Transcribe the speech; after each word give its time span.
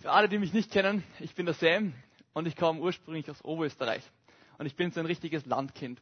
Für 0.00 0.12
alle, 0.12 0.28
die 0.28 0.38
mich 0.38 0.52
nicht 0.52 0.70
kennen, 0.70 1.02
ich 1.18 1.34
bin 1.34 1.46
der 1.46 1.56
Sam 1.56 1.92
und 2.32 2.46
ich 2.46 2.54
komme 2.54 2.78
ursprünglich 2.78 3.28
aus 3.28 3.44
Oberösterreich. 3.44 4.02
Und 4.56 4.66
ich 4.66 4.76
bin 4.76 4.92
so 4.92 5.00
ein 5.00 5.06
richtiges 5.06 5.44
Landkind. 5.44 6.00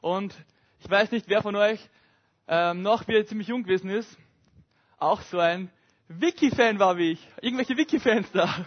Und 0.00 0.34
ich 0.80 0.90
weiß 0.90 1.12
nicht, 1.12 1.28
wer 1.28 1.42
von 1.42 1.54
euch 1.54 1.78
ähm, 2.48 2.82
noch, 2.82 3.06
wie 3.06 3.14
er 3.14 3.26
ziemlich 3.26 3.46
jung 3.46 3.62
gewesen 3.62 3.90
ist, 3.90 4.18
auch 4.98 5.20
so 5.22 5.38
ein 5.38 5.70
Wiki-Fan 6.08 6.80
war 6.80 6.96
wie 6.96 7.12
ich. 7.12 7.28
Irgendwelche 7.40 7.76
Wiki-Fans 7.76 8.26
da. 8.32 8.66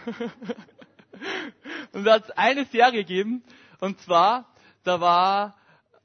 und 1.92 2.04
da 2.04 2.14
hat 2.14 2.24
es 2.24 2.30
eine 2.30 2.64
Serie 2.64 3.04
gegeben. 3.04 3.44
Und 3.78 4.00
zwar, 4.00 4.48
da 4.84 5.02
war, 5.02 5.54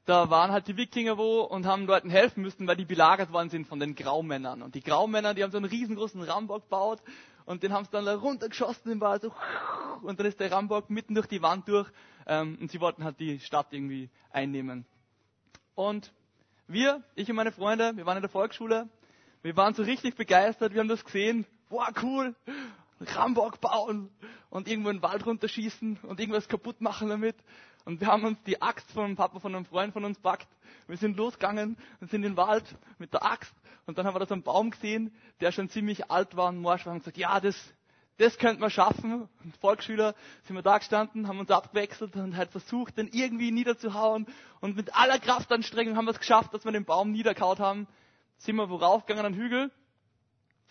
da 0.04 0.28
waren 0.28 0.52
halt 0.52 0.68
die 0.68 0.76
Wikinger 0.76 1.16
wo 1.16 1.40
und 1.40 1.64
haben 1.64 1.86
Leuten 1.86 2.10
helfen 2.10 2.42
müssen, 2.42 2.66
weil 2.66 2.76
die 2.76 2.84
belagert 2.84 3.32
worden 3.32 3.48
sind 3.48 3.66
von 3.66 3.80
den 3.80 3.94
Graumännern. 3.94 4.60
Und 4.60 4.74
die 4.74 4.82
Graumänner, 4.82 5.32
die 5.32 5.42
haben 5.42 5.52
so 5.52 5.56
einen 5.56 5.70
riesengroßen 5.70 6.20
Rambock 6.20 6.64
gebaut 6.64 7.00
und 7.48 7.62
den 7.62 7.72
haben 7.72 7.86
sie 7.86 7.90
dann 7.90 8.04
da 8.04 8.14
runtergeschossen 8.14 8.92
im 8.92 9.00
Wald. 9.00 9.22
So, 9.22 9.32
und 10.02 10.20
dann 10.20 10.26
ist 10.26 10.38
der 10.38 10.52
Rambock 10.52 10.90
mitten 10.90 11.14
durch 11.14 11.26
die 11.26 11.40
Wand 11.40 11.66
durch. 11.66 11.88
Ähm, 12.26 12.58
und 12.60 12.70
sie 12.70 12.78
wollten 12.78 13.04
halt 13.04 13.18
die 13.20 13.40
Stadt 13.40 13.68
irgendwie 13.70 14.10
einnehmen. 14.30 14.84
Und 15.74 16.12
wir, 16.66 17.02
ich 17.14 17.30
und 17.30 17.36
meine 17.36 17.50
Freunde, 17.50 17.96
wir 17.96 18.04
waren 18.04 18.18
in 18.18 18.22
der 18.22 18.30
Volksschule, 18.30 18.90
wir 19.40 19.56
waren 19.56 19.72
so 19.72 19.82
richtig 19.82 20.14
begeistert, 20.14 20.74
wir 20.74 20.80
haben 20.80 20.88
das 20.88 21.02
gesehen. 21.02 21.46
Wow, 21.70 21.88
cool. 22.02 22.34
Rambock 23.00 23.62
bauen 23.62 24.10
und 24.50 24.68
irgendwo 24.68 24.90
in 24.90 24.98
den 24.98 25.02
Wald 25.02 25.24
runterschießen 25.24 26.00
und 26.02 26.20
irgendwas 26.20 26.48
kaputt 26.48 26.82
machen 26.82 27.08
damit. 27.08 27.36
Und 27.88 28.02
wir 28.02 28.08
haben 28.08 28.22
uns 28.24 28.38
die 28.42 28.60
Axt 28.60 28.92
von 28.92 29.04
einem 29.04 29.16
Papa, 29.16 29.40
von 29.40 29.54
einem 29.54 29.64
Freund 29.64 29.94
von 29.94 30.04
uns 30.04 30.18
packt. 30.18 30.46
Wir 30.88 30.98
sind 30.98 31.16
losgegangen 31.16 31.78
und 32.02 32.10
sind 32.10 32.22
in 32.22 32.32
den 32.32 32.36
Wald 32.36 32.64
mit 32.98 33.14
der 33.14 33.24
Axt. 33.24 33.54
Und 33.86 33.96
dann 33.96 34.06
haben 34.06 34.14
wir 34.14 34.20
da 34.20 34.26
so 34.26 34.34
einen 34.34 34.42
Baum 34.42 34.70
gesehen, 34.70 35.10
der 35.40 35.52
schon 35.52 35.70
ziemlich 35.70 36.10
alt 36.10 36.36
war 36.36 36.50
und 36.50 36.58
morsch 36.58 36.84
war 36.84 36.92
und 36.92 36.98
gesagt, 36.98 37.16
ja, 37.16 37.40
das, 37.40 37.56
das 38.18 38.36
könnte 38.36 38.60
man 38.60 38.68
schaffen. 38.68 39.26
Und 39.42 39.56
Volksschüler 39.56 40.14
sind 40.44 40.54
wir 40.54 40.62
da 40.62 40.76
gestanden, 40.76 41.28
haben 41.28 41.40
uns 41.40 41.50
abgewechselt 41.50 42.14
und 42.14 42.36
halt 42.36 42.50
versucht, 42.50 42.98
den 42.98 43.08
irgendwie 43.08 43.52
niederzuhauen. 43.52 44.26
Und 44.60 44.76
mit 44.76 44.94
aller 44.94 45.18
Kraftanstrengung 45.18 45.96
haben 45.96 46.04
wir 46.04 46.12
es 46.12 46.20
geschafft, 46.20 46.52
dass 46.52 46.66
wir 46.66 46.72
den 46.72 46.84
Baum 46.84 47.10
niederkaut 47.10 47.58
haben 47.58 47.88
sind 48.38 48.56
wir 48.56 48.70
wo 48.70 48.76
raufgegangen 48.76 49.26
an 49.26 49.32
den 49.32 49.40
Hügel 49.40 49.70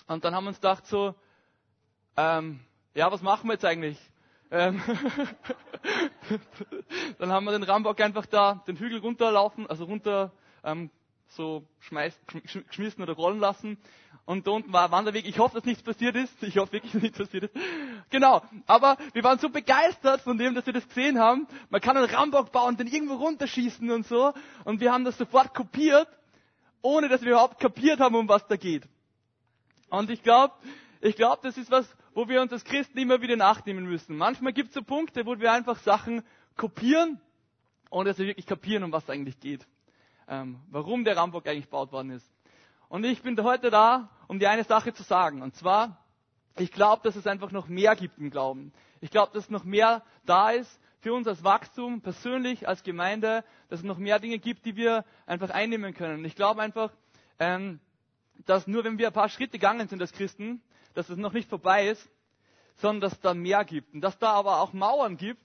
und 0.07 0.23
dann 0.23 0.33
haben 0.33 0.45
wir 0.45 0.49
uns 0.49 0.57
gedacht 0.57 0.85
so, 0.87 1.15
ähm, 2.15 2.59
ja, 2.93 3.11
was 3.11 3.21
machen 3.21 3.47
wir 3.47 3.53
jetzt 3.53 3.65
eigentlich? 3.65 3.99
Ähm 4.49 4.81
dann 7.19 7.31
haben 7.31 7.45
wir 7.45 7.51
den 7.51 7.63
Rambock 7.63 7.99
einfach 8.01 8.25
da 8.25 8.63
den 8.67 8.77
Hügel 8.77 8.99
runterlaufen, 8.99 9.67
also 9.67 9.85
runter 9.85 10.31
ähm, 10.63 10.89
so 11.29 11.63
schmeiß, 11.79 12.17
geschmissen 12.67 13.03
oder 13.03 13.13
rollen 13.13 13.39
lassen. 13.39 13.77
Und 14.25 14.45
da 14.45 14.51
unten 14.51 14.73
war 14.73 14.85
ein 14.85 14.91
Wanderweg. 14.91 15.25
Ich 15.25 15.39
hoffe, 15.39 15.55
dass 15.55 15.65
nichts 15.65 15.83
passiert 15.83 16.15
ist. 16.15 16.43
Ich 16.43 16.57
hoffe 16.57 16.73
wirklich, 16.73 16.91
dass 16.91 17.01
nichts 17.01 17.17
passiert 17.17 17.45
ist. 17.45 17.55
Genau. 18.09 18.41
Aber 18.65 18.97
wir 19.13 19.23
waren 19.23 19.39
so 19.39 19.49
begeistert 19.49 20.21
von 20.21 20.37
dem, 20.37 20.53
dass 20.53 20.65
wir 20.65 20.73
das 20.73 20.87
gesehen 20.87 21.17
haben. 21.17 21.47
Man 21.69 21.79
kann 21.79 21.95
einen 21.95 22.09
Rambock 22.09 22.51
bauen, 22.51 22.75
den 22.75 22.87
irgendwo 22.87 23.15
runterschießen 23.15 23.89
und 23.89 24.05
so. 24.05 24.33
Und 24.65 24.81
wir 24.81 24.91
haben 24.91 25.05
das 25.05 25.17
sofort 25.17 25.53
kopiert 25.53 26.07
ohne 26.81 27.09
dass 27.09 27.21
wir 27.21 27.31
überhaupt 27.31 27.59
kapiert 27.59 27.99
haben, 27.99 28.15
um 28.15 28.29
was 28.29 28.45
da 28.47 28.55
geht. 28.55 28.83
Und 29.89 30.09
ich 30.09 30.23
glaube, 30.23 30.53
ich 31.01 31.15
glaube, 31.15 31.39
das 31.43 31.57
ist 31.57 31.71
was, 31.71 31.87
wo 32.13 32.27
wir 32.27 32.41
uns 32.41 32.51
als 32.51 32.63
Christen 32.63 32.97
immer 32.97 33.21
wieder 33.21 33.35
nachnehmen 33.35 33.85
müssen. 33.85 34.17
Manchmal 34.17 34.53
gibt 34.53 34.69
es 34.69 34.73
so 34.73 34.83
Punkte, 34.83 35.25
wo 35.25 35.39
wir 35.39 35.51
einfach 35.51 35.77
Sachen 35.79 36.23
kopieren, 36.55 37.19
ohne 37.89 38.09
dass 38.09 38.17
wir 38.17 38.27
wirklich 38.27 38.45
kapieren, 38.45 38.83
um 38.83 38.91
was 38.91 39.03
es 39.03 39.09
eigentlich 39.09 39.39
geht. 39.39 39.67
Ähm, 40.27 40.59
warum 40.69 41.03
der 41.03 41.15
Rambock 41.15 41.47
eigentlich 41.47 41.65
gebaut 41.65 41.91
worden 41.91 42.11
ist. 42.11 42.29
Und 42.89 43.03
ich 43.03 43.21
bin 43.21 43.41
heute 43.43 43.69
da, 43.69 44.09
um 44.27 44.39
dir 44.39 44.49
eine 44.49 44.63
Sache 44.63 44.93
zu 44.93 45.03
sagen. 45.03 45.41
Und 45.41 45.55
zwar, 45.55 46.03
ich 46.57 46.71
glaube, 46.71 47.03
dass 47.03 47.15
es 47.15 47.27
einfach 47.27 47.51
noch 47.51 47.67
mehr 47.67 47.95
gibt 47.95 48.17
im 48.17 48.29
Glauben. 48.29 48.73
Ich 48.99 49.11
glaube, 49.11 49.31
dass 49.33 49.49
noch 49.49 49.63
mehr 49.63 50.03
da 50.25 50.51
ist, 50.51 50.79
für 50.99 51.13
uns 51.13 51.27
als 51.27 51.43
Wachstum, 51.43 52.01
persönlich, 52.01 52.67
als 52.67 52.83
Gemeinde, 52.83 53.43
dass 53.69 53.79
es 53.79 53.85
noch 53.85 53.97
mehr 53.97 54.19
Dinge 54.19 54.39
gibt, 54.39 54.65
die 54.65 54.75
wir 54.75 55.05
einfach 55.25 55.51
einnehmen 55.51 55.93
können. 55.93 56.19
Und 56.19 56.25
ich 56.25 56.35
glaube 56.35 56.61
einfach, 56.61 56.91
ähm, 57.39 57.79
dass 58.45 58.67
nur 58.67 58.83
wenn 58.83 58.97
wir 58.97 59.07
ein 59.07 59.13
paar 59.13 59.29
Schritte 59.29 59.53
gegangen 59.53 59.87
sind 59.87 60.01
als 60.01 60.11
Christen, 60.11 60.61
dass 60.97 61.09
es 61.09 61.17
noch 61.17 61.33
nicht 61.33 61.47
vorbei 61.47 61.89
ist, 61.89 62.09
sondern 62.77 63.01
dass 63.01 63.13
es 63.13 63.19
da 63.19 63.35
mehr 63.35 63.63
gibt. 63.65 63.93
Und 63.93 64.01
dass 64.01 64.17
da 64.17 64.31
aber 64.31 64.61
auch 64.61 64.73
Mauern 64.73 65.15
gibt, 65.17 65.41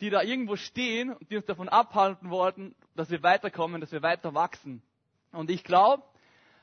die 0.00 0.08
da 0.08 0.22
irgendwo 0.22 0.56
stehen 0.56 1.12
und 1.12 1.30
die 1.30 1.36
uns 1.36 1.44
davon 1.44 1.68
abhalten 1.68 2.30
wollten, 2.30 2.74
dass 2.96 3.10
wir 3.10 3.22
weiterkommen, 3.22 3.82
dass 3.82 3.92
wir 3.92 4.02
weiter 4.02 4.32
wachsen. 4.32 4.82
Und 5.32 5.50
ich 5.50 5.64
glaube, 5.64 6.02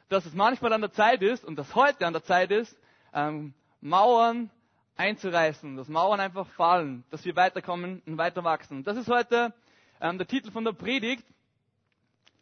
dass 0.10 0.26
es 0.26 0.34
manchmal 0.34 0.74
an 0.74 0.82
der 0.82 0.92
Zeit 0.92 1.22
ist 1.22 1.46
und 1.46 1.58
dass 1.58 1.76
heute 1.76 2.08
an 2.08 2.14
der 2.14 2.24
Zeit 2.24 2.50
ist, 2.50 2.76
ähm, 3.14 3.54
Mauern 3.82 4.50
einzureißen, 4.96 5.78
dass 5.78 5.88
Mauern 5.88 6.20
einfach 6.20 6.48
fallen, 6.48 7.04
dass 7.12 7.24
wir 7.24 7.36
weiterkommen 7.36 8.02
und 8.08 8.18
weiter 8.18 8.44
wachsen. 8.44 8.84
Das 8.84 8.98
ist 8.98 9.10
heute 9.10 9.54
ähm, 10.02 10.18
der 10.18 10.26
Titel 10.26 10.50
von 10.50 10.64
der 10.64 10.74
Predigt. 10.74 11.24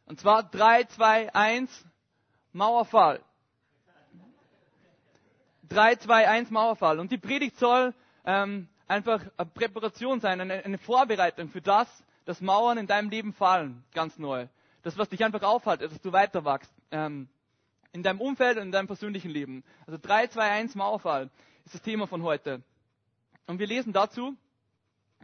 Und 0.05 0.21
zwar 0.21 0.43
3, 0.43 0.85
2, 0.85 1.35
1, 1.35 1.85
Mauerfall. 2.53 3.21
3, 5.69 5.95
2, 5.95 6.27
1, 6.27 6.51
Mauerfall. 6.51 6.99
Und 6.99 7.11
die 7.11 7.17
Predigt 7.17 7.57
soll 7.57 7.93
ähm, 8.25 8.67
einfach 8.87 9.21
eine 9.37 9.49
Präparation 9.49 10.19
sein, 10.19 10.41
eine, 10.41 10.65
eine 10.65 10.77
Vorbereitung 10.77 11.49
für 11.49 11.61
das, 11.61 11.87
dass 12.25 12.41
Mauern 12.41 12.77
in 12.77 12.87
deinem 12.87 13.09
Leben 13.09 13.33
fallen, 13.33 13.83
ganz 13.93 14.17
neu. 14.17 14.47
Das, 14.83 14.97
was 14.97 15.09
dich 15.09 15.23
einfach 15.23 15.43
aufhaltet, 15.43 15.91
dass 15.91 16.01
du 16.01 16.11
weiter 16.11 16.45
wachst. 16.45 16.71
Ähm, 16.91 17.27
in 17.91 18.03
deinem 18.03 18.19
Umfeld 18.19 18.57
und 18.57 18.63
in 18.63 18.71
deinem 18.71 18.87
persönlichen 18.87 19.31
Leben. 19.31 19.63
Also 19.87 19.97
3, 20.01 20.27
2, 20.27 20.51
1, 20.51 20.75
Mauerfall 20.75 21.29
ist 21.65 21.73
das 21.75 21.81
Thema 21.81 22.07
von 22.07 22.23
heute. 22.23 22.61
Und 23.47 23.59
wir 23.59 23.67
lesen 23.67 23.93
dazu 23.93 24.35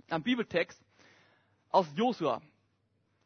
einen 0.09 0.23
Bibeltext 0.23 0.81
aus 1.69 1.87
Josua. 1.95 2.41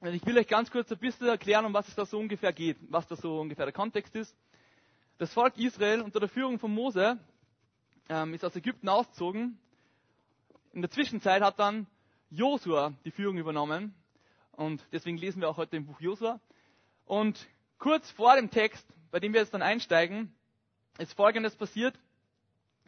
Ich 0.01 0.25
will 0.25 0.37
euch 0.37 0.47
ganz 0.47 0.71
kurz 0.71 0.91
ein 0.91 0.97
bisschen 0.97 1.27
erklären, 1.27 1.65
um 1.65 1.73
was 1.73 1.87
es 1.87 1.95
da 1.95 2.05
so 2.05 2.19
ungefähr 2.19 2.53
geht, 2.53 2.77
was 2.89 3.07
da 3.07 3.15
so 3.15 3.39
ungefähr 3.39 3.65
der 3.65 3.73
Kontext 3.73 4.15
ist. 4.15 4.35
Das 5.17 5.33
Volk 5.33 5.57
Israel 5.57 6.01
unter 6.01 6.19
der 6.19 6.29
Führung 6.29 6.59
von 6.59 6.73
Mose 6.73 7.17
ähm, 8.09 8.33
ist 8.33 8.43
aus 8.43 8.55
Ägypten 8.55 8.89
ausgezogen. 8.89 9.57
In 10.73 10.81
der 10.81 10.91
Zwischenzeit 10.91 11.41
hat 11.41 11.57
dann 11.57 11.87
Josua 12.29 12.93
die 13.05 13.11
Führung 13.11 13.37
übernommen. 13.37 13.95
Und 14.51 14.85
deswegen 14.91 15.17
lesen 15.17 15.41
wir 15.41 15.49
auch 15.49 15.57
heute 15.57 15.77
im 15.77 15.85
Buch 15.85 16.01
Josua. 16.01 16.39
Und 17.05 17.47
kurz 17.77 18.09
vor 18.11 18.35
dem 18.35 18.49
Text, 18.49 18.85
bei 19.11 19.19
dem 19.19 19.33
wir 19.33 19.39
jetzt 19.39 19.53
dann 19.53 19.61
einsteigen, 19.61 20.33
ist 20.97 21.13
Folgendes 21.13 21.55
passiert 21.55 21.97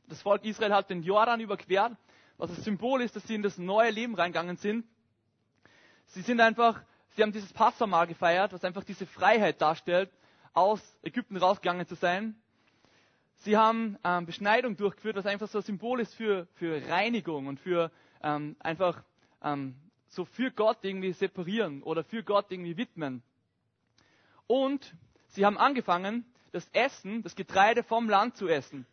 das 0.07 0.21
Volk 0.21 0.43
Israel 0.45 0.73
hat 0.73 0.89
den 0.89 1.03
Jordan 1.03 1.39
überquert, 1.39 1.95
was 2.37 2.49
das 2.49 2.63
Symbol 2.63 3.01
ist, 3.01 3.15
dass 3.15 3.23
sie 3.27 3.35
in 3.35 3.41
das 3.41 3.57
neue 3.57 3.91
Leben 3.91 4.15
reingegangen 4.15 4.57
sind. 4.57 4.85
Sie 6.07 6.21
sind 6.21 6.39
einfach, 6.39 6.81
sie 7.09 7.23
haben 7.23 7.33
dieses 7.33 7.51
Passamal 7.51 8.07
gefeiert, 8.07 8.53
was 8.53 8.63
einfach 8.63 8.83
diese 8.83 9.05
Freiheit 9.05 9.61
darstellt, 9.61 10.09
aus 10.57 10.81
Ägypten 11.03 11.37
rausgegangen 11.37 11.85
zu 11.85 11.93
sein. 11.93 12.35
Sie 13.35 13.55
haben 13.55 13.99
ähm, 14.03 14.25
Beschneidung 14.25 14.75
durchgeführt, 14.75 15.15
was 15.15 15.27
einfach 15.27 15.47
so 15.47 15.59
ein 15.59 15.63
Symbol 15.63 15.99
ist 15.99 16.15
für, 16.15 16.47
für 16.55 16.81
Reinigung 16.89 17.45
und 17.45 17.59
für 17.59 17.91
ähm, 18.23 18.55
einfach 18.59 19.03
ähm, 19.43 19.75
so 20.07 20.25
für 20.25 20.49
Gott 20.49 20.79
irgendwie 20.81 21.13
separieren 21.13 21.83
oder 21.83 22.03
für 22.03 22.23
Gott 22.23 22.47
irgendwie 22.49 22.75
widmen. 22.75 23.21
Und 24.47 24.95
sie 25.27 25.45
haben 25.45 25.59
angefangen, 25.59 26.25
das 26.51 26.67
Essen, 26.69 27.21
das 27.21 27.35
Getreide 27.35 27.83
vom 27.83 28.09
Land 28.09 28.35
zu 28.35 28.47
essen. 28.47 28.87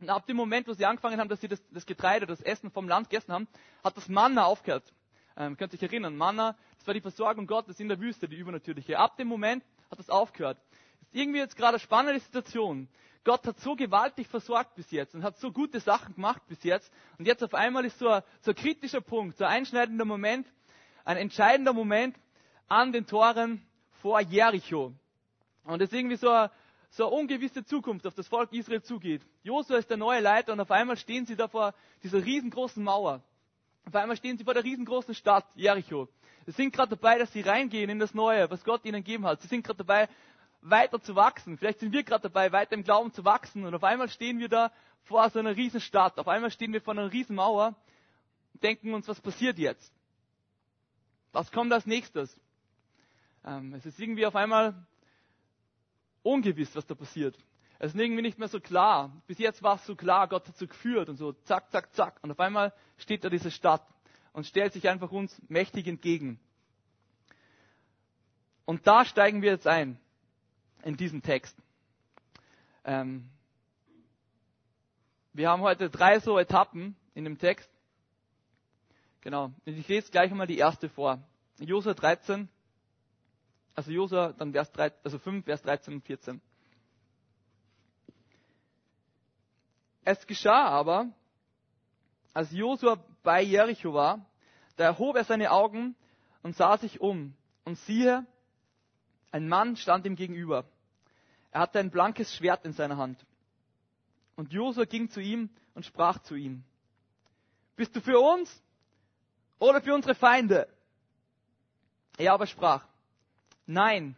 Und 0.00 0.08
ab 0.08 0.26
dem 0.26 0.36
Moment, 0.36 0.66
wo 0.66 0.72
sie 0.72 0.86
angefangen 0.86 1.20
haben, 1.20 1.28
dass 1.28 1.42
sie 1.42 1.48
das, 1.48 1.62
das 1.70 1.84
Getreide, 1.84 2.24
das 2.24 2.40
Essen 2.40 2.70
vom 2.70 2.88
Land 2.88 3.10
gegessen 3.10 3.32
haben, 3.32 3.48
hat 3.84 3.98
das 3.98 4.08
Manna 4.08 4.46
aufgehört. 4.46 4.90
Ähm, 5.36 5.58
könnt 5.58 5.74
ihr 5.74 5.78
euch 5.78 5.82
erinnern, 5.82 6.16
Manna, 6.16 6.56
das 6.78 6.86
war 6.86 6.94
die 6.94 7.02
Versorgung 7.02 7.46
Gottes 7.46 7.80
in 7.80 7.88
der 7.88 8.00
Wüste, 8.00 8.28
die 8.28 8.36
übernatürliche. 8.36 8.98
Ab 8.98 9.18
dem 9.18 9.28
Moment 9.28 9.62
hat 9.90 9.98
das 9.98 10.08
aufgehört. 10.08 10.58
Ist 11.02 11.14
irgendwie 11.14 11.38
jetzt 11.38 11.56
gerade 11.56 11.74
eine 11.74 11.80
spannende 11.80 12.20
Situation. 12.20 12.88
Gott 13.24 13.46
hat 13.46 13.60
so 13.60 13.76
gewaltig 13.76 14.26
versorgt 14.26 14.74
bis 14.74 14.90
jetzt 14.90 15.14
und 15.14 15.22
hat 15.22 15.38
so 15.38 15.52
gute 15.52 15.78
Sachen 15.78 16.14
gemacht 16.14 16.42
bis 16.48 16.62
jetzt. 16.64 16.92
Und 17.18 17.26
jetzt 17.26 17.44
auf 17.44 17.54
einmal 17.54 17.84
ist 17.84 17.98
so 17.98 18.08
ein, 18.08 18.22
so 18.40 18.50
ein 18.50 18.56
kritischer 18.56 19.00
Punkt, 19.00 19.38
so 19.38 19.44
ein 19.44 19.50
einschneidender 19.50 20.04
Moment, 20.04 20.46
ein 21.04 21.16
entscheidender 21.16 21.72
Moment 21.72 22.16
an 22.68 22.92
den 22.92 23.06
Toren 23.06 23.64
vor 24.00 24.20
Jericho. 24.20 24.92
Und 25.64 25.80
das 25.80 25.90
ist 25.90 25.94
irgendwie 25.94 26.16
so 26.16 26.30
ein, 26.30 26.50
so 26.90 27.06
eine 27.06 27.14
ungewisse 27.14 27.64
Zukunft 27.64 28.06
auf 28.06 28.14
das 28.14 28.26
Volk 28.26 28.52
Israel 28.52 28.82
zugeht. 28.82 29.22
Josua 29.44 29.78
ist 29.78 29.88
der 29.88 29.96
neue 29.96 30.20
Leiter 30.20 30.52
und 30.52 30.60
auf 30.60 30.70
einmal 30.70 30.96
stehen 30.96 31.24
sie 31.24 31.36
da 31.36 31.46
vor 31.46 31.74
dieser 32.02 32.24
riesengroßen 32.24 32.82
Mauer. 32.82 33.22
Auf 33.86 33.94
einmal 33.94 34.16
stehen 34.16 34.36
sie 34.36 34.44
vor 34.44 34.54
der 34.54 34.64
riesengroßen 34.64 35.14
Stadt 35.14 35.46
Jericho. 35.54 36.08
Sie 36.46 36.52
sind 36.52 36.72
gerade 36.72 36.90
dabei, 36.90 37.18
dass 37.18 37.32
sie 37.32 37.40
reingehen 37.40 37.88
in 37.88 37.98
das 38.00 38.14
Neue, 38.14 38.50
was 38.50 38.64
Gott 38.64 38.84
ihnen 38.84 39.04
gegeben 39.04 39.26
hat. 39.26 39.40
Sie 39.42 39.48
sind 39.48 39.64
gerade 39.64 39.78
dabei, 39.78 40.08
weiter 40.62 41.00
zu 41.00 41.14
wachsen. 41.16 41.58
Vielleicht 41.58 41.80
sind 41.80 41.92
wir 41.92 42.02
gerade 42.04 42.22
dabei, 42.22 42.52
weiter 42.52 42.72
im 42.72 42.84
Glauben 42.84 43.12
zu 43.12 43.24
wachsen. 43.24 43.64
Und 43.64 43.74
auf 43.74 43.84
einmal 43.84 44.08
stehen 44.08 44.38
wir 44.38 44.48
da 44.48 44.72
vor 45.04 45.28
so 45.30 45.38
einer 45.38 45.56
Riesenstadt. 45.56 46.18
Auf 46.18 46.28
einmal 46.28 46.50
stehen 46.50 46.72
wir 46.72 46.80
vor 46.80 46.94
einer 46.94 47.12
Riesenmauer 47.12 47.74
und 48.54 48.62
denken 48.62 48.94
uns, 48.94 49.08
was 49.08 49.20
passiert 49.20 49.58
jetzt? 49.58 49.92
Was 51.32 51.50
kommt 51.50 51.72
als 51.72 51.86
nächstes? 51.86 52.38
Ähm, 53.44 53.74
es 53.74 53.84
ist 53.86 53.98
irgendwie 53.98 54.26
auf 54.26 54.36
einmal 54.36 54.74
ungewiss, 56.22 56.74
was 56.76 56.86
da 56.86 56.94
passiert. 56.94 57.36
Es 57.78 57.94
ist 57.94 58.00
irgendwie 58.00 58.22
nicht 58.22 58.38
mehr 58.38 58.48
so 58.48 58.60
klar. 58.60 59.10
Bis 59.26 59.38
jetzt 59.38 59.62
war 59.62 59.76
es 59.76 59.86
so 59.86 59.96
klar, 59.96 60.28
Gott 60.28 60.46
hat 60.46 60.56
so 60.56 60.68
geführt 60.68 61.08
und 61.08 61.16
so 61.16 61.32
zack, 61.32 61.70
zack, 61.72 61.92
zack. 61.94 62.20
Und 62.22 62.30
auf 62.30 62.38
einmal 62.38 62.72
steht 62.96 63.24
da 63.24 63.28
diese 63.28 63.50
Stadt 63.50 63.84
und 64.32 64.46
stellt 64.46 64.72
sich 64.72 64.88
einfach 64.88 65.10
uns 65.10 65.40
mächtig 65.48 65.88
entgegen. 65.88 66.38
Und 68.64 68.86
da 68.86 69.04
steigen 69.04 69.42
wir 69.42 69.50
jetzt 69.50 69.66
ein, 69.66 69.98
in 70.82 70.96
diesen 70.96 71.22
Text. 71.22 71.56
Ähm, 72.84 73.28
wir 75.32 75.48
haben 75.48 75.62
heute 75.62 75.88
drei 75.88 76.20
so 76.20 76.38
Etappen 76.38 76.96
in 77.14 77.24
dem 77.24 77.38
Text. 77.38 77.70
Genau. 79.22 79.52
Ich 79.64 79.88
lese 79.88 80.10
gleich 80.10 80.30
einmal 80.30 80.46
die 80.46 80.58
erste 80.58 80.88
vor. 80.88 81.22
Josua 81.58 81.94
13, 81.94 82.48
also 83.74 83.90
Josua, 83.90 84.32
dann 84.32 84.52
Vers 84.52 84.72
3, 84.72 84.92
also 85.04 85.18
5, 85.18 85.44
Vers 85.44 85.62
13 85.62 85.94
und 85.94 86.04
14. 86.04 86.40
Es 90.04 90.26
geschah 90.26 90.68
aber, 90.68 91.12
als 92.34 92.50
Josua 92.50 92.98
bei 93.22 93.42
Jericho 93.42 93.94
war, 93.94 94.26
da 94.76 94.84
erhob 94.84 95.16
er 95.16 95.24
seine 95.24 95.52
Augen 95.52 95.94
und 96.42 96.56
sah 96.56 96.76
sich 96.76 97.00
um. 97.00 97.34
Und 97.64 97.78
siehe, 97.78 98.26
ein 99.30 99.48
Mann 99.48 99.76
stand 99.76 100.04
ihm 100.04 100.16
gegenüber. 100.16 100.64
Er 101.52 101.60
hatte 101.60 101.78
ein 101.78 101.90
blankes 101.90 102.34
Schwert 102.34 102.64
in 102.64 102.72
seiner 102.72 102.96
Hand. 102.96 103.24
Und 104.36 104.52
Josua 104.52 104.86
ging 104.86 105.10
zu 105.10 105.20
ihm 105.20 105.50
und 105.74 105.84
sprach 105.84 106.18
zu 106.20 106.34
ihm, 106.34 106.64
Bist 107.76 107.94
du 107.94 108.00
für 108.00 108.18
uns 108.18 108.62
oder 109.58 109.82
für 109.82 109.94
unsere 109.94 110.14
Feinde? 110.14 110.66
Er 112.16 112.32
aber 112.32 112.46
sprach, 112.46 112.86
Nein, 113.66 114.16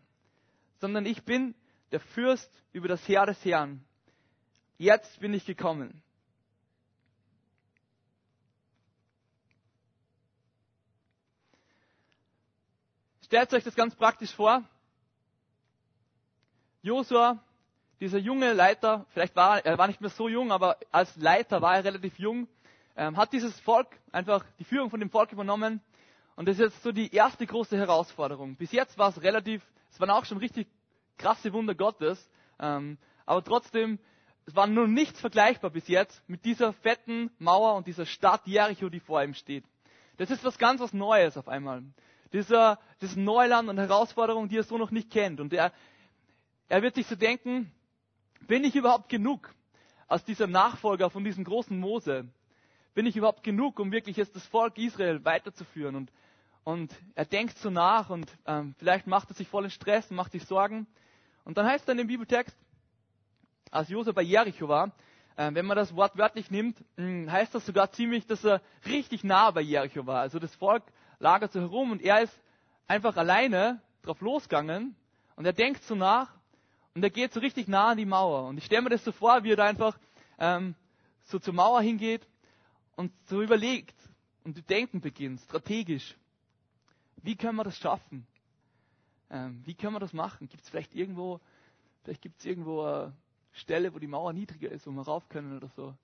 sondern 0.81 1.04
ich 1.06 1.25
bin 1.25 1.54
der 1.90 2.00
Fürst 2.00 2.50
über 2.72 2.86
das 2.86 3.06
Heer 3.08 3.26
des 3.26 3.44
Herrn. 3.44 3.84
Jetzt 4.78 5.19
bin 5.19 5.34
ich 5.34 5.44
gekommen. 5.44 6.02
Stellt 13.25 13.52
euch 13.52 13.64
das 13.64 13.75
ganz 13.75 13.96
praktisch 13.96 14.32
vor. 14.32 14.62
Josua, 16.84 17.38
dieser 17.98 18.19
junge 18.19 18.52
Leiter, 18.52 19.06
vielleicht 19.14 19.34
war 19.34 19.64
er 19.64 19.78
war 19.78 19.86
nicht 19.86 20.02
mehr 20.02 20.10
so 20.10 20.28
jung, 20.28 20.52
aber 20.52 20.76
als 20.92 21.16
Leiter 21.16 21.62
war 21.62 21.76
er 21.76 21.84
relativ 21.84 22.19
jung, 22.19 22.46
ähm, 22.94 23.16
hat 23.16 23.32
dieses 23.32 23.58
Volk 23.60 23.88
einfach 24.12 24.44
die 24.58 24.64
Führung 24.64 24.90
von 24.90 25.00
dem 25.00 25.08
Volk 25.08 25.32
übernommen. 25.32 25.81
Und 26.36 26.46
das 26.46 26.56
ist 26.56 26.60
jetzt 26.60 26.82
so 26.82 26.92
die 26.92 27.10
erste 27.10 27.46
große 27.46 27.78
Herausforderung. 27.78 28.56
Bis 28.56 28.70
jetzt 28.70 28.98
war 28.98 29.08
es 29.08 29.22
relativ, 29.22 29.62
es 29.90 29.98
waren 29.98 30.10
auch 30.10 30.26
schon 30.26 30.36
richtig 30.36 30.69
krasse 31.16 31.54
Wunder 31.54 31.75
Gottes, 31.75 32.31
ähm, 32.60 32.98
aber 33.25 33.42
trotzdem, 33.42 33.98
es 34.44 34.54
war 34.54 34.66
nur 34.66 34.87
nichts 34.87 35.19
vergleichbar 35.19 35.70
bis 35.70 35.88
jetzt 35.88 36.22
mit 36.28 36.44
dieser 36.44 36.75
fetten 36.75 37.30
Mauer 37.38 37.76
und 37.76 37.87
dieser 37.87 38.04
Stadt 38.04 38.46
Jericho, 38.46 38.90
die 38.90 39.00
vor 39.00 39.22
ihm 39.22 39.32
steht. 39.32 39.64
Das 40.19 40.30
ist 40.30 40.44
was 40.44 40.58
ganz 40.58 40.82
was 40.82 40.92
Neues 40.92 41.38
auf 41.38 41.48
einmal 41.48 41.82
dieser, 42.34 42.80
das 42.98 43.14
Neuland 43.14 43.69
und 43.69 43.78
Herausforderung, 43.78 44.48
die 44.48 44.58
er 44.58 44.64
so 44.64 44.76
noch 44.76 44.90
nicht 44.90 45.10
kennt. 45.10 45.40
Und 45.40 45.52
er, 45.52 45.72
er 46.69 46.82
wird 46.82 46.94
sich 46.94 47.06
so 47.06 47.16
denken, 47.16 47.70
bin 48.46 48.64
ich 48.64 48.75
überhaupt 48.76 49.08
genug 49.08 49.55
als 50.08 50.25
dieser 50.25 50.46
Nachfolger 50.46 51.11
von 51.11 51.25
diesem 51.25 51.44
großen 51.44 51.78
Mose? 51.78 52.26
Bin 52.94 53.06
ich 53.06 53.16
überhaupt 53.16 53.43
genug, 53.43 53.81
um 53.81 53.90
wirklich 53.93 54.16
jetzt 54.16 54.37
das 54.37 54.46
Volk 54.46 54.78
Israel 54.78 55.25
weiterzuführen? 55.25 55.96
Und, 55.96 56.12
und 56.62 56.94
er 57.14 57.25
denkt 57.25 57.58
so 57.58 57.70
nach 57.70 58.11
und 58.11 58.31
ähm, 58.46 58.75
vielleicht 58.78 59.06
macht 59.06 59.31
er 59.31 59.34
sich 59.34 59.49
voll 59.49 59.64
in 59.64 59.70
Stress 59.70 60.11
und 60.11 60.16
macht 60.16 60.32
sich 60.32 60.44
Sorgen. 60.44 60.87
Und 61.44 61.58
dann 61.58 61.66
heißt 61.66 61.81
es 61.81 61.87
dann 61.87 61.99
im 61.99 62.06
Bibeltext, 62.06 62.56
als 63.70 63.88
Josef 63.88 64.14
bei 64.14 64.22
Jericho 64.22 64.69
war, 64.69 64.93
äh, 65.37 65.50
wenn 65.52 65.66
man 65.66 65.76
das 65.76 65.94
Wort 65.96 66.16
wörtlich 66.16 66.50
nimmt, 66.50 66.78
hm, 66.96 67.31
heißt 67.31 67.55
das 67.55 67.66
sogar 67.66 67.90
ziemlich, 67.90 68.26
dass 68.26 68.44
er 68.44 68.62
richtig 68.87 69.25
nah 69.25 69.50
bei 69.50 69.61
Jericho 69.61 70.06
war. 70.06 70.20
Also 70.20 70.38
das 70.38 70.55
Volk 70.55 70.84
lagert 71.19 71.52
so 71.52 71.61
herum 71.61 71.90
und 71.90 72.02
er 72.02 72.22
ist 72.22 72.40
einfach 72.87 73.16
alleine 73.16 73.81
drauf 74.02 74.20
losgegangen 74.20 74.94
und 75.37 75.44
er 75.44 75.52
denkt 75.52 75.82
so 75.84 75.94
nach 75.94 76.32
und 76.94 77.02
er 77.02 77.11
geht 77.11 77.32
so 77.32 77.41
richtig 77.41 77.69
nah 77.69 77.91
an 77.91 77.99
die 77.99 78.06
Mauer. 78.06 78.49
Und 78.49 78.58
ich 78.58 78.64
stelle 78.64 78.82
mir 78.82 78.91
das 78.91 79.05
so 79.05 79.12
vor, 79.12 79.43
wie 79.43 79.52
er 79.52 79.56
da 79.56 79.67
einfach 79.67 79.99
ähm, 80.38 80.75
so 81.25 81.38
zur 81.38 81.55
Mauer 81.55 81.82
hingeht 81.82 82.26
und 82.96 83.12
so 83.26 83.43
überlegt 83.43 83.94
und 84.44 84.69
denken 84.70 85.00
beginnt, 85.00 85.41
strategisch. 85.41 86.17
Wie 87.23 87.37
können 87.37 87.56
wir 87.56 87.64
das 87.64 87.79
schaffen? 87.79 88.26
Ähm, 89.31 89.62
wie 89.64 89.75
können 89.75 89.94
wir 89.94 90.00
das 90.00 90.12
machen? 90.12 90.49
Gibt 90.49 90.62
es 90.62 90.69
vielleicht 90.69 90.94
irgendwo, 90.94 91.41
vielleicht 92.05 92.23
gibt 92.23 92.38
es 92.38 92.46
irgendwo 92.46 92.82
eine 92.82 93.12
Stelle, 93.52 93.93
wo 93.94 93.99
die 93.99 94.06
Mauer 94.06 94.32
niedriger 94.32 94.70
ist, 94.70 94.87
wo 94.87 94.93
wir 94.93 95.02
rauf 95.02 95.29
können 95.29 95.56
oder 95.56 95.69
so. 95.75 95.94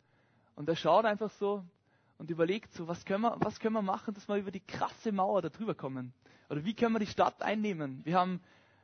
Und 0.56 0.68
er 0.68 0.76
schaut 0.76 1.04
einfach 1.04 1.30
so 1.30 1.62
und 2.18 2.30
überlegt 2.30 2.72
so, 2.72 2.88
was 2.88 3.04
können 3.04 3.22
wir, 3.22 3.36
was 3.38 3.60
können 3.60 3.74
wir 3.74 3.82
machen, 3.82 4.14
dass 4.14 4.26
wir 4.26 4.36
über 4.36 4.50
die 4.50 4.60
krasse 4.60 5.12
Mauer 5.12 5.42
da 5.42 5.50
drüber 5.50 5.74
kommen? 5.74 6.12
Oder 6.48 6.64
wie 6.64 6.74
können 6.74 6.94
wir 6.94 6.98
die 6.98 7.06
Stadt 7.06 7.40
einnehmen? 7.42 8.00
Wir 8.04 8.18
haben, 8.18 8.40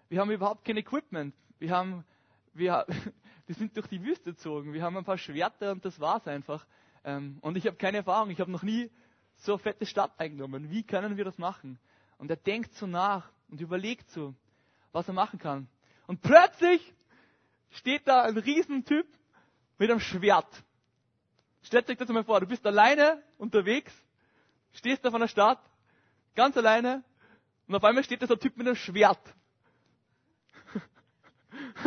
wir 0.09 0.21
haben 0.21 0.31
überhaupt 0.31 0.65
kein 0.65 0.77
Equipment. 0.77 1.35
Wir 1.59 1.71
haben, 1.71 2.05
wir, 2.53 2.87
wir 3.47 3.55
sind 3.55 3.77
durch 3.77 3.87
die 3.87 4.03
Wüste 4.03 4.33
gezogen. 4.33 4.73
Wir 4.73 4.83
haben 4.83 4.97
ein 4.97 5.05
paar 5.05 5.19
Schwerter 5.19 5.73
und 5.73 5.85
das 5.85 5.99
war's 6.01 6.27
einfach. 6.27 6.67
Ähm, 7.05 7.39
und 7.41 7.57
ich 7.57 7.67
habe 7.67 7.77
keine 7.77 7.99
Erfahrung. 7.99 8.31
Ich 8.31 8.41
habe 8.41 8.51
noch 8.51 8.63
nie 8.63 8.91
so 9.37 9.53
eine 9.53 9.59
fette 9.59 9.87
Stadt 9.87 10.13
eingenommen. 10.19 10.71
Wie 10.71 10.83
können 10.83 11.17
wir 11.17 11.25
das 11.25 11.39
machen? 11.39 11.79
Und 12.19 12.31
er 12.31 12.37
denkt 12.37 12.75
so 12.75 12.87
nach 12.87 13.31
und 13.49 13.61
überlegt 13.61 14.11
so, 14.11 14.35
was 14.93 15.07
er 15.09 15.15
machen 15.15 15.39
kann. 15.39 15.69
Und 16.07 16.23
plötzlich 16.23 16.95
steht 17.71 18.07
da 18.07 18.23
ein 18.23 18.37
Riesentyp 18.37 19.07
mit 19.79 19.91
einem 19.91 20.01
Schwert. 20.01 20.49
Stellt 21.63 21.89
euch 21.91 21.97
das 21.97 22.09
mal 22.09 22.25
vor, 22.25 22.41
du 22.41 22.47
bist 22.47 22.65
alleine 22.65 23.23
unterwegs, 23.39 23.93
stehst 24.73 25.05
da 25.05 25.11
von 25.11 25.21
der 25.21 25.29
Stadt, 25.29 25.59
ganz 26.35 26.57
alleine, 26.57 27.03
und 27.67 27.75
auf 27.75 27.83
einmal 27.83 28.05
steht 28.05 28.23
da 28.23 28.27
so 28.27 28.35
ein 28.35 28.41
Typ 28.41 28.57
mit 28.57 28.67
einem 28.67 28.77
Schwert. 28.77 29.19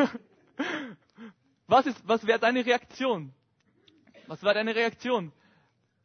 was 1.68 1.86
was 2.04 2.25
wäre 2.25 2.40
deine 2.40 2.66
Reaktion? 2.66 3.34
Was 4.28 4.44
war 4.44 4.54
deine 4.54 4.75
Reaktion? 4.75 5.31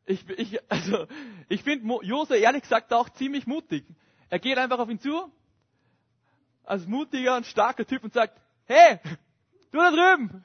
Ich, 0.06 0.28
ich, 0.28 0.58
also, 0.70 1.06
ich 1.48 1.62
finde 1.62 1.98
Jose 2.02 2.36
ehrlich 2.36 2.62
gesagt 2.62 2.92
auch 2.92 3.08
ziemlich 3.10 3.46
mutig. 3.46 3.84
Er 4.28 4.38
geht 4.38 4.58
einfach 4.58 4.78
auf 4.78 4.88
ihn 4.88 4.98
zu, 4.98 5.30
als 6.64 6.86
mutiger 6.86 7.36
und 7.36 7.46
starker 7.46 7.86
Typ 7.86 8.04
und 8.04 8.12
sagt, 8.12 8.40
hey, 8.66 8.98
du 9.70 9.78
da 9.78 9.90
drüben, 9.90 10.44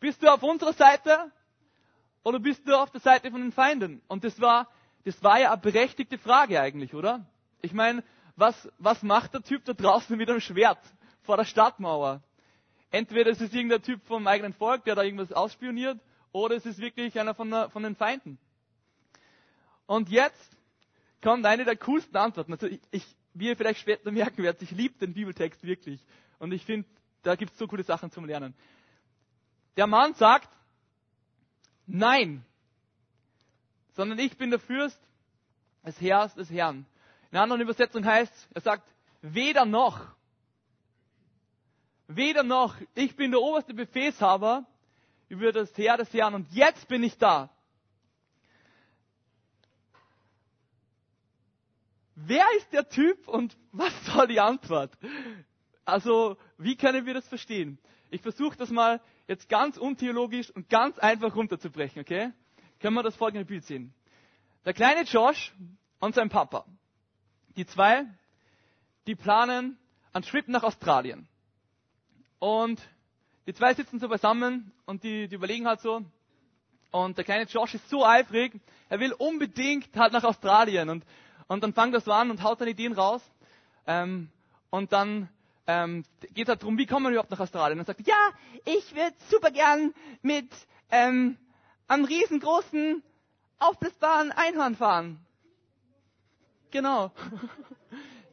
bist 0.00 0.22
du 0.22 0.32
auf 0.32 0.42
unserer 0.42 0.72
Seite 0.72 1.30
oder 2.22 2.38
bist 2.38 2.66
du 2.66 2.74
auf 2.74 2.90
der 2.90 3.00
Seite 3.00 3.30
von 3.30 3.40
den 3.40 3.52
Feinden? 3.52 4.00
Und 4.08 4.24
das 4.24 4.40
war, 4.40 4.68
das 5.04 5.22
war 5.22 5.40
ja 5.40 5.52
eine 5.52 5.60
berechtigte 5.60 6.18
Frage 6.18 6.60
eigentlich, 6.60 6.94
oder? 6.94 7.26
Ich 7.60 7.72
meine, 7.72 8.04
was, 8.36 8.70
was 8.78 9.02
macht 9.02 9.34
der 9.34 9.42
Typ 9.42 9.64
da 9.64 9.72
draußen 9.72 10.16
mit 10.16 10.30
einem 10.30 10.40
Schwert 10.40 10.78
vor 11.28 11.36
der 11.36 11.44
Stadtmauer? 11.44 12.22
Entweder 12.90 13.30
ist 13.30 13.42
es 13.42 13.52
irgendein 13.52 13.82
Typ 13.82 14.02
vom 14.06 14.26
eigenen 14.26 14.54
Volk, 14.54 14.84
der 14.84 14.94
da 14.94 15.02
irgendwas 15.02 15.30
ausspioniert, 15.30 16.00
oder 16.32 16.56
es 16.56 16.64
ist 16.64 16.78
wirklich 16.78 17.20
einer 17.20 17.34
von, 17.34 17.50
der, 17.50 17.68
von 17.68 17.82
den 17.82 17.94
Feinden. 17.96 18.38
Und 19.84 20.08
jetzt 20.08 20.56
kommt 21.22 21.44
eine 21.44 21.66
der 21.66 21.76
coolsten 21.76 22.16
Antworten. 22.16 22.54
Also 22.54 22.66
ich, 22.66 22.80
ich, 22.92 23.04
wie 23.34 23.48
ihr 23.48 23.58
vielleicht 23.58 23.80
später 23.80 24.10
merken 24.10 24.42
werdet, 24.42 24.62
ich 24.62 24.70
liebe 24.70 24.98
den 24.98 25.12
Bibeltext 25.12 25.62
wirklich. 25.64 26.02
Und 26.38 26.52
ich 26.52 26.64
finde, 26.64 26.88
da 27.22 27.36
gibt 27.36 27.52
es 27.52 27.58
so 27.58 27.66
coole 27.66 27.84
Sachen 27.84 28.10
zum 28.10 28.24
Lernen. 28.24 28.54
Der 29.76 29.86
Mann 29.86 30.14
sagt, 30.14 30.48
nein, 31.86 32.42
sondern 33.92 34.18
ich 34.18 34.34
bin 34.38 34.48
der 34.48 34.60
Fürst 34.60 34.98
des 35.84 36.00
Herrn. 36.00 36.86
In 37.30 37.36
einer 37.36 37.42
anderen 37.42 37.60
Übersetzung 37.60 38.02
heißt, 38.06 38.48
er 38.54 38.60
sagt, 38.62 38.88
weder 39.20 39.66
noch, 39.66 40.16
weder 42.08 42.42
noch, 42.42 42.74
ich 42.94 43.14
bin 43.14 43.30
der 43.30 43.40
oberste 43.40 43.74
Befehlshaber 43.74 44.66
über 45.28 45.52
das 45.52 45.76
Heer 45.76 45.98
des 45.98 46.12
Herrn 46.12 46.34
und 46.34 46.50
jetzt 46.50 46.88
bin 46.88 47.02
ich 47.02 47.16
da. 47.18 47.50
Wer 52.16 52.44
ist 52.56 52.72
der 52.72 52.88
Typ 52.88 53.28
und 53.28 53.56
was 53.70 53.92
soll 54.06 54.26
die 54.26 54.40
Antwort? 54.40 54.96
Also, 55.84 56.36
wie 56.56 56.76
können 56.76 57.06
wir 57.06 57.14
das 57.14 57.28
verstehen? 57.28 57.78
Ich 58.10 58.22
versuche 58.22 58.56
das 58.56 58.70
mal 58.70 59.00
jetzt 59.26 59.48
ganz 59.48 59.76
untheologisch 59.76 60.50
und 60.50 60.68
ganz 60.68 60.98
einfach 60.98 61.36
runterzubrechen, 61.36 62.00
okay? 62.00 62.32
Können 62.80 62.94
wir 62.94 63.02
das 63.02 63.16
folgende 63.16 63.44
Bild 63.44 63.64
sehen. 63.64 63.92
Der 64.64 64.72
kleine 64.72 65.02
Josh 65.02 65.54
und 66.00 66.14
sein 66.14 66.28
Papa. 66.28 66.64
Die 67.56 67.66
zwei, 67.66 68.06
die 69.06 69.14
planen 69.14 69.78
einen 70.12 70.24
Trip 70.24 70.48
nach 70.48 70.62
Australien. 70.62 71.28
Und 72.38 72.80
die 73.46 73.54
zwei 73.54 73.74
sitzen 73.74 73.98
so 73.98 74.08
beisammen 74.08 74.72
und 74.86 75.02
die, 75.02 75.28
die 75.28 75.34
überlegen 75.34 75.66
halt 75.66 75.80
so. 75.80 76.04
Und 76.90 77.16
der 77.16 77.24
kleine 77.24 77.44
Josh 77.44 77.74
ist 77.74 77.88
so 77.90 78.04
eifrig, 78.04 78.52
er 78.88 79.00
will 79.00 79.12
unbedingt 79.12 79.94
halt 79.96 80.12
nach 80.12 80.24
Australien. 80.24 80.88
Und, 80.88 81.04
und 81.46 81.62
dann 81.62 81.72
fängt 81.72 81.94
er 81.94 82.00
so 82.00 82.12
an 82.12 82.30
und 82.30 82.42
haut 82.42 82.60
dann 82.60 82.68
Ideen 82.68 82.92
raus. 82.92 83.22
Ähm, 83.86 84.30
und 84.70 84.92
dann 84.92 85.28
ähm, 85.66 86.04
geht 86.34 86.44
es 86.44 86.48
halt 86.48 86.62
darum, 86.62 86.78
wie 86.78 86.86
kommen 86.86 87.06
wir 87.06 87.10
überhaupt 87.10 87.30
nach 87.30 87.40
Australien? 87.40 87.78
Und 87.78 87.86
sagt, 87.86 88.06
ja, 88.06 88.30
ich 88.64 88.94
würde 88.94 89.14
super 89.30 89.50
gern 89.50 89.94
mit 90.22 90.48
ähm, 90.90 91.36
einem 91.86 92.04
riesengroßen, 92.04 93.02
aufblasbaren 93.58 94.32
Einhorn 94.32 94.76
fahren. 94.76 95.20
Genau. 96.70 97.10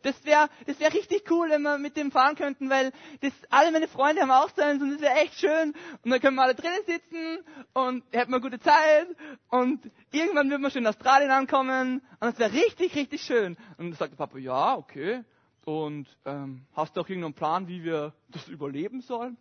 Das 0.06 0.24
wäre 0.24 0.50
das 0.68 0.80
wär 0.80 0.94
richtig 0.94 1.32
cool, 1.32 1.50
wenn 1.50 1.64
wir 1.64 1.80
mit 1.80 1.98
dem 1.98 2.12
fahren 2.12 2.36
könnten, 2.36 2.70
weil 2.70 2.92
das, 3.22 3.34
alle 3.50 3.72
meine 3.72 3.88
Freunde 3.88 4.22
haben 4.22 4.30
auch 4.30 4.50
so 4.56 4.62
eins 4.62 4.80
und 4.80 4.92
das 4.92 5.02
wäre 5.02 5.16
echt 5.16 5.34
schön. 5.40 5.74
Und 6.04 6.12
dann 6.12 6.22
können 6.22 6.36
wir 6.36 6.44
alle 6.44 6.54
drinnen 6.54 6.86
sitzen 6.86 7.40
und 7.74 8.04
hätten 8.12 8.32
wir 8.32 8.40
gute 8.40 8.60
Zeit 8.60 9.08
und 9.50 9.92
irgendwann 10.12 10.52
würden 10.52 10.62
wir 10.62 10.70
schon 10.70 10.84
in 10.84 10.88
Australien 10.88 11.32
ankommen 11.32 12.04
und 12.20 12.22
das 12.22 12.38
wäre 12.38 12.54
richtig, 12.54 12.96
richtig 12.96 13.24
schön. 13.24 13.58
Und 13.80 13.90
dann 13.90 13.94
sagt 13.94 14.12
der 14.12 14.18
Papa, 14.18 14.38
ja, 14.38 14.76
okay. 14.76 15.24
Und 15.66 16.08
ähm, 16.26 16.68
hast 16.76 16.96
du 16.96 17.02
auch 17.02 17.10
irgendeinen 17.10 17.34
Plan, 17.34 17.68
wie 17.68 17.84
wir 17.84 18.14
das 18.30 18.48
überleben 18.48 19.02
sollen? 19.02 19.38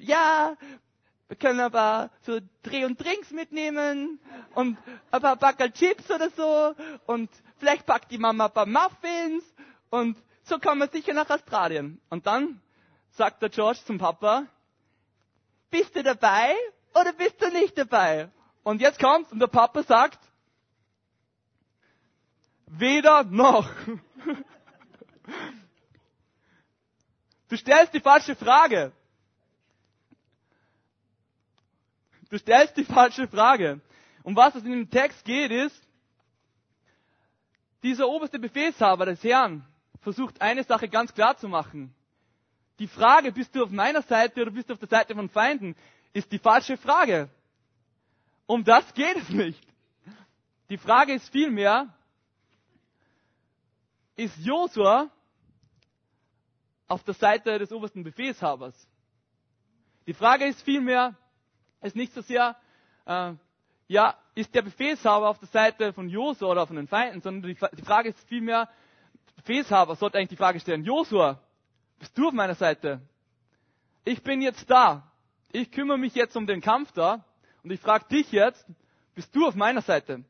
Ja, 0.00 0.56
wir 1.30 1.36
können 1.36 1.60
aber 1.60 2.10
so 2.22 2.40
Dreh- 2.64 2.84
und 2.84 2.98
Drinks 3.00 3.30
mitnehmen 3.30 4.18
und 4.56 4.76
ein 5.12 5.22
paar 5.22 5.36
Backel 5.36 5.70
Chips 5.70 6.10
oder 6.10 6.28
so 6.30 6.74
und 7.06 7.30
vielleicht 7.58 7.86
packt 7.86 8.10
die 8.10 8.18
Mama 8.18 8.46
ein 8.46 8.52
paar 8.52 8.66
Muffins 8.66 9.44
und 9.90 10.16
so 10.42 10.58
kommen 10.58 10.80
wir 10.80 10.88
sicher 10.88 11.14
nach 11.14 11.30
Australien. 11.30 12.00
Und 12.10 12.26
dann 12.26 12.60
sagt 13.12 13.42
der 13.42 13.48
George 13.48 13.78
zum 13.86 13.98
Papa, 13.98 14.46
bist 15.70 15.94
du 15.94 16.02
dabei 16.02 16.52
oder 16.94 17.12
bist 17.12 17.40
du 17.40 17.48
nicht 17.52 17.78
dabei? 17.78 18.28
Und 18.64 18.80
jetzt 18.80 18.98
kommt's 18.98 19.30
und 19.30 19.38
der 19.38 19.46
Papa 19.46 19.84
sagt, 19.84 20.18
weder 22.66 23.22
noch. 23.22 23.70
Du 27.48 27.56
stellst 27.56 27.92
die 27.94 28.00
falsche 28.00 28.36
Frage. 28.36 28.92
Du 32.30 32.38
stellst 32.38 32.76
die 32.76 32.84
falsche 32.84 33.28
Frage. 33.28 33.80
Um 34.22 34.36
was 34.36 34.54
es 34.54 34.64
in 34.64 34.70
dem 34.70 34.90
Text 34.90 35.24
geht, 35.24 35.50
ist, 35.50 35.82
dieser 37.82 38.08
oberste 38.08 38.38
Befehlshaber 38.38 39.06
des 39.06 39.22
Herrn 39.24 39.66
versucht 40.00 40.40
eine 40.40 40.64
Sache 40.64 40.88
ganz 40.88 41.12
klar 41.12 41.36
zu 41.36 41.48
machen. 41.48 41.94
Die 42.78 42.86
Frage, 42.86 43.32
bist 43.32 43.54
du 43.54 43.62
auf 43.62 43.70
meiner 43.70 44.02
Seite 44.02 44.42
oder 44.42 44.50
bist 44.50 44.68
du 44.68 44.74
auf 44.74 44.78
der 44.78 44.88
Seite 44.88 45.14
von 45.14 45.28
Feinden, 45.28 45.74
ist 46.12 46.30
die 46.32 46.38
falsche 46.38 46.76
Frage. 46.76 47.28
Um 48.46 48.64
das 48.64 48.94
geht 48.94 49.16
es 49.16 49.28
nicht. 49.28 49.62
Die 50.68 50.78
Frage 50.78 51.14
ist 51.14 51.28
vielmehr, 51.30 51.92
ist 54.16 54.36
Josua 54.38 55.10
auf 56.86 57.02
der 57.04 57.14
Seite 57.14 57.58
des 57.58 57.72
obersten 57.72 58.04
Befehlshabers? 58.04 58.74
Die 60.06 60.14
Frage 60.14 60.46
ist 60.46 60.62
vielmehr, 60.62 61.16
ist 61.80 61.96
nicht 61.96 62.12
so 62.12 62.20
sehr, 62.20 62.56
äh, 63.06 63.32
ja, 63.88 64.14
ist 64.34 64.54
der 64.54 64.62
Befehlshaber 64.62 65.28
auf 65.28 65.38
der 65.38 65.48
Seite 65.48 65.92
von 65.92 66.08
Josua 66.08 66.50
oder 66.50 66.66
von 66.66 66.76
den 66.76 66.86
Feinden, 66.86 67.20
sondern 67.20 67.50
die, 67.50 67.58
die 67.76 67.82
Frage 67.82 68.10
ist 68.10 68.28
vielmehr, 68.28 68.68
Befehlshaber 69.36 69.96
sollte 69.96 70.18
eigentlich 70.18 70.30
die 70.30 70.36
Frage 70.36 70.60
stellen, 70.60 70.84
Josua, 70.84 71.40
bist 71.98 72.16
du 72.16 72.28
auf 72.28 72.34
meiner 72.34 72.54
Seite? 72.54 73.00
Ich 74.04 74.22
bin 74.22 74.42
jetzt 74.42 74.70
da. 74.70 75.10
Ich 75.52 75.70
kümmere 75.70 75.98
mich 75.98 76.14
jetzt 76.14 76.36
um 76.36 76.46
den 76.46 76.60
Kampf 76.60 76.92
da 76.92 77.24
und 77.62 77.70
ich 77.70 77.80
frage 77.80 78.06
dich 78.10 78.30
jetzt, 78.32 78.64
bist 79.14 79.34
du 79.34 79.46
auf 79.46 79.54
meiner 79.54 79.82
Seite? 79.82 80.24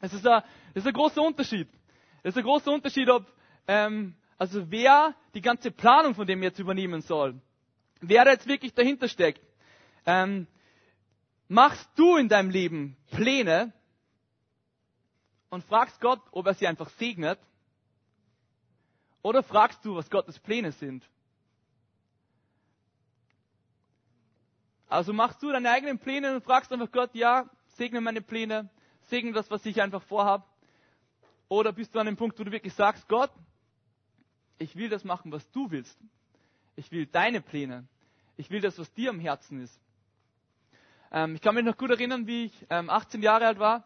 Es 0.00 0.12
ist 0.12 0.26
ein, 0.26 0.42
das 0.74 0.84
ist 0.84 0.86
ein 0.86 0.92
großer 0.92 1.22
Unterschied. 1.22 1.68
Es 2.22 2.30
ist 2.34 2.38
ein 2.38 2.44
großer 2.44 2.70
Unterschied, 2.70 3.08
ob, 3.08 3.26
ähm, 3.66 4.14
also 4.36 4.70
wer 4.70 5.14
die 5.34 5.40
ganze 5.40 5.70
Planung 5.70 6.14
von 6.14 6.26
dem 6.26 6.42
jetzt 6.42 6.58
übernehmen 6.58 7.00
soll. 7.00 7.40
Wer 8.00 8.24
da 8.24 8.32
jetzt 8.32 8.46
wirklich 8.46 8.74
dahinter 8.74 9.08
steckt. 9.08 9.40
Ähm, 10.06 10.46
machst 11.48 11.88
du 11.96 12.16
in 12.16 12.28
deinem 12.28 12.50
Leben 12.50 12.96
Pläne 13.10 13.72
und 15.50 15.64
fragst 15.64 16.00
Gott, 16.00 16.20
ob 16.30 16.46
er 16.46 16.54
sie 16.54 16.66
einfach 16.66 16.90
segnet? 16.90 17.38
Oder 19.22 19.42
fragst 19.42 19.84
du, 19.84 19.96
was 19.96 20.10
Gottes 20.10 20.38
Pläne 20.38 20.72
sind? 20.72 21.04
Also 24.88 25.12
machst 25.12 25.42
du 25.42 25.50
deine 25.50 25.70
eigenen 25.70 25.98
Pläne 25.98 26.34
und 26.34 26.44
fragst 26.44 26.72
einfach 26.72 26.90
Gott, 26.90 27.14
ja, 27.14 27.48
segne 27.76 28.00
meine 28.00 28.22
Pläne, 28.22 28.70
segne 29.02 29.32
das, 29.32 29.50
was 29.50 29.66
ich 29.66 29.82
einfach 29.82 30.02
vorhab. 30.02 30.48
Oder 31.48 31.72
bist 31.72 31.94
du 31.94 31.98
an 31.98 32.06
dem 32.06 32.16
Punkt, 32.16 32.38
wo 32.38 32.44
du 32.44 32.52
wirklich 32.52 32.74
sagst, 32.74 33.08
Gott, 33.08 33.30
ich 34.58 34.76
will 34.76 34.88
das 34.88 35.04
machen, 35.04 35.30
was 35.32 35.50
du 35.50 35.70
willst. 35.70 35.98
Ich 36.76 36.90
will 36.90 37.06
deine 37.06 37.40
Pläne. 37.40 37.86
Ich 38.36 38.50
will 38.50 38.60
das, 38.60 38.78
was 38.78 38.92
dir 38.94 39.10
am 39.10 39.20
Herzen 39.20 39.60
ist. 39.60 39.78
Ähm, 41.10 41.34
ich 41.34 41.40
kann 41.40 41.54
mich 41.54 41.64
noch 41.64 41.76
gut 41.76 41.90
erinnern, 41.90 42.26
wie 42.26 42.46
ich 42.46 42.66
ähm, 42.70 42.90
18 42.90 43.22
Jahre 43.22 43.46
alt 43.46 43.58
war 43.58 43.84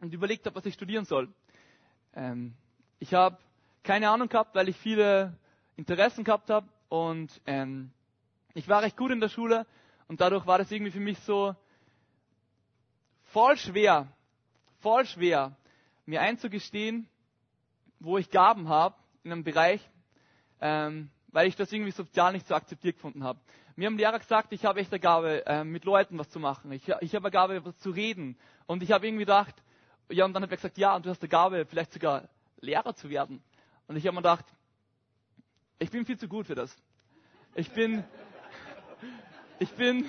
und 0.00 0.12
überlegt 0.12 0.46
habe, 0.46 0.56
was 0.56 0.66
ich 0.66 0.74
studieren 0.74 1.04
soll. 1.04 1.28
Ähm, 2.14 2.54
ich 2.98 3.14
habe 3.14 3.38
keine 3.82 4.08
Ahnung 4.08 4.28
gehabt, 4.28 4.54
weil 4.54 4.68
ich 4.68 4.76
viele 4.76 5.36
Interessen 5.76 6.24
gehabt 6.24 6.50
habe 6.50 6.68
und 6.88 7.40
ähm, 7.46 7.90
ich 8.54 8.68
war 8.68 8.82
recht 8.82 8.96
gut 8.96 9.10
in 9.10 9.20
der 9.20 9.28
Schule 9.28 9.66
und 10.06 10.20
dadurch 10.20 10.46
war 10.46 10.58
das 10.58 10.70
irgendwie 10.70 10.92
für 10.92 11.00
mich 11.00 11.18
so 11.20 11.56
voll 13.24 13.56
schwer, 13.56 14.06
voll 14.80 15.04
schwer, 15.06 15.56
mir 16.06 16.20
einzugestehen, 16.20 17.08
wo 17.98 18.16
ich 18.16 18.30
Gaben 18.30 18.68
habe 18.68 18.94
in 19.24 19.32
einem 19.32 19.42
Bereich, 19.42 19.80
ähm, 20.60 21.10
weil 21.28 21.48
ich 21.48 21.56
das 21.56 21.72
irgendwie 21.72 21.90
sozial 21.90 22.32
nicht 22.32 22.46
so 22.46 22.54
akzeptiert 22.54 22.96
gefunden 22.96 23.24
habe. 23.24 23.40
Mir 23.76 23.86
haben 23.86 23.98
Lehrer 23.98 24.20
gesagt, 24.20 24.52
ich 24.52 24.64
habe 24.64 24.78
echt 24.78 24.92
eine 24.92 25.00
Gabe, 25.00 25.44
äh, 25.46 25.64
mit 25.64 25.84
Leuten 25.84 26.16
was 26.16 26.30
zu 26.30 26.38
machen. 26.38 26.70
Ich, 26.70 26.88
ich 27.00 27.14
habe 27.14 27.24
eine 27.24 27.30
Gabe, 27.32 27.64
was 27.64 27.76
zu 27.78 27.90
reden. 27.90 28.36
Und 28.66 28.84
ich 28.84 28.92
habe 28.92 29.04
irgendwie 29.04 29.24
gedacht, 29.24 29.54
ja, 30.10 30.24
und 30.24 30.32
dann 30.32 30.44
hat 30.44 30.50
er 30.50 30.56
gesagt, 30.56 30.78
ja, 30.78 30.94
und 30.94 31.04
du 31.04 31.10
hast 31.10 31.22
eine 31.22 31.28
Gabe, 31.28 31.66
vielleicht 31.66 31.92
sogar 31.92 32.28
Lehrer 32.60 32.94
zu 32.94 33.10
werden. 33.10 33.42
Und 33.88 33.96
ich 33.96 34.06
habe 34.06 34.14
mir 34.14 34.22
gedacht, 34.22 34.44
ich 35.80 35.90
bin 35.90 36.06
viel 36.06 36.16
zu 36.16 36.28
gut 36.28 36.46
für 36.46 36.54
das. 36.54 36.76
Ich 37.56 37.68
bin, 37.72 38.04
ich 39.58 39.70
bin, 39.72 40.04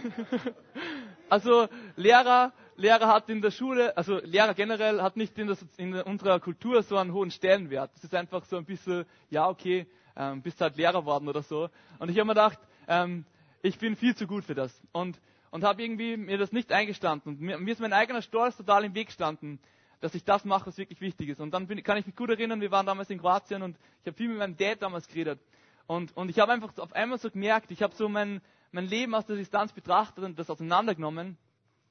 also 1.30 1.68
Lehrer, 1.96 2.54
Lehrer 2.76 3.08
hat 3.08 3.30
in 3.30 3.42
der 3.42 3.52
Schule, 3.52 3.98
also 3.98 4.20
Lehrer 4.20 4.54
generell 4.54 5.02
hat 5.02 5.18
nicht 5.18 5.40
in, 5.40 5.48
der, 5.48 5.58
in 5.78 5.96
unserer 6.04 6.40
Kultur 6.40 6.84
so 6.84 6.98
einen 6.98 7.14
hohen 7.14 7.32
Stellenwert. 7.32 7.90
Das 7.96 8.04
ist 8.04 8.14
einfach 8.14 8.46
so 8.46 8.58
ein 8.58 8.66
bisschen, 8.66 9.06
ja 9.32 9.50
okay, 9.50 9.88
ähm, 10.16 10.44
bist 10.44 10.62
halt 10.62 10.78
Lehrer 10.78 11.04
worden 11.04 11.28
oder 11.28 11.42
so. 11.42 11.70
Und 11.98 12.10
ich 12.10 12.20
habe 12.20 12.28
mir 12.28 12.36
gedacht, 12.36 12.60
ähm, 12.88 13.26
ich 13.66 13.80
bin 13.80 13.96
viel 13.96 14.16
zu 14.16 14.28
gut 14.28 14.46
für 14.46 14.54
das. 14.54 14.80
Und, 14.92 15.20
und 15.50 15.64
habe 15.64 15.82
irgendwie 15.82 16.18
mir 16.18 16.38
das 16.38 16.52
nicht 16.52 16.72
eingestanden. 16.72 17.34
Und 17.34 17.42
mir, 17.42 17.58
mir 17.58 17.72
ist 17.72 17.80
mein 17.80 17.94
eigener 17.94 18.22
Stolz 18.22 18.58
total 18.58 18.86
im 18.86 18.94
Weg 18.94 19.08
gestanden, 19.08 19.60
dass 20.02 20.14
ich 20.14 20.24
das 20.24 20.46
mache, 20.46 20.68
was 20.68 20.78
wirklich 20.78 21.02
wichtig 21.02 21.30
ist. 21.30 21.40
Und 21.40 21.52
dann 21.52 21.68
bin, 21.68 21.82
kann 21.82 21.98
ich 21.98 22.06
mich 22.06 22.16
gut 22.16 22.30
erinnern, 22.30 22.62
wir 22.62 22.72
waren 22.72 22.86
damals 22.86 23.10
in 23.10 23.20
Kroatien 23.20 23.64
und 23.64 23.78
ich 24.02 24.08
habe 24.08 24.18
viel 24.18 24.30
mit 24.30 24.38
meinem 24.38 24.56
Dad 24.56 24.82
damals 24.82 25.08
geredet. 25.08 25.40
Und, 25.88 26.16
und 26.16 26.30
ich 26.30 26.40
habe 26.40 26.52
einfach 26.52 26.78
auf 26.78 26.94
einmal 26.94 27.18
so 27.18 27.32
gemerkt, 27.32 27.72
ich 27.72 27.82
habe 27.82 27.96
so 27.96 28.08
mein, 28.08 28.42
mein 28.72 28.86
Leben 28.86 29.16
aus 29.16 29.26
der 29.26 29.36
Distanz 29.36 29.72
betrachtet 29.74 30.24
und 30.24 30.38
das 30.38 30.50
auseinandergenommen 30.50 31.38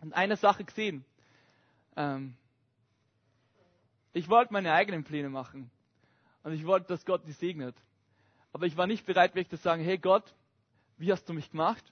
und 0.00 0.12
eine 0.12 0.36
Sache 0.36 0.64
gesehen. 0.64 1.04
Ähm, 1.96 2.36
ich 4.12 4.28
wollte 4.28 4.52
meine 4.52 4.72
eigenen 4.72 5.02
Pläne 5.02 5.28
machen. 5.28 5.70
Und 6.44 6.52
ich 6.52 6.66
wollte, 6.66 6.86
dass 6.88 7.04
Gott 7.04 7.22
die 7.26 7.32
segnet. 7.32 7.74
Aber 8.52 8.66
ich 8.66 8.76
war 8.76 8.86
nicht 8.86 9.06
bereit, 9.06 9.34
wirklich 9.34 9.48
zu 9.48 9.56
sagen, 9.56 9.82
hey 9.82 9.98
Gott, 9.98 10.34
wie 10.98 11.12
hast 11.12 11.28
du 11.28 11.32
mich 11.32 11.50
gemacht? 11.50 11.84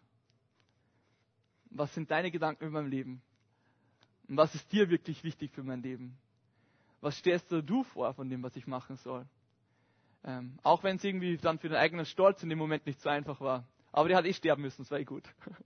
Was 1.71 1.95
sind 1.95 2.11
deine 2.11 2.31
Gedanken 2.31 2.67
über 2.67 2.83
mein 2.83 2.91
Leben? 2.91 3.23
Und 4.29 4.37
was 4.37 4.55
ist 4.55 4.71
dir 4.73 4.91
wirklich 4.91 5.25
wichtig 5.25 5.53
für 5.53 5.63
mein 5.63 5.83
Leben? 5.83 6.17
Was 7.01 7.19
stellst 7.19 7.51
du 7.51 7.83
vor 7.83 8.15
von 8.15 8.29
dem, 8.29 8.43
was 8.43 8.55
ich 8.57 8.67
machen 8.67 8.97
soll? 8.97 9.27
Ähm, 10.25 10.59
auch 10.63 10.85
wenn 10.85 10.97
es 10.97 11.05
irgendwie 11.05 11.37
dann 11.37 11.59
für 11.59 11.69
den 11.69 11.77
eigenen 11.77 12.07
Stolz 12.07 12.43
in 12.43 12.49
dem 12.49 12.59
Moment 12.59 12.87
nicht 12.87 13.01
so 13.01 13.09
einfach 13.09 13.41
war. 13.41 13.67
Aber 13.91 14.09
der 14.09 14.17
hat 14.17 14.25
eh 14.25 14.33
sterben 14.33 14.63
müssen, 14.63 14.83
das 14.83 14.91
war 14.91 14.99
eh 14.99 15.05
gut. 15.05 15.25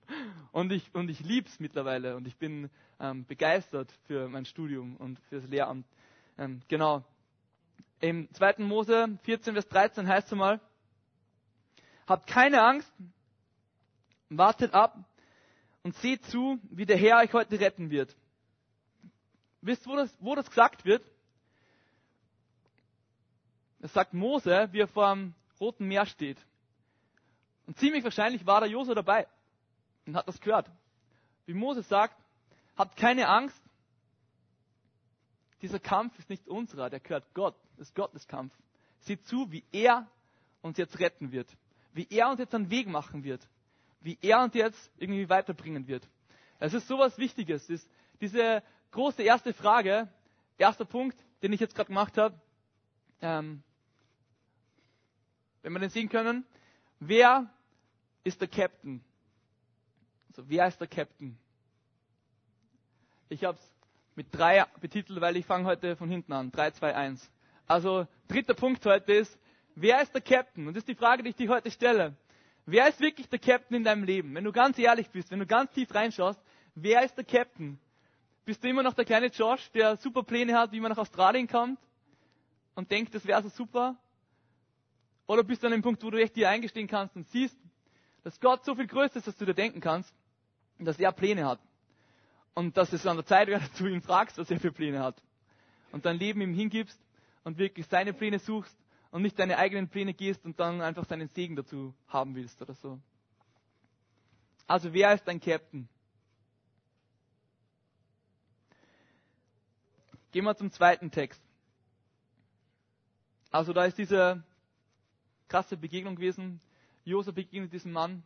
Und 0.52 0.73
ich, 0.73 0.95
und 0.95 1.11
ich 1.11 1.21
liebe 1.21 1.47
es 1.47 1.61
mittlerweile 1.61 2.16
und 2.16 2.26
ich 2.26 2.37
bin 2.38 2.71
ähm, 2.99 3.26
begeistert 3.26 3.93
für 4.07 4.26
mein 4.26 4.47
Studium 4.47 4.97
und 4.97 5.19
für 5.28 5.37
das 5.37 5.47
Lehramt. 5.50 5.87
Ähm, 6.38 6.62
genau. 6.66 7.05
Im 8.00 8.33
2. 8.33 8.55
Mose 8.61 9.19
14, 9.25 9.52
Vers 9.52 9.69
13 9.69 10.09
heißt 10.09 10.33
es 10.33 10.38
mal, 10.38 10.59
habt 12.07 12.26
keine 12.26 12.62
Angst, 12.62 12.90
wartet 14.28 14.75
ab 14.75 14.99
und 15.83 15.95
seht 15.97 16.25
zu, 16.26 16.59
wie 16.71 16.87
der 16.87 16.97
Herr 16.97 17.18
euch 17.18 17.33
heute 17.33 17.59
retten 17.61 17.90
wird. 17.90 18.16
Wisst, 19.61 19.87
wo 19.87 19.97
das, 19.97 20.16
wo 20.21 20.35
das 20.35 20.49
gesagt 20.49 20.85
wird? 20.85 21.04
Es 23.80 23.92
sagt 23.92 24.14
Mose, 24.14 24.68
wie 24.73 24.80
er 24.80 24.88
vor 24.88 25.14
dem 25.14 25.35
Roten 25.61 25.87
Meer 25.87 26.06
steht. 26.06 26.38
Und 27.66 27.78
ziemlich 27.78 28.04
wahrscheinlich 28.04 28.47
war 28.47 28.61
der 28.61 28.71
Josua 28.71 28.95
dabei 28.95 29.26
und 30.06 30.16
hat 30.16 30.28
das 30.28 30.40
gehört. 30.40 30.71
Wie 31.47 31.54
Mose 31.54 31.83
sagt, 31.83 32.16
habt 32.76 32.97
keine 32.97 33.28
Angst. 33.28 33.61
Dieser 35.62 35.80
Kampf 35.80 36.18
ist 36.18 36.28
nicht 36.28 36.47
unserer, 36.49 36.90
der 36.90 37.00
gehört 37.00 37.33
Gott. 37.35 37.56
Das 37.76 37.88
ist 37.88 37.95
Gottes 37.95 38.26
Kampf. 38.28 38.52
Seht 39.00 39.25
zu, 39.26 39.50
wie 39.50 39.64
er 39.73 40.06
uns 40.62 40.78
jetzt 40.78 40.99
retten 40.99 41.33
wird 41.33 41.49
wie 41.97 42.06
er 42.11 42.28
uns 42.28 42.38
jetzt 42.38 42.54
einen 42.54 42.71
Weg 42.71 42.87
machen 42.87 43.25
wird, 43.25 43.40
wie 44.06 44.18
er 44.22 44.40
uns 44.40 44.54
jetzt 44.54 44.92
irgendwie 44.98 45.28
weiterbringen 45.28 45.88
wird. 45.88 46.08
Es 46.60 46.72
ist 46.75 46.86
sowas 46.86 47.18
Wichtiges. 47.18 47.68
ist 47.68 47.90
diese 48.20 48.62
große 48.92 49.25
erste 49.25 49.52
Frage, 49.52 50.08
erster 50.58 50.84
Punkt, 50.84 51.18
den 51.42 51.52
ich 51.52 51.58
jetzt 51.58 51.75
gerade 51.75 51.88
gemacht 51.88 52.16
habe, 52.16 52.40
ähm, 53.20 53.64
wenn 55.62 55.72
wir 55.72 55.80
den 55.80 55.90
sehen 55.90 56.08
können, 56.08 56.46
wer 57.00 57.52
ist 58.22 58.40
der 58.40 58.46
Captain? 58.46 59.04
Also 60.28 60.48
wer 60.48 60.68
ist 60.68 60.80
der 60.80 60.86
Captain? 60.86 61.36
Ich 63.28 63.42
habe 63.42 63.58
es 63.58 63.75
mit 64.14 64.28
drei 64.32 64.64
betitelt, 64.80 65.20
weil 65.20 65.36
ich 65.36 65.46
fange 65.46 65.64
heute 65.64 65.96
von 65.96 66.08
hinten 66.08 66.32
an. 66.32 66.52
3, 66.52 66.70
2, 66.70 66.94
1. 66.94 67.32
Also 67.66 68.06
dritter 68.28 68.54
Punkt 68.54 68.86
heute 68.86 69.12
ist, 69.14 69.36
wer 69.75 70.00
ist 70.00 70.14
der 70.14 70.20
Captain? 70.22 70.68
Und 70.68 70.75
das 70.75 70.82
ist 70.82 70.88
die 70.88 70.94
Frage, 70.94 71.25
die 71.25 71.30
ich 71.30 71.36
dir 71.36 71.48
heute 71.48 71.72
stelle. 71.72 72.16
Wer 72.66 72.88
ist 72.88 72.99
wirklich 72.99 73.28
der 73.28 73.38
Captain 73.38 73.76
in 73.76 73.85
deinem 73.85 74.02
Leben? 74.02 74.35
Wenn 74.35 74.42
du 74.42 74.50
ganz 74.50 74.76
ehrlich 74.76 75.08
bist, 75.11 75.30
wenn 75.30 75.38
du 75.38 75.46
ganz 75.46 75.70
tief 75.70 75.94
reinschaust, 75.94 76.40
wer 76.75 77.04
ist 77.04 77.16
der 77.16 77.25
Captain? 77.25 77.78
Bist 78.44 78.62
du 78.62 78.68
immer 78.68 78.82
noch 78.82 78.94
der 78.94 79.04
kleine 79.04 79.28
Josh, 79.28 79.70
der 79.70 79.96
super 79.96 80.25
Pläne 80.25 80.58
hat, 80.58 80.73
wie 80.73 80.80
man 80.80 80.90
nach 80.90 80.99
Australien 80.99 81.46
kommt 81.46 81.78
und 82.75 82.90
denkt, 82.90 83.14
das 83.14 83.25
wäre 83.25 83.40
so 83.42 83.49
super? 83.50 83.96
Oder 85.28 85.44
bist 85.44 85.62
du 85.62 85.68
an 85.68 85.73
dem 85.73 85.82
Punkt, 85.82 86.02
wo 86.02 86.11
du 86.11 86.20
echt 86.20 86.35
dir 86.35 86.49
eingestehen 86.49 86.88
kannst 86.88 87.14
und 87.14 87.28
siehst, 87.28 87.56
dass 88.25 88.40
Gott 88.40 88.64
so 88.64 88.75
viel 88.75 88.88
größer 88.88 89.16
ist, 89.16 89.28
als 89.28 89.37
du 89.37 89.44
dir 89.44 89.54
denken 89.54 89.80
kannst 89.80 90.12
dass 90.78 90.99
er 90.99 91.12
Pläne 91.12 91.46
hat? 91.46 91.61
Und 92.52 92.76
dass 92.76 92.92
es 92.92 93.06
an 93.06 93.16
der 93.16 93.26
Zeit 93.26 93.46
wäre, 93.46 93.61
dass 93.68 93.73
du 93.75 93.87
ihn 93.87 94.02
fragst, 94.02 94.38
was 94.38 94.50
er 94.50 94.58
für 94.58 94.73
Pläne 94.73 95.00
hat. 95.00 95.23
Und 95.92 96.04
dein 96.04 96.18
Leben 96.18 96.40
ihm 96.40 96.52
hingibst 96.52 97.00
und 97.44 97.58
wirklich 97.58 97.87
seine 97.87 98.12
Pläne 98.12 98.40
suchst 98.40 98.76
und 99.16 99.23
nicht 99.23 99.38
deine 99.38 99.56
eigenen 99.56 99.88
Pläne 99.88 100.12
gehst 100.12 100.44
und 100.44 100.61
dann 100.61 100.82
einfach 100.82 101.06
seinen 101.06 101.28
Segen 101.28 101.56
dazu 101.56 101.94
haben 102.06 102.35
willst 102.35 102.61
oder 102.61 102.75
so. 102.75 103.00
Also 104.66 104.92
wer 104.92 105.14
ist 105.14 105.25
dein 105.25 105.40
Captain? 105.40 105.88
Gehen 110.32 110.44
wir 110.44 110.54
zum 110.54 110.70
zweiten 110.70 111.11
Text. 111.11 111.42
Also 113.50 113.73
da 113.73 113.87
ist 113.87 113.96
diese 113.96 114.44
krasse 115.49 115.78
Begegnung 115.78 116.16
gewesen. 116.16 116.61
Josef 117.06 117.35
begegnet 117.35 117.73
diesem 117.73 117.92
Mann. 117.92 118.23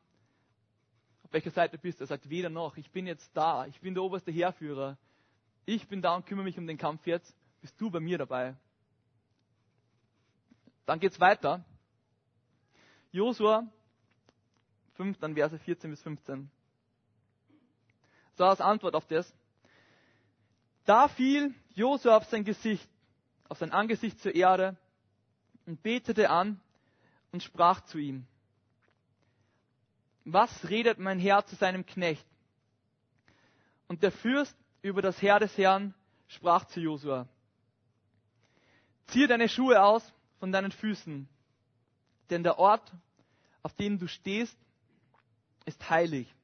Auf 1.23 1.33
welcher 1.33 1.53
Seite 1.53 1.79
bist 1.79 2.01
du? 2.01 2.05
Er 2.05 2.09
sagt, 2.09 2.29
weder 2.29 2.51
noch. 2.51 2.77
Ich 2.79 2.91
bin 2.91 3.07
jetzt 3.07 3.31
da. 3.37 3.65
Ich 3.67 3.81
bin 3.81 3.95
der 3.95 4.03
oberste 4.03 4.33
Heerführer. 4.33 4.99
Ich 5.67 5.87
bin 5.87 6.03
da 6.03 6.17
und 6.17 6.27
kümmere 6.27 6.47
mich 6.47 6.59
um 6.59 6.67
den 6.67 6.79
Kampf 6.79 7.07
jetzt. 7.07 7.33
Bist 7.61 7.81
du 7.81 7.93
bei 7.93 8.01
mir 8.01 8.19
dabei? 8.19 8.57
Dann 10.87 11.01
geht's 11.01 11.21
weiter. 11.21 11.65
Josua 13.13 13.67
5, 14.95 15.19
dann 15.19 15.35
Verse 15.35 15.59
14 15.59 15.91
bis 15.91 16.03
15. 16.03 16.51
So 18.37 18.45
als 18.45 18.61
Antwort 18.61 18.95
auf 18.95 19.07
das. 19.07 19.33
Da 20.85 21.09
fiel 21.09 21.55
Josua 21.75 22.17
auf 22.17 22.25
sein 22.27 22.45
Gesicht, 22.45 22.89
auf 23.49 23.59
sein 23.59 23.73
Angesicht 23.73 24.19
zur 24.21 24.35
Erde 24.35 24.77
und 25.67 25.83
betete 25.83 26.31
an 26.31 26.61
und 27.33 27.43
sprach 27.43 27.81
zu 27.83 27.99
ihm. 27.99 28.27
Was 30.25 30.69
redet 30.69 30.99
mein 30.99 31.19
Herr 31.19 31.45
zu 31.47 31.57
seinem 31.57 31.87
Knecht? 31.87 32.27
Und 33.89 34.03
der 34.03 34.13
Fürst 34.13 34.57
über 34.83 35.03
das 35.03 35.21
Herr 35.23 35.39
des 35.41 35.57
Herrn 35.59 35.95
sprach 36.29 36.65
zu 36.67 36.81
Josua. 36.81 37.27
Ziehe 39.07 39.27
deine 39.27 39.49
Schuhe 39.49 39.83
aus 39.83 40.13
von 40.41 40.51
deinen 40.51 40.73
Füßen, 40.73 41.29
denn 42.31 42.43
der 42.43 42.59
Ort, 42.59 42.91
auf 43.63 43.75
dem 43.75 43.99
du 43.99 44.09
stehst, 44.09 44.57
ist 45.67 45.89
heilig. 45.89 46.35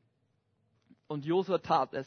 Und 1.09 1.25
Josua 1.25 1.59
tat 1.59 1.95
es. 1.95 2.07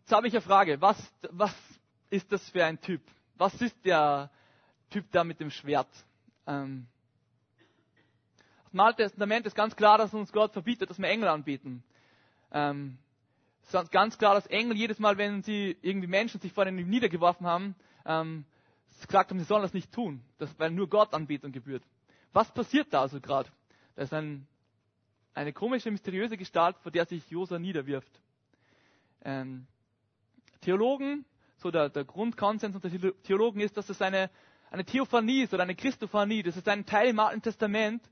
Jetzt 0.00 0.12
habe 0.12 0.28
ich 0.28 0.34
eine 0.34 0.42
Frage. 0.42 0.80
Was, 0.80 0.96
was 1.30 1.54
ist 2.10 2.30
das 2.30 2.48
für 2.50 2.64
ein 2.64 2.80
Typ? 2.80 3.00
Was 3.36 3.60
ist 3.60 3.76
der 3.84 4.30
Typ 4.90 5.10
da 5.12 5.24
mit 5.24 5.40
dem 5.40 5.50
Schwert? 5.50 5.88
Ähm, 6.46 6.86
Im 8.72 8.80
Alten 8.80 8.98
Testament 8.98 9.46
ist 9.46 9.56
ganz 9.56 9.74
klar, 9.74 9.98
dass 9.98 10.12
uns 10.14 10.30
Gott 10.30 10.52
verbietet, 10.52 10.90
dass 10.90 10.98
wir 10.98 11.08
Engel 11.08 11.28
anbeten. 11.28 11.82
Ähm, 12.52 12.98
es 13.66 13.74
ist 13.74 13.92
ganz 13.92 14.16
klar, 14.16 14.34
dass 14.34 14.46
Engel 14.46 14.76
jedes 14.76 14.98
Mal, 14.98 15.18
wenn 15.18 15.42
sie 15.42 15.76
irgendwie 15.82 16.06
Menschen 16.06 16.40
sich 16.40 16.52
vor 16.52 16.66
ihnen 16.66 16.88
niedergeworfen 16.88 17.46
haben, 17.46 17.74
ähm, 18.04 18.44
gesagt 19.04 19.30
haben, 19.30 19.38
sie 19.38 19.44
sollen 19.44 19.62
das 19.62 19.74
nicht 19.74 19.92
tun, 19.92 20.22
das, 20.38 20.56
weil 20.58 20.70
nur 20.70 20.88
Gott 20.88 21.12
Anbetung 21.12 21.52
gebührt. 21.52 21.82
Was 22.32 22.52
passiert 22.52 22.92
da 22.92 23.02
also 23.02 23.20
gerade? 23.20 23.50
Da 23.96 24.02
ist 24.02 24.14
ein, 24.14 24.46
eine 25.34 25.52
komische, 25.52 25.90
mysteriöse 25.90 26.36
Gestalt, 26.36 26.76
vor 26.78 26.92
der 26.92 27.06
sich 27.06 27.28
Josa 27.28 27.58
niederwirft. 27.58 28.20
Ähm, 29.24 29.66
Theologen, 30.60 31.24
so 31.56 31.70
der, 31.70 31.88
der 31.88 32.04
Grundkonsens 32.04 32.74
unter 32.74 32.90
Theologen 33.22 33.60
ist, 33.60 33.76
dass 33.76 33.88
es 33.88 34.00
eine, 34.00 34.30
eine 34.70 34.84
Theophanie 34.84 35.42
ist 35.42 35.54
oder 35.54 35.64
eine 35.64 35.74
Christophanie. 35.74 36.42
Das 36.42 36.56
ist 36.56 36.68
ein 36.68 36.86
Teil 36.86 37.08
im 37.08 37.18
Alten 37.18 37.42
Testament, 37.42 38.02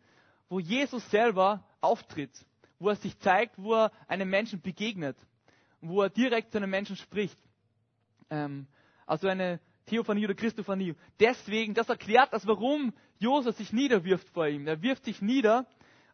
wo 0.49 0.59
Jesus 0.59 1.09
selber 1.11 1.65
auftritt, 1.81 2.33
wo 2.79 2.89
er 2.89 2.97
sich 2.97 3.19
zeigt, 3.21 3.57
wo 3.57 3.75
er 3.75 3.93
einem 4.09 4.29
Menschen 4.29 4.61
begegnet, 4.61 5.17
wo 5.89 6.03
er 6.03 6.11
direkt 6.11 6.53
zu 6.53 6.59
einem 6.59 6.71
Menschen 6.71 6.97
spricht. 6.97 7.39
Ähm, 8.31 8.67
also 9.07 9.29
eine 9.29 9.61
Theophanie 9.87 10.25
oder 10.25 10.35
Christophanie. 10.35 10.95
Deswegen, 11.21 11.75
das 11.75 11.89
erklärt 11.89 12.33
das, 12.33 12.47
warum 12.47 12.93
Josef 13.19 13.57
sich 13.57 13.73
niederwirft 13.73 14.29
vor 14.31 14.49
ihm. 14.49 14.67
Er 14.67 14.83
wirft 14.83 15.05
sich 15.05 15.21
nieder 15.21 15.67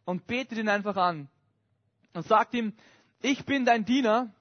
und 0.05 0.27
betet 0.27 0.57
ihn 0.57 0.69
einfach 0.69 0.97
an 0.97 1.29
und 2.13 2.25
sagt 2.25 2.53
ihm, 2.53 2.73
ich 3.21 3.45
bin 3.45 3.65
dein 3.65 3.85
Diener 3.85 4.33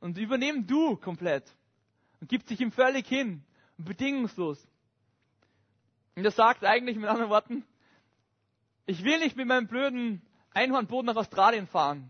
und 0.00 0.18
übernehmen 0.18 0.66
du 0.66 0.96
komplett. 0.96 1.44
Und 2.20 2.28
gibt 2.28 2.48
sich 2.48 2.60
ihm 2.60 2.72
völlig 2.72 3.06
hin 3.06 3.44
und 3.76 3.84
bedingungslos. 3.86 4.66
Und 6.14 6.24
er 6.24 6.30
sagt 6.30 6.64
eigentlich 6.64 6.96
mit 6.96 7.08
anderen 7.08 7.30
Worten, 7.30 7.64
ich 8.86 9.02
will 9.04 9.18
nicht 9.18 9.36
mit 9.36 9.46
meinem 9.46 9.66
blöden 9.66 10.22
Einhornboot 10.54 11.04
nach 11.04 11.16
Australien 11.16 11.66
fahren. 11.66 12.08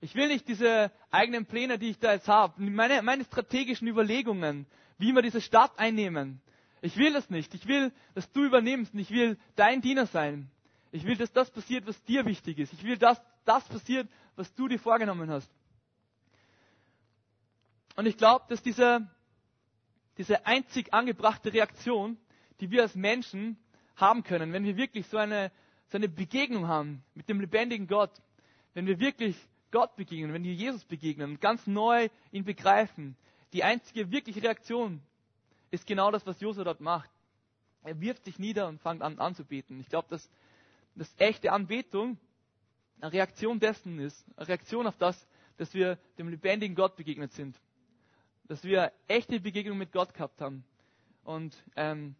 Ich 0.00 0.14
will 0.14 0.28
nicht 0.28 0.46
diese 0.46 0.92
eigenen 1.10 1.46
Pläne, 1.46 1.78
die 1.78 1.90
ich 1.90 1.98
da 1.98 2.12
jetzt 2.12 2.28
habe, 2.28 2.60
meine, 2.62 3.02
meine 3.02 3.24
strategischen 3.24 3.88
Überlegungen, 3.88 4.66
wie 4.98 5.12
wir 5.12 5.22
diese 5.22 5.40
Stadt 5.40 5.76
einnehmen. 5.78 6.40
Ich 6.80 6.96
will 6.96 7.12
das 7.12 7.28
nicht. 7.30 7.52
Ich 7.54 7.66
will, 7.66 7.92
dass 8.14 8.30
du 8.32 8.44
übernimmst 8.44 8.94
und 8.94 9.00
ich 9.00 9.10
will 9.10 9.36
dein 9.56 9.80
Diener 9.80 10.06
sein. 10.06 10.50
Ich 10.92 11.04
will, 11.04 11.16
dass 11.16 11.32
das 11.32 11.50
passiert, 11.50 11.86
was 11.86 12.02
dir 12.04 12.24
wichtig 12.24 12.58
ist. 12.58 12.72
Ich 12.72 12.84
will, 12.84 12.96
dass 12.96 13.20
das 13.44 13.66
passiert, 13.68 14.08
was 14.36 14.54
du 14.54 14.68
dir 14.68 14.78
vorgenommen 14.78 15.28
hast. 15.30 15.50
Und 17.96 18.06
ich 18.06 18.16
glaube, 18.16 18.44
dass 18.48 18.62
diese, 18.62 19.08
diese 20.16 20.46
einzig 20.46 20.94
angebrachte 20.94 21.52
Reaktion, 21.52 22.16
die 22.60 22.70
wir 22.70 22.82
als 22.82 22.94
Menschen 22.94 23.58
haben 23.96 24.22
können, 24.22 24.52
wenn 24.52 24.64
wir 24.64 24.76
wirklich 24.76 25.06
so 25.08 25.16
eine, 25.16 25.50
so 25.88 25.98
eine 25.98 26.08
Begegnung 26.08 26.68
haben 26.68 27.02
mit 27.14 27.28
dem 27.28 27.40
lebendigen 27.40 27.88
Gott, 27.88 28.12
wenn 28.74 28.86
wir 28.86 29.00
wirklich 29.00 29.36
Gott 29.70 29.96
begegnen, 29.96 30.32
wenn 30.32 30.44
wir 30.44 30.54
Jesus 30.54 30.84
begegnen 30.84 31.32
und 31.32 31.40
ganz 31.40 31.66
neu 31.66 32.08
ihn 32.32 32.44
begreifen, 32.44 33.16
die 33.52 33.64
einzige 33.64 34.10
wirkliche 34.10 34.42
Reaktion 34.42 35.00
ist 35.70 35.86
genau 35.86 36.10
das, 36.10 36.26
was 36.26 36.40
Josua 36.40 36.64
dort 36.64 36.80
macht. 36.80 37.10
Er 37.82 38.00
wirft 38.00 38.24
sich 38.24 38.38
nieder 38.38 38.68
und 38.68 38.80
fängt 38.80 39.02
an 39.02 39.18
anzubeten. 39.18 39.80
Ich 39.80 39.88
glaube, 39.88 40.08
dass, 40.08 40.30
dass 40.94 41.14
echte 41.18 41.52
Anbetung 41.52 42.18
eine 43.00 43.12
Reaktion 43.12 43.60
dessen 43.60 43.98
ist, 43.98 44.24
eine 44.36 44.48
Reaktion 44.48 44.86
auf 44.86 44.96
das, 44.96 45.26
dass 45.56 45.72
wir 45.74 45.98
dem 46.18 46.28
lebendigen 46.28 46.74
Gott 46.74 46.96
begegnet 46.96 47.32
sind 47.32 47.58
dass 48.48 48.64
wir 48.64 48.92
echte 49.06 49.40
Begegnung 49.40 49.78
mit 49.78 49.92
Gott 49.92 50.14
gehabt 50.14 50.40
haben. 50.40 50.64
Und 51.22 51.54
ähm, 51.76 52.16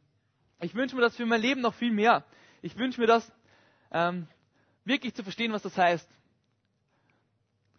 ich 0.61 0.75
wünsche 0.75 0.95
mir 0.95 1.03
das 1.03 1.17
für 1.17 1.27
mein 1.27 1.41
Leben 1.41 1.63
noch 1.63 1.75
viel 1.75 1.91
mehr. 1.91 2.25
Ich 2.61 2.77
wünsche 2.77 3.01
mir 3.01 3.07
das 3.07 3.33
ähm, 3.91 4.29
wirklich 4.85 5.15
zu 5.15 5.23
verstehen, 5.23 5.53
was 5.53 5.63
das 5.63 5.77
heißt. 5.77 6.09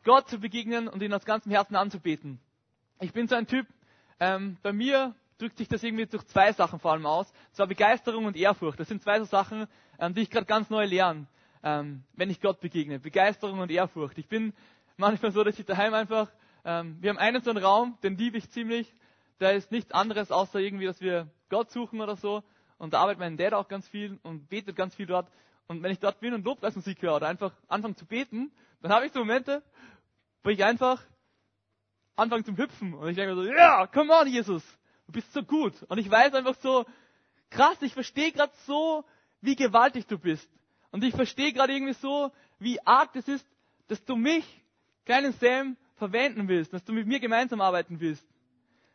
Gott 0.03 0.29
zu 0.29 0.39
begegnen 0.39 0.87
und 0.87 1.01
ihn 1.01 1.13
aus 1.13 1.25
ganzem 1.25 1.51
Herzen 1.51 1.75
anzubeten. 1.75 2.39
Ich 2.99 3.13
bin 3.13 3.27
so 3.27 3.35
ein 3.35 3.47
Typ, 3.47 3.67
ähm, 4.19 4.57
bei 4.61 4.73
mir 4.73 5.15
drückt 5.37 5.57
sich 5.57 5.67
das 5.67 5.83
irgendwie 5.83 6.05
durch 6.05 6.25
zwei 6.27 6.51
Sachen 6.51 6.79
vor 6.79 6.91
allem 6.91 7.05
aus. 7.05 7.31
Zwar 7.53 7.67
Begeisterung 7.67 8.25
und 8.25 8.35
Ehrfurcht. 8.35 8.79
Das 8.79 8.87
sind 8.87 9.01
zwei 9.01 9.19
so 9.19 9.25
Sachen, 9.25 9.67
ähm, 9.99 10.13
die 10.13 10.21
ich 10.21 10.29
gerade 10.29 10.45
ganz 10.45 10.69
neu 10.69 10.85
lerne, 10.85 11.27
ähm, 11.63 12.03
wenn 12.15 12.29
ich 12.29 12.41
Gott 12.41 12.59
begegne. 12.59 12.99
Begeisterung 12.99 13.59
und 13.59 13.71
Ehrfurcht. 13.71 14.17
Ich 14.17 14.27
bin 14.27 14.53
manchmal 14.97 15.31
so, 15.31 15.43
dass 15.43 15.57
ich 15.57 15.65
daheim 15.65 15.93
einfach 15.93 16.29
ähm, 16.65 16.97
wir 16.99 17.09
haben 17.09 17.17
einen 17.17 17.41
so 17.41 17.49
einen 17.49 17.63
Raum, 17.63 17.97
den 18.03 18.17
liebe 18.17 18.37
ich 18.37 18.49
ziemlich. 18.51 18.93
Da 19.39 19.51
ist 19.51 19.71
nichts 19.71 19.91
anderes, 19.91 20.31
außer 20.31 20.59
irgendwie, 20.59 20.85
dass 20.85 21.01
wir 21.01 21.29
Gott 21.49 21.71
suchen 21.71 22.01
oder 22.01 22.15
so. 22.15 22.43
Und 22.77 22.93
da 22.93 22.99
arbeitet 22.99 23.19
mein 23.19 23.37
Dad 23.37 23.53
auch 23.53 23.67
ganz 23.67 23.87
viel 23.87 24.19
und 24.23 24.49
betet 24.49 24.75
ganz 24.75 24.95
viel 24.95 25.05
dort. 25.05 25.29
Und 25.67 25.83
wenn 25.83 25.91
ich 25.91 25.99
dort 25.99 26.19
bin 26.19 26.33
und 26.33 26.45
Lobpreismusik 26.45 27.01
höre 27.01 27.15
oder 27.15 27.27
einfach 27.27 27.53
anfange 27.67 27.95
zu 27.95 28.05
beten, 28.05 28.51
dann 28.81 28.91
habe 28.91 29.05
ich 29.05 29.11
so 29.11 29.19
Momente, 29.19 29.63
wo 30.43 30.49
ich 30.49 30.63
einfach 30.63 31.03
anfange 32.15 32.43
zum 32.43 32.57
Hüpfen. 32.57 32.93
Und 32.93 33.09
ich 33.09 33.15
denke 33.15 33.35
so, 33.35 33.43
ja, 33.43 33.87
come 33.87 34.13
on, 34.13 34.27
Jesus, 34.27 34.63
Du 35.09 35.13
bist 35.13 35.33
so 35.33 35.41
gut. 35.41 35.73
Und 35.87 35.97
ich 35.97 36.07
weiß 36.07 36.35
einfach 36.35 36.53
so, 36.61 36.85
krass, 37.49 37.81
ich 37.81 37.93
verstehe 37.93 38.31
gerade 38.31 38.53
so, 38.67 39.03
wie 39.41 39.55
gewaltig 39.55 40.05
du 40.05 40.19
bist. 40.19 40.47
Und 40.91 41.03
ich 41.03 41.15
verstehe 41.15 41.51
gerade 41.51 41.73
irgendwie 41.73 41.93
so, 41.93 42.31
wie 42.59 42.79
arg 42.85 43.11
das 43.13 43.27
ist, 43.27 43.43
dass 43.87 44.05
du 44.05 44.15
mich, 44.15 44.45
kleinen 45.05 45.33
Sam, 45.33 45.77
verwenden 45.95 46.47
willst, 46.47 46.73
dass 46.73 46.83
du 46.83 46.93
mit 46.93 47.07
mir 47.07 47.19
gemeinsam 47.19 47.59
arbeiten 47.59 47.99
willst. 47.99 48.23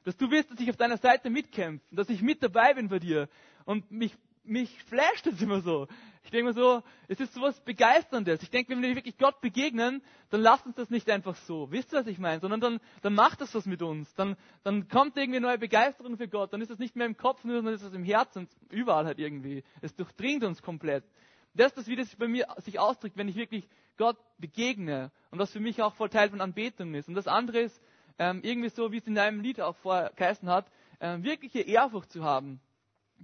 Dass 0.05 0.17
du 0.17 0.31
willst, 0.31 0.53
dass 0.53 0.61
ich 0.61 0.71
auf 0.71 0.77
deiner 0.77 0.99
Seite 0.99 1.31
mitkämpfe, 1.31 1.85
dass 1.91 2.09
ich 2.09 2.23
mit 2.23 2.41
dabei 2.45 2.75
bin 2.75 2.89
bei 2.89 3.01
dir. 3.01 3.29
Und 3.65 3.91
mich, 3.91 4.17
mich 4.45 4.83
flasht 4.85 5.27
das 5.27 5.41
immer 5.41 5.61
so. 5.61 5.89
Ich 6.25 6.31
denke 6.31 6.47
mir 6.47 6.53
so, 6.55 6.83
es 7.07 7.21
ist 7.21 7.35
sowas 7.35 7.61
Begeisterndes. 7.61 8.43
Ich 8.43 8.51
denke, 8.51 8.73
wenn 8.73 8.83
wir 8.83 8.95
wirklich 8.97 9.19
Gott 9.19 9.41
begegnen, 9.43 10.03
dann 10.31 10.41
lasst 10.41 10.65
uns 10.65 10.75
das 10.77 10.89
nicht 10.89 11.09
einfach 11.11 11.37
so. 11.37 11.71
Wisst 11.71 11.93
ihr, 11.93 12.01
was 12.01 12.07
ich 12.07 12.19
meine? 12.19 12.41
Sondern 12.41 12.61
dann, 12.61 12.81
dann 13.03 13.15
macht 13.15 13.43
das 13.43 13.55
was 13.55 13.67
mit 13.67 13.83
uns. 13.83 14.13
Dann, 14.15 14.37
dann 14.63 14.89
kommt 14.89 15.17
irgendwie 15.17 15.41
neue 15.41 15.59
Begeisterung 15.59 16.17
für 16.17 16.29
Gott. 16.29 16.53
Dann 16.53 16.63
ist 16.63 16.71
es 16.71 16.79
nicht 16.79 16.97
mehr 16.97 17.07
im 17.07 17.17
Kopf, 17.17 17.43
sondern 17.43 17.75
ist 17.75 17.83
es 17.83 17.93
im 17.93 18.05
Herzen, 18.05 18.49
überall 18.71 19.05
halt 19.05 19.19
irgendwie. 19.19 19.65
Es 19.83 19.95
durchdringt 19.95 20.45
uns 20.45 20.63
komplett. 20.63 21.05
Das 21.53 21.69
ist 21.69 21.77
das, 21.77 21.87
wie 21.89 21.97
das 21.97 22.17
bei 22.17 22.27
mir 22.27 22.47
sich 22.59 22.79
ausdrückt, 22.79 23.17
wenn 23.17 23.29
ich 23.29 23.37
wirklich 23.37 23.69
Gott 23.99 24.17
begegne. 24.39 25.13
Und 25.31 25.39
was 25.39 25.53
für 25.53 25.61
mich 25.61 25.83
auch 25.83 25.95
voll 25.95 26.09
Teil 26.09 26.31
von 26.31 26.41
Anbetung 26.41 26.95
ist. 26.95 27.09
Und 27.09 27.15
das 27.15 27.29
andere 27.29 27.61
ist, 27.61 27.81
ähm, 28.19 28.41
irgendwie 28.43 28.71
so, 28.71 28.93
wie 28.93 28.99
es 28.99 29.07
in 29.07 29.15
deinem 29.15 29.41
Lied 29.41 29.61
auch 29.61 29.77
vorher 29.77 30.13
geheißen 30.17 30.49
hat, 30.49 30.67
ähm, 31.01 31.23
wirkliche 31.23 31.61
Ehrfurcht 31.61 32.11
zu 32.11 32.25
haben. 32.25 32.61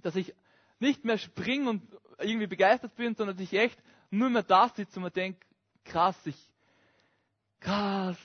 Dass 0.01 0.15
ich 0.15 0.33
nicht 0.81 1.05
mehr 1.05 1.17
springe 1.17 1.69
und 1.69 1.83
irgendwie 2.19 2.47
begeistert 2.47 2.95
bin, 2.95 3.15
sondern 3.15 3.37
dass 3.37 3.43
ich 3.43 3.53
echt 3.53 3.81
nur 4.09 4.29
mehr 4.29 4.43
da 4.43 4.69
sitze 4.69 4.99
und 4.99 5.03
mir 5.03 5.11
denke, 5.11 5.39
krass, 5.85 6.17
ich, 6.25 6.37
krass. 7.59 8.17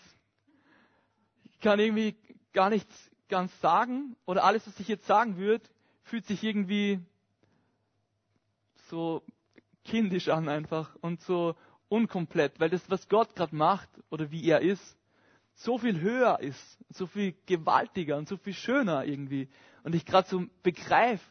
Ich 1.45 1.61
kann 1.61 1.79
irgendwie 1.79 2.16
gar 2.53 2.71
nichts 2.71 3.11
ganz 3.29 3.59
sagen 3.61 4.16
oder 4.25 4.45
alles, 4.45 4.66
was 4.66 4.79
ich 4.81 4.88
jetzt 4.88 5.07
sagen 5.07 5.37
würde, 5.37 5.64
fühlt 6.03 6.27
sich 6.27 6.42
irgendwie 6.42 7.01
so 8.88 9.23
kindisch 9.85 10.29
an 10.29 10.49
einfach 10.49 10.95
und 11.01 11.21
so 11.23 11.57
unkomplett, 11.88 12.59
weil 12.61 12.71
das, 12.71 12.88
was 12.90 13.09
Gott 13.09 13.35
gerade 13.35 13.55
macht 13.55 13.88
oder 14.11 14.31
wie 14.31 14.49
er 14.49 14.61
ist, 14.61 14.97
so 15.55 15.79
viel 15.79 16.01
höher 16.01 16.40
ist, 16.40 16.79
so 16.90 17.07
viel 17.07 17.35
gewaltiger 17.47 18.16
und 18.16 18.29
so 18.29 18.37
viel 18.37 18.55
schöner 18.55 19.05
irgendwie. 19.05 19.49
Und 19.85 19.95
ich 19.95 20.05
gerade 20.05 20.29
so 20.29 20.45
begreife, 20.62 21.25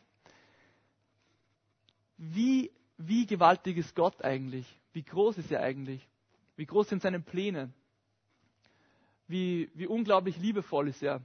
wie, 2.17 2.71
wie 2.97 3.25
gewaltig 3.25 3.77
ist 3.77 3.95
Gott 3.95 4.23
eigentlich? 4.23 4.65
Wie 4.93 5.03
groß 5.03 5.37
ist 5.37 5.51
er 5.51 5.61
eigentlich? 5.61 6.07
Wie 6.55 6.65
groß 6.65 6.89
sind 6.89 7.01
seine 7.01 7.19
Pläne? 7.19 7.71
Wie, 9.27 9.69
wie 9.73 9.87
unglaublich 9.87 10.37
liebevoll 10.37 10.87
ist 10.87 11.03
er? 11.03 11.21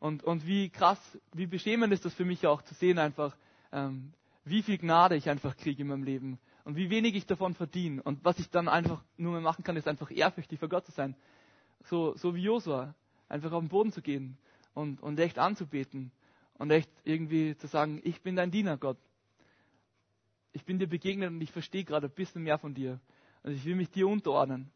Und, 0.00 0.24
und 0.24 0.46
wie 0.46 0.68
krass, 0.70 0.98
wie 1.32 1.46
beschämend 1.46 1.92
ist 1.92 2.04
das 2.04 2.14
für 2.14 2.24
mich 2.24 2.46
auch 2.46 2.62
zu 2.62 2.74
sehen 2.74 2.98
einfach, 2.98 3.36
ähm, 3.70 4.12
wie 4.44 4.62
viel 4.62 4.78
Gnade 4.78 5.14
ich 5.14 5.30
einfach 5.30 5.56
kriege 5.56 5.82
in 5.82 5.88
meinem 5.88 6.02
Leben 6.02 6.40
und 6.64 6.76
wie 6.76 6.90
wenig 6.90 7.14
ich 7.14 7.26
davon 7.26 7.54
verdiene. 7.54 8.02
Und 8.02 8.24
was 8.24 8.38
ich 8.38 8.50
dann 8.50 8.68
einfach 8.68 9.04
nur 9.16 9.32
mehr 9.32 9.40
machen 9.40 9.62
kann, 9.62 9.76
ist 9.76 9.86
einfach 9.86 10.10
ehrfürchtig 10.10 10.58
vor 10.58 10.68
Gott 10.68 10.86
zu 10.86 10.92
sein. 10.92 11.14
So, 11.84 12.16
so 12.16 12.34
wie 12.34 12.42
Josua. 12.42 12.94
Einfach 13.28 13.52
auf 13.52 13.62
den 13.62 13.68
Boden 13.68 13.92
zu 13.92 14.02
gehen 14.02 14.36
und, 14.74 15.02
und 15.02 15.18
echt 15.18 15.38
anzubeten. 15.38 16.10
Und 16.58 16.70
echt 16.70 16.90
irgendwie 17.04 17.56
zu 17.56 17.66
sagen, 17.66 18.00
ich 18.04 18.20
bin 18.22 18.36
dein 18.36 18.50
Diener, 18.50 18.76
Gott. 18.76 18.98
Ich 20.52 20.64
bin 20.64 20.78
dir 20.78 20.86
begegnet 20.86 21.30
und 21.30 21.40
ich 21.40 21.52
verstehe 21.52 21.84
gerade 21.84 22.08
ein 22.08 22.14
bisschen 22.14 22.42
mehr 22.42 22.58
von 22.58 22.74
dir. 22.74 23.00
Und 23.42 23.52
ich 23.52 23.64
will 23.64 23.74
mich 23.74 23.90
dir 23.90 24.06
unterordnen. 24.06 24.70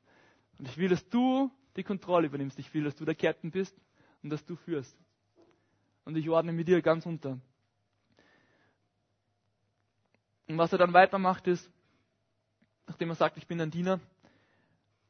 Und 0.58 0.68
ich 0.68 0.76
will, 0.78 0.88
dass 0.88 1.06
du 1.08 1.50
die 1.76 1.82
Kontrolle 1.82 2.26
übernimmst. 2.26 2.58
Ich 2.58 2.72
will, 2.72 2.84
dass 2.84 2.96
du 2.96 3.04
der 3.04 3.14
Captain 3.14 3.50
bist 3.50 3.76
und 4.22 4.30
dass 4.30 4.44
du 4.44 4.56
führst. 4.56 4.96
Und 6.04 6.16
ich 6.16 6.28
ordne 6.30 6.52
mir 6.52 6.64
dir 6.64 6.80
ganz 6.80 7.04
unter. 7.04 7.38
Und 10.48 10.58
was 10.58 10.72
er 10.72 10.78
dann 10.78 10.92
weitermacht 10.92 11.46
ist, 11.46 11.70
nachdem 12.86 13.10
er 13.10 13.16
sagt, 13.16 13.36
ich 13.36 13.46
bin 13.46 13.60
ein 13.60 13.70
Diener, 13.70 14.00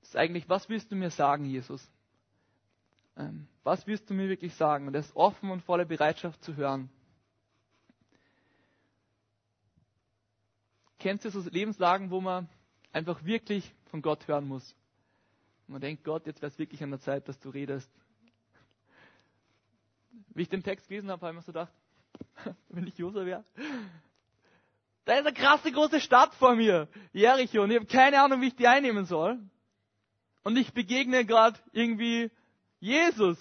ist 0.03 0.17
eigentlich, 0.17 0.49
was 0.49 0.69
willst 0.69 0.91
du 0.91 0.97
mir 0.97 1.11
sagen, 1.11 1.45
Jesus? 1.45 1.87
Ähm, 3.17 3.47
was 3.63 3.87
willst 3.87 4.09
du 4.09 4.15
mir 4.15 4.29
wirklich 4.29 4.55
sagen? 4.55 4.87
Und 4.87 4.95
er 4.95 5.01
ist 5.01 5.15
offen 5.15 5.51
und 5.51 5.63
voller 5.63 5.85
Bereitschaft 5.85 6.43
zu 6.43 6.57
hören. 6.57 6.91
Kennst 10.99 11.25
du 11.25 11.31
so 11.31 11.41
Lebenslagen, 11.51 12.11
wo 12.11 12.21
man 12.21 12.49
einfach 12.93 13.25
wirklich 13.25 13.73
von 13.91 14.03
Gott 14.03 14.27
hören 14.29 14.49
muss? 14.49 14.75
Und 15.67 15.73
man 15.73 15.81
denkt, 15.81 16.05
Gott, 16.05 16.27
jetzt 16.27 16.41
wäre 16.41 16.51
es 16.51 16.59
wirklich 16.59 16.83
an 16.83 16.91
der 16.91 17.01
Zeit, 17.01 17.29
dass 17.29 17.39
du 17.41 17.51
redest. 17.51 17.91
Wie 20.35 20.43
ich 20.43 20.49
den 20.49 20.63
Text 20.63 20.89
gelesen 20.89 21.11
habe, 21.11 21.21
habe 21.27 21.33
ich 21.33 21.37
mir 21.37 21.43
so 21.43 21.53
gedacht, 21.53 21.73
wenn 22.69 22.87
ich 22.87 22.97
Josua 22.97 23.27
wäre, 23.27 23.45
da 25.05 25.15
ist 25.15 25.27
eine 25.27 25.33
krasse 25.33 25.71
große 25.71 26.01
Stadt 26.01 26.35
vor 26.35 26.57
mir, 26.57 26.89
Jericho, 27.13 27.63
und 27.63 27.71
ich 27.71 27.77
habe 27.77 27.87
keine 27.87 28.21
Ahnung, 28.21 28.41
wie 28.41 28.49
ich 28.49 28.57
die 28.57 28.67
einnehmen 28.67 29.05
soll. 29.05 29.39
Und 30.43 30.57
ich 30.57 30.73
begegne 30.73 31.25
gerade 31.25 31.59
irgendwie 31.73 32.31
Jesus. 32.81 33.39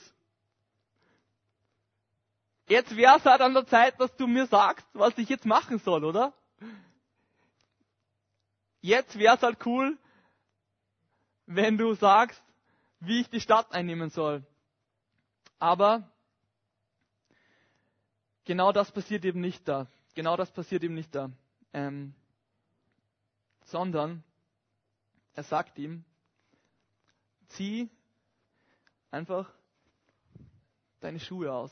Jetzt 2.67 2.95
wäre 2.95 3.17
es 3.17 3.25
halt 3.25 3.41
an 3.41 3.53
der 3.53 3.65
Zeit, 3.67 3.99
dass 3.99 4.15
du 4.15 4.27
mir 4.27 4.45
sagst, 4.47 4.87
was 4.93 5.17
ich 5.17 5.29
jetzt 5.29 5.45
machen 5.45 5.79
soll, 5.79 6.03
oder? 6.03 6.33
Jetzt 8.85 9.17
wäre 9.17 9.35
es 9.35 9.41
halt 9.41 9.65
cool, 9.65 9.97
wenn 11.45 11.77
du 11.77 11.93
sagst, 11.95 12.41
wie 12.99 13.21
ich 13.21 13.29
die 13.29 13.41
Stadt 13.41 13.71
einnehmen 13.73 14.09
soll. 14.09 14.45
Aber 15.59 16.09
genau 18.43 18.71
das 18.71 18.91
passiert 18.91 19.25
eben 19.25 19.41
nicht 19.41 19.67
da. 19.67 19.87
Genau 20.13 20.37
das 20.37 20.51
passiert 20.51 20.83
eben 20.83 20.93
nicht 20.93 21.13
da 21.15 21.31
ähm, 21.75 22.13
sondern 23.65 24.23
er 25.33 25.43
sagt 25.43 25.77
ihm, 25.77 26.05
zieh 27.47 27.89
einfach 29.11 29.51
deine 31.01 31.19
Schuhe 31.19 31.51
aus. 31.51 31.71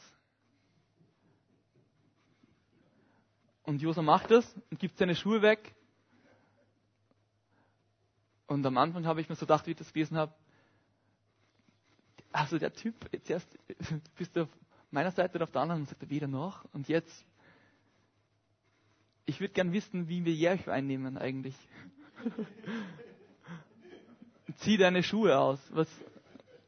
Und 3.63 3.81
Josa 3.81 4.01
macht 4.01 4.29
das 4.29 4.45
und 4.69 4.79
gibt 4.79 4.97
seine 4.97 5.15
Schuhe 5.15 5.41
weg. 5.41 5.73
Und 8.53 8.65
am 8.65 8.77
Anfang 8.77 9.05
habe 9.05 9.21
ich 9.21 9.29
mir 9.29 9.35
so 9.35 9.45
gedacht, 9.45 9.65
wie 9.67 9.71
ich 9.71 9.77
das 9.77 9.91
gelesen 9.91 10.17
habe, 10.17 10.33
also 12.31 12.57
der 12.57 12.73
Typ, 12.73 12.95
jetzt 13.11 13.29
erst 13.29 13.47
bist 14.17 14.35
du 14.35 14.43
auf 14.43 14.49
meiner 14.91 15.11
Seite 15.11 15.37
und 15.37 15.43
auf 15.43 15.51
der 15.51 15.61
anderen 15.61 15.81
und 15.81 15.89
sagt 15.89 16.01
er 16.01 16.09
weder 16.09 16.27
noch. 16.27 16.65
Und 16.73 16.87
jetzt 16.87 17.25
ich 19.25 19.39
würde 19.39 19.53
gern 19.53 19.71
wissen, 19.71 20.09
wie 20.09 20.25
wir 20.25 20.33
Jericho 20.33 20.71
einnehmen 20.71 21.17
eigentlich. 21.17 21.55
Zieh 24.57 24.77
deine 24.77 25.01
Schuhe 25.01 25.37
aus. 25.37 25.59
Was, 25.71 25.87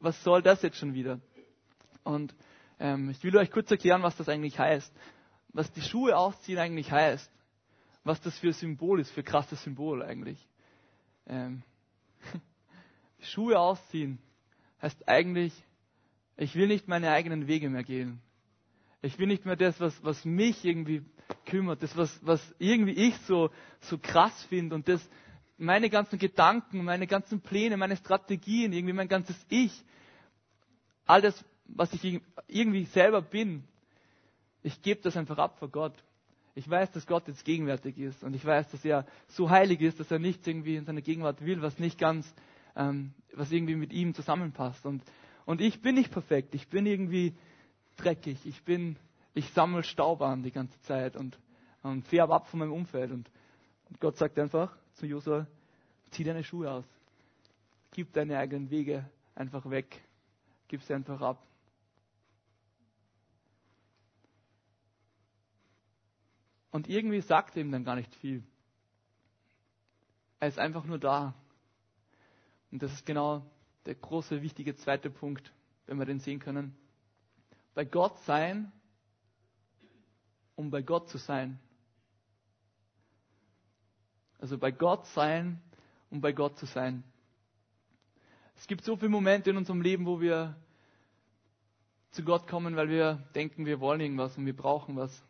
was 0.00 0.22
soll 0.24 0.42
das 0.42 0.62
jetzt 0.62 0.78
schon 0.78 0.94
wieder? 0.94 1.20
Und 2.02 2.34
ähm, 2.78 3.10
ich 3.10 3.22
will 3.22 3.36
euch 3.36 3.50
kurz 3.50 3.70
erklären, 3.70 4.02
was 4.02 4.16
das 4.16 4.28
eigentlich 4.28 4.58
heißt. 4.58 4.92
Was 5.48 5.70
die 5.72 5.82
Schuhe 5.82 6.16
ausziehen 6.16 6.58
eigentlich 6.58 6.90
heißt. 6.90 7.30
Was 8.04 8.20
das 8.20 8.38
für 8.38 8.52
Symbol 8.52 9.00
ist, 9.00 9.10
für 9.10 9.22
krasses 9.22 9.62
Symbol 9.62 10.02
eigentlich. 10.02 10.38
Ähm, 11.26 11.62
Schuhe 13.20 13.58
ausziehen 13.58 14.18
heißt 14.82 15.08
eigentlich, 15.08 15.52
ich 16.36 16.54
will 16.54 16.68
nicht 16.68 16.86
meine 16.88 17.10
eigenen 17.10 17.46
Wege 17.46 17.70
mehr 17.70 17.82
gehen. 17.84 18.20
Ich 19.02 19.18
will 19.18 19.26
nicht 19.26 19.46
mehr 19.46 19.56
das, 19.56 19.80
was, 19.80 20.02
was 20.04 20.24
mich 20.24 20.64
irgendwie 20.64 21.02
kümmert, 21.44 21.82
das, 21.82 21.96
was, 21.96 22.24
was 22.26 22.40
irgendwie 22.58 22.92
ich 22.92 23.16
so, 23.18 23.50
so 23.80 23.98
krass 23.98 24.42
finde 24.44 24.74
und 24.74 24.88
das, 24.88 25.06
meine 25.58 25.88
ganzen 25.90 26.18
Gedanken, 26.18 26.84
meine 26.84 27.06
ganzen 27.06 27.40
Pläne, 27.40 27.76
meine 27.76 27.96
Strategien, 27.96 28.72
irgendwie 28.72 28.92
mein 28.92 29.08
ganzes 29.08 29.36
Ich, 29.48 29.84
all 31.06 31.22
das, 31.22 31.42
was 31.66 31.92
ich 31.94 32.20
irgendwie 32.48 32.84
selber 32.86 33.22
bin, 33.22 33.64
ich 34.62 34.82
gebe 34.82 35.00
das 35.02 35.16
einfach 35.16 35.38
ab 35.38 35.58
vor 35.58 35.68
Gott. 35.68 35.94
Ich 36.56 36.68
weiß, 36.68 36.90
dass 36.90 37.06
Gott 37.06 37.28
jetzt 37.28 37.44
gegenwärtig 37.44 37.96
ist 37.98 38.24
und 38.24 38.34
ich 38.34 38.44
weiß, 38.44 38.68
dass 38.72 38.84
er 38.84 39.06
so 39.28 39.48
heilig 39.48 39.80
ist, 39.80 40.00
dass 40.00 40.10
er 40.10 40.18
nichts 40.18 40.44
irgendwie 40.44 40.74
in 40.74 40.84
seiner 40.84 41.02
Gegenwart 41.02 41.44
will, 41.44 41.62
was 41.62 41.78
nicht 41.78 41.98
ganz, 41.98 42.34
ähm, 42.74 43.12
was 43.32 43.52
irgendwie 43.52 43.76
mit 43.76 43.92
ihm 43.92 44.14
zusammenpasst. 44.14 44.84
Und, 44.84 45.04
und 45.44 45.60
ich 45.60 45.80
bin 45.80 45.94
nicht 45.94 46.10
perfekt, 46.10 46.54
ich 46.54 46.66
bin 46.68 46.86
irgendwie 46.86 47.36
dreckig, 47.96 48.38
ich 48.44 48.64
bin 48.64 48.98
ich 49.36 49.52
sammle 49.52 49.84
Staub 49.84 50.22
an 50.22 50.42
die 50.42 50.50
ganze 50.50 50.80
Zeit 50.82 51.14
und, 51.14 51.38
und 51.82 52.06
färbe 52.06 52.34
ab 52.34 52.48
von 52.48 52.58
meinem 52.58 52.72
Umfeld. 52.72 53.12
Und, 53.12 53.30
und 53.90 54.00
Gott 54.00 54.16
sagt 54.16 54.38
einfach 54.38 54.74
zu 54.94 55.06
Josua, 55.06 55.46
zieh 56.10 56.24
deine 56.24 56.42
Schuhe 56.42 56.70
aus. 56.70 56.86
Gib 57.92 58.14
deine 58.14 58.38
eigenen 58.38 58.70
Wege 58.70 59.08
einfach 59.34 59.68
weg. 59.68 60.00
Gib 60.68 60.82
sie 60.82 60.94
einfach 60.94 61.20
ab. 61.20 61.42
Und 66.76 66.88
irgendwie 66.88 67.20
sagt 67.20 67.56
er 67.56 67.62
ihm 67.62 67.72
dann 67.72 67.84
gar 67.84 67.96
nicht 67.96 68.14
viel. 68.16 68.42
Er 70.38 70.48
ist 70.48 70.58
einfach 70.58 70.84
nur 70.84 70.98
da. 70.98 71.34
Und 72.70 72.82
das 72.82 72.92
ist 72.92 73.06
genau 73.06 73.44
der 73.86 73.94
große, 73.94 74.42
wichtige 74.42 74.76
zweite 74.76 75.10
Punkt, 75.10 75.52
wenn 75.86 75.98
wir 75.98 76.06
den 76.06 76.20
sehen 76.20 76.38
können. 76.38 76.76
Bei 77.74 77.84
Gott 77.84 78.18
sein 78.20 78.72
um 80.56 80.70
bei 80.70 80.82
Gott 80.82 81.08
zu 81.08 81.18
sein. 81.18 81.60
Also 84.38 84.58
bei 84.58 84.70
Gott 84.70 85.06
sein, 85.06 85.62
um 86.10 86.20
bei 86.20 86.32
Gott 86.32 86.58
zu 86.58 86.66
sein. 86.66 87.04
Es 88.56 88.66
gibt 88.66 88.84
so 88.84 88.96
viele 88.96 89.10
Momente 89.10 89.50
in 89.50 89.56
unserem 89.58 89.82
Leben, 89.82 90.06
wo 90.06 90.20
wir 90.20 90.56
zu 92.10 92.24
Gott 92.24 92.48
kommen, 92.48 92.74
weil 92.74 92.88
wir 92.88 93.28
denken, 93.34 93.66
wir 93.66 93.80
wollen 93.80 94.00
irgendwas 94.00 94.36
und 94.38 94.46
wir 94.46 94.56
brauchen 94.56 94.96
was. 94.96 95.22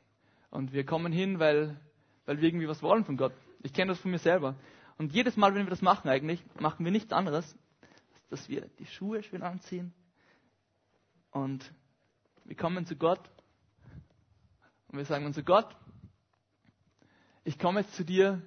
Und 0.50 0.72
wir 0.72 0.84
kommen 0.84 1.12
hin, 1.12 1.38
weil, 1.38 1.78
weil 2.24 2.40
wir 2.40 2.48
irgendwie 2.48 2.68
was 2.68 2.82
wollen 2.82 3.04
von 3.04 3.16
Gott. 3.16 3.32
Ich 3.62 3.72
kenne 3.72 3.92
das 3.92 4.00
von 4.00 4.10
mir 4.10 4.18
selber. 4.18 4.56
Und 4.98 5.12
jedes 5.12 5.36
Mal, 5.36 5.54
wenn 5.54 5.66
wir 5.66 5.70
das 5.70 5.82
machen 5.82 6.08
eigentlich, 6.08 6.42
machen 6.58 6.84
wir 6.84 6.92
nichts 6.92 7.12
anderes, 7.12 7.56
dass 8.30 8.48
wir 8.48 8.62
die 8.78 8.86
Schuhe 8.86 9.22
schön 9.22 9.42
anziehen 9.42 9.92
und 11.30 11.72
wir 12.44 12.56
kommen 12.56 12.86
zu 12.86 12.96
Gott 12.96 13.20
und 14.88 14.98
wir 14.98 15.04
sagen 15.04 15.26
uns 15.26 15.36
zu 15.36 15.44
Gott, 15.44 15.76
ich 17.44 17.58
komme 17.58 17.80
jetzt 17.80 17.94
zu 17.94 18.04
dir, 18.04 18.42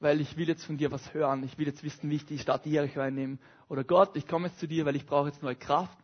weil 0.00 0.20
ich 0.20 0.36
will 0.36 0.48
jetzt 0.48 0.64
von 0.64 0.78
dir 0.78 0.90
was 0.90 1.14
hören. 1.14 1.44
Ich 1.44 1.58
will 1.58 1.66
jetzt 1.66 1.82
wissen, 1.84 2.10
wie 2.10 2.16
ich 2.16 2.26
die 2.26 2.38
Stadt 2.38 2.66
Jericho 2.66 3.00
einnehme. 3.00 3.38
Oder 3.68 3.84
Gott, 3.84 4.16
ich 4.16 4.26
komme 4.26 4.48
jetzt 4.48 4.58
zu 4.58 4.66
dir, 4.66 4.84
weil 4.84 4.96
ich 4.96 5.06
brauche 5.06 5.28
jetzt 5.28 5.42
neue 5.42 5.56
Kraft 5.56 5.96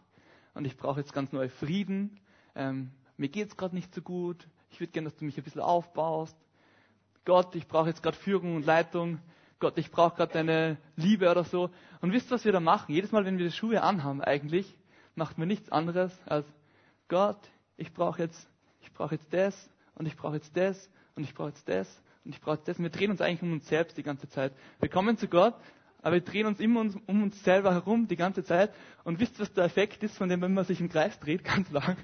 und 0.55 0.65
ich 0.65 0.77
brauche 0.77 1.01
jetzt 1.01 1.13
ganz 1.13 1.33
neue 1.33 1.49
Frieden. 1.49 2.21
Ähm, 2.55 2.93
mir 3.23 3.47
es 3.47 3.57
gerade 3.57 3.75
nicht 3.75 3.95
so 3.95 4.03
gut. 4.03 4.47
Ich 4.71 4.81
würde 4.81 4.93
gerne, 4.93 5.09
dass 5.09 5.19
du 5.19 5.25
mich 5.25 5.37
ein 5.37 5.45
bisschen 5.45 5.61
aufbaust. 5.61 6.37
Gott, 7.25 7.55
ich 7.55 7.69
brauche 7.69 7.89
jetzt 7.89 8.03
gerade 8.03 8.17
Führung 8.17 8.57
und 8.57 8.67
Leitung. 8.67 9.19
Gott, 9.61 9.79
ich 9.79 9.91
brauche 9.91 10.17
gerade 10.17 10.33
deine 10.33 10.77
Liebe 10.97 11.31
oder 11.31 11.45
so. 11.45 11.71
Und 12.01 12.13
wisst 12.13 12.31
ihr, 12.31 12.35
was 12.35 12.45
wir 12.45 12.53
da 12.53 12.61
machen? 12.61 12.93
Jedes 12.93 13.13
Mal, 13.13 13.25
wenn 13.25 13.39
wir 13.39 13.47
die 13.47 13.53
Schuhe 13.53 13.83
anhaben, 13.83 14.21
eigentlich, 14.21 14.77
macht 15.15 15.39
man 15.39 15.47
nichts 15.47 15.71
anderes 15.71 16.13
als, 16.27 16.47
Gott, 17.09 17.39
ich 17.77 17.93
brauche 17.93 18.23
jetzt, 18.23 18.49
ich 18.81 18.93
brauche 18.93 19.15
jetzt 19.15 19.33
das 19.33 19.71
und 19.95 20.07
ich 20.07 20.17
brauche 20.17 20.35
jetzt 20.35 20.57
das 20.57 20.91
und 21.15 21.23
ich 21.23 21.35
brauche 21.35 21.51
jetzt 21.51 21.69
das 21.69 22.03
und 22.25 22.35
ich 22.35 22.41
brauche 22.41 22.59
das. 22.65 22.79
Und 22.79 22.85
wir 22.85 22.91
drehen 22.91 23.11
uns 23.11 23.21
eigentlich 23.21 23.43
um 23.43 23.53
uns 23.53 23.69
selbst 23.69 23.97
die 23.97 24.03
ganze 24.03 24.29
Zeit. 24.29 24.53
Wir 24.81 24.89
kommen 24.89 25.17
zu 25.17 25.29
Gott, 25.29 25.55
aber 26.03 26.15
wir 26.15 26.23
drehen 26.23 26.47
uns 26.47 26.59
immer 26.59 26.81
um 26.81 27.23
uns 27.23 27.43
selber 27.45 27.73
herum 27.73 28.09
die 28.09 28.17
ganze 28.17 28.43
Zeit. 28.43 28.73
Und 29.05 29.21
wisst 29.21 29.39
ihr, 29.39 29.43
was 29.43 29.53
der 29.53 29.65
Effekt 29.65 30.03
ist, 30.03 30.17
von 30.17 30.29
dem, 30.29 30.41
wenn 30.41 30.55
man 30.55 30.65
sich 30.65 30.81
im 30.81 30.89
Kreis 30.89 31.19
dreht, 31.21 31.45
ganz 31.45 31.71
lang? 31.71 31.97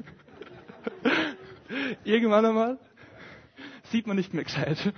Irgendwann 2.05 2.45
einmal 2.45 2.79
sieht 3.85 4.07
man 4.07 4.17
nicht 4.17 4.33
mehr 4.35 4.45
gescheit. 4.45 4.93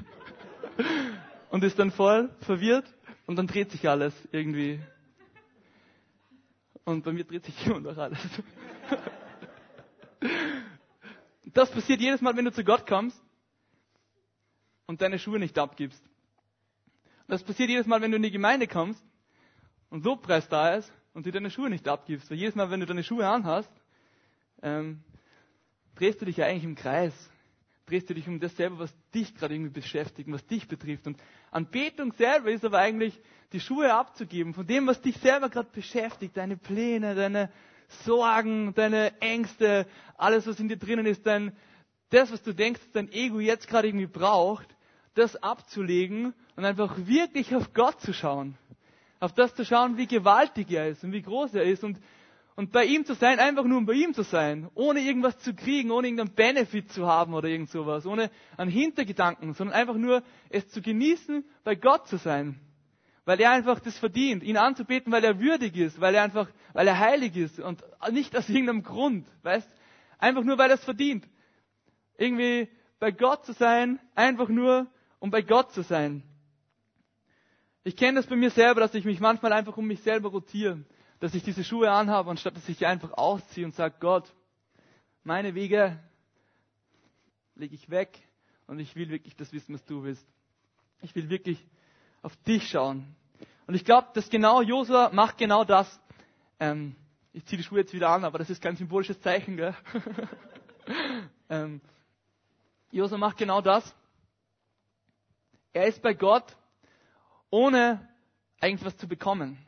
Und 1.50 1.64
ist 1.64 1.78
dann 1.78 1.90
voll 1.90 2.30
verwirrt 2.40 2.86
und 3.26 3.36
dann 3.36 3.46
dreht 3.46 3.70
sich 3.70 3.88
alles 3.88 4.14
irgendwie. 4.32 4.80
Und 6.84 7.04
bei 7.04 7.12
mir 7.12 7.24
dreht 7.24 7.44
sich 7.44 7.66
immer 7.66 7.80
noch 7.80 7.96
alles. 7.96 8.18
Das 11.52 11.70
passiert 11.70 12.00
jedes 12.00 12.20
Mal, 12.20 12.36
wenn 12.36 12.44
du 12.44 12.52
zu 12.52 12.62
Gott 12.64 12.86
kommst 12.86 13.20
und 14.86 15.00
deine 15.02 15.18
Schuhe 15.18 15.38
nicht 15.38 15.58
abgibst. 15.58 16.02
Das 17.26 17.42
passiert 17.42 17.70
jedes 17.70 17.86
Mal, 17.86 18.00
wenn 18.00 18.10
du 18.10 18.16
in 18.16 18.22
die 18.22 18.30
Gemeinde 18.30 18.66
kommst 18.68 19.04
und 19.88 20.04
Lobpreis 20.04 20.48
da 20.48 20.74
ist 20.74 20.92
und 21.14 21.26
du 21.26 21.32
deine 21.32 21.50
Schuhe 21.50 21.70
nicht 21.70 21.86
abgibst. 21.88 22.30
Weil 22.30 22.38
jedes 22.38 22.54
Mal, 22.54 22.70
wenn 22.70 22.80
du 22.80 22.86
deine 22.86 23.02
Schuhe 23.02 23.28
anhast, 23.28 23.70
ähm, 24.62 25.02
drehst 26.00 26.20
du 26.20 26.24
dich 26.24 26.38
ja 26.38 26.46
eigentlich 26.46 26.64
im 26.64 26.74
Kreis. 26.74 27.12
Drehst 27.86 28.08
du 28.08 28.14
dich 28.14 28.26
um 28.26 28.40
das 28.40 28.56
selber, 28.56 28.78
was 28.78 28.94
dich 29.14 29.34
gerade 29.34 29.54
irgendwie 29.54 29.72
beschäftigt, 29.80 30.30
was 30.32 30.46
dich 30.46 30.66
betrifft. 30.68 31.06
Und 31.06 31.20
Anbetung 31.50 32.12
selber 32.12 32.50
ist 32.50 32.64
aber 32.64 32.78
eigentlich, 32.78 33.20
die 33.52 33.60
Schuhe 33.60 33.92
abzugeben 33.92 34.54
von 34.54 34.66
dem, 34.66 34.86
was 34.86 35.00
dich 35.02 35.16
selber 35.18 35.50
gerade 35.50 35.68
beschäftigt. 35.72 36.36
Deine 36.36 36.56
Pläne, 36.56 37.14
deine 37.14 37.50
Sorgen, 38.04 38.72
deine 38.74 39.20
Ängste, 39.20 39.86
alles, 40.16 40.46
was 40.46 40.60
in 40.60 40.68
dir 40.68 40.76
drinnen 40.76 41.04
ist, 41.06 41.26
dein, 41.26 41.52
das, 42.10 42.32
was 42.32 42.42
du 42.42 42.54
denkst, 42.54 42.80
dein 42.92 43.10
Ego 43.12 43.40
jetzt 43.40 43.66
gerade 43.68 43.88
irgendwie 43.88 44.06
braucht, 44.06 44.68
das 45.14 45.36
abzulegen 45.42 46.32
und 46.56 46.64
einfach 46.64 46.96
wirklich 46.96 47.54
auf 47.56 47.74
Gott 47.74 48.00
zu 48.00 48.12
schauen. 48.14 48.56
Auf 49.18 49.34
das 49.34 49.54
zu 49.54 49.64
schauen, 49.64 49.96
wie 49.98 50.06
gewaltig 50.06 50.70
er 50.70 50.88
ist 50.88 51.02
und 51.04 51.12
wie 51.12 51.22
groß 51.22 51.54
er 51.54 51.64
ist 51.64 51.82
und 51.84 51.98
und 52.60 52.72
bei 52.72 52.84
ihm 52.84 53.06
zu 53.06 53.14
sein, 53.14 53.38
einfach 53.38 53.64
nur 53.64 53.78
um 53.78 53.86
bei 53.86 53.94
ihm 53.94 54.12
zu 54.12 54.22
sein, 54.22 54.68
ohne 54.74 55.00
irgendwas 55.00 55.38
zu 55.38 55.54
kriegen, 55.54 55.90
ohne 55.90 56.08
irgendeinen 56.08 56.34
Benefit 56.34 56.92
zu 56.92 57.06
haben 57.06 57.32
oder 57.32 57.48
irgend 57.48 57.70
sowas, 57.70 58.04
ohne 58.04 58.30
einen 58.58 58.70
Hintergedanken, 58.70 59.54
sondern 59.54 59.74
einfach 59.74 59.94
nur 59.94 60.22
es 60.50 60.68
zu 60.68 60.82
genießen, 60.82 61.42
bei 61.64 61.74
Gott 61.74 62.06
zu 62.06 62.18
sein. 62.18 62.60
Weil 63.24 63.40
er 63.40 63.52
einfach 63.52 63.80
das 63.80 63.96
verdient, 63.96 64.42
ihn 64.42 64.58
anzubeten, 64.58 65.10
weil 65.10 65.24
er 65.24 65.40
würdig 65.40 65.74
ist, 65.74 66.02
weil 66.02 66.14
er 66.14 66.22
einfach, 66.22 66.50
weil 66.74 66.86
er 66.86 66.98
heilig 66.98 67.34
ist 67.34 67.58
und 67.60 67.82
nicht 68.10 68.36
aus 68.36 68.46
irgendeinem 68.50 68.82
Grund, 68.82 69.26
weißt? 69.42 69.74
Einfach 70.18 70.44
nur, 70.44 70.58
weil 70.58 70.68
er 70.68 70.74
es 70.74 70.84
verdient. 70.84 71.26
Irgendwie 72.18 72.68
bei 72.98 73.10
Gott 73.10 73.46
zu 73.46 73.54
sein, 73.54 73.98
einfach 74.14 74.50
nur, 74.50 74.86
um 75.18 75.30
bei 75.30 75.40
Gott 75.40 75.72
zu 75.72 75.80
sein. 75.80 76.24
Ich 77.84 77.96
kenne 77.96 78.16
das 78.16 78.26
bei 78.26 78.36
mir 78.36 78.50
selber, 78.50 78.82
dass 78.82 78.94
ich 78.94 79.06
mich 79.06 79.18
manchmal 79.18 79.54
einfach 79.54 79.78
um 79.78 79.86
mich 79.86 80.02
selber 80.02 80.28
rotiere 80.28 80.84
dass 81.20 81.34
ich 81.34 81.42
diese 81.42 81.62
Schuhe 81.62 81.90
anhabe, 81.90 82.30
anstatt 82.30 82.56
dass 82.56 82.68
ich 82.68 82.78
die 82.78 82.86
einfach 82.86 83.12
ausziehe 83.12 83.66
und 83.66 83.74
sage, 83.74 83.94
Gott, 84.00 84.24
meine 85.22 85.54
Wege 85.54 85.98
lege 87.54 87.74
ich 87.74 87.90
weg 87.90 88.18
und 88.66 88.78
ich 88.78 88.96
will 88.96 89.10
wirklich 89.10 89.36
das 89.36 89.52
wissen, 89.52 89.74
was 89.74 89.84
du 89.84 90.02
willst. 90.02 90.26
Ich 91.02 91.14
will 91.14 91.28
wirklich 91.28 91.64
auf 92.22 92.34
dich 92.44 92.68
schauen. 92.68 93.14
Und 93.66 93.74
ich 93.74 93.84
glaube, 93.84 94.08
dass 94.14 94.30
genau 94.30 94.62
Josua 94.62 95.10
macht 95.12 95.36
genau 95.38 95.64
das. 95.64 96.00
Ähm, 96.58 96.96
ich 97.32 97.44
ziehe 97.44 97.58
die 97.58 97.64
Schuhe 97.64 97.80
jetzt 97.80 97.92
wieder 97.92 98.08
an, 98.08 98.24
aber 98.24 98.38
das 98.38 98.50
ist 98.50 98.62
kein 98.62 98.76
symbolisches 98.76 99.20
Zeichen. 99.20 99.56
Gell? 99.56 99.74
ähm, 101.50 101.80
Josua 102.90 103.18
macht 103.18 103.36
genau 103.36 103.60
das. 103.60 103.94
Er 105.72 105.86
ist 105.86 106.02
bei 106.02 106.14
Gott, 106.14 106.56
ohne 107.50 108.08
eigentlich 108.58 108.84
was 108.84 108.96
zu 108.96 109.06
bekommen 109.06 109.58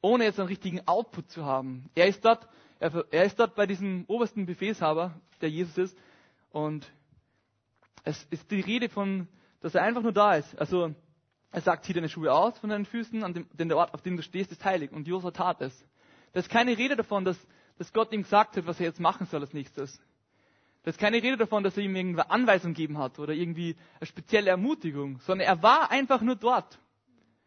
ohne 0.00 0.24
jetzt 0.24 0.38
einen 0.38 0.48
richtigen 0.48 0.86
Output 0.86 1.30
zu 1.30 1.44
haben. 1.44 1.90
Er 1.94 2.06
ist 2.06 2.24
dort, 2.24 2.48
er, 2.78 3.04
er 3.10 3.24
ist 3.24 3.38
dort 3.38 3.54
bei 3.54 3.66
diesem 3.66 4.04
obersten 4.06 4.46
Befehlshaber, 4.46 5.12
der 5.40 5.50
Jesus 5.50 5.76
ist, 5.78 5.98
und 6.50 6.90
es 8.04 8.24
ist 8.30 8.50
die 8.50 8.60
Rede 8.60 8.88
von, 8.88 9.28
dass 9.60 9.74
er 9.74 9.82
einfach 9.82 10.02
nur 10.02 10.12
da 10.12 10.34
ist. 10.34 10.58
Also 10.58 10.94
er 11.50 11.60
sagt, 11.60 11.84
zieh 11.84 11.92
deine 11.92 12.08
Schuhe 12.08 12.32
aus 12.32 12.58
von 12.58 12.70
deinen 12.70 12.86
Füßen, 12.86 13.22
an 13.22 13.34
dem, 13.34 13.46
denn 13.52 13.68
der 13.68 13.76
Ort, 13.76 13.94
auf 13.94 14.02
dem 14.02 14.16
du 14.16 14.22
stehst, 14.22 14.52
ist 14.52 14.64
heilig. 14.64 14.92
Und 14.92 15.06
Josua 15.06 15.30
tat 15.30 15.60
es. 15.60 15.84
Da 16.32 16.40
ist 16.40 16.50
keine 16.50 16.76
Rede 16.76 16.96
davon, 16.96 17.24
dass, 17.24 17.38
dass 17.78 17.92
Gott 17.92 18.12
ihm 18.12 18.22
gesagt 18.22 18.56
hat, 18.56 18.66
was 18.66 18.80
er 18.80 18.86
jetzt 18.86 19.00
machen 19.00 19.26
soll 19.26 19.40
als 19.40 19.52
nächstes. 19.52 20.00
Da 20.82 20.90
ist 20.90 20.98
keine 20.98 21.22
Rede 21.22 21.36
davon, 21.36 21.64
dass 21.64 21.76
er 21.76 21.82
ihm 21.82 21.96
irgendeine 21.96 22.30
Anweisung 22.30 22.72
gegeben 22.72 22.98
hat 22.98 23.18
oder 23.18 23.32
irgendwie 23.32 23.76
eine 24.00 24.06
spezielle 24.06 24.50
Ermutigung, 24.50 25.18
sondern 25.20 25.46
er 25.46 25.62
war 25.62 25.90
einfach 25.90 26.20
nur 26.20 26.36
dort. 26.36 26.78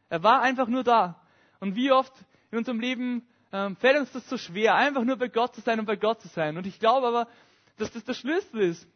Er 0.09 0.23
war 0.23 0.41
einfach 0.41 0.67
nur 0.67 0.83
da. 0.83 1.21
Und 1.59 1.75
wie 1.75 1.91
oft 1.91 2.13
in 2.51 2.57
unserem 2.57 2.79
Leben 2.79 3.27
ähm, 3.51 3.75
fällt 3.77 3.99
uns 3.99 4.11
das 4.11 4.27
so 4.29 4.37
schwer, 4.37 4.75
einfach 4.75 5.03
nur 5.03 5.17
bei 5.17 5.27
Gott 5.27 5.55
zu 5.55 5.61
sein 5.61 5.79
und 5.79 5.85
bei 5.85 5.95
Gott 5.95 6.21
zu 6.21 6.27
sein. 6.27 6.57
Und 6.57 6.67
ich 6.67 6.79
glaube 6.79 7.07
aber, 7.07 7.27
dass 7.77 7.91
das 7.91 8.03
der 8.03 8.13
Schlüssel 8.13 8.61
ist, 8.61 8.87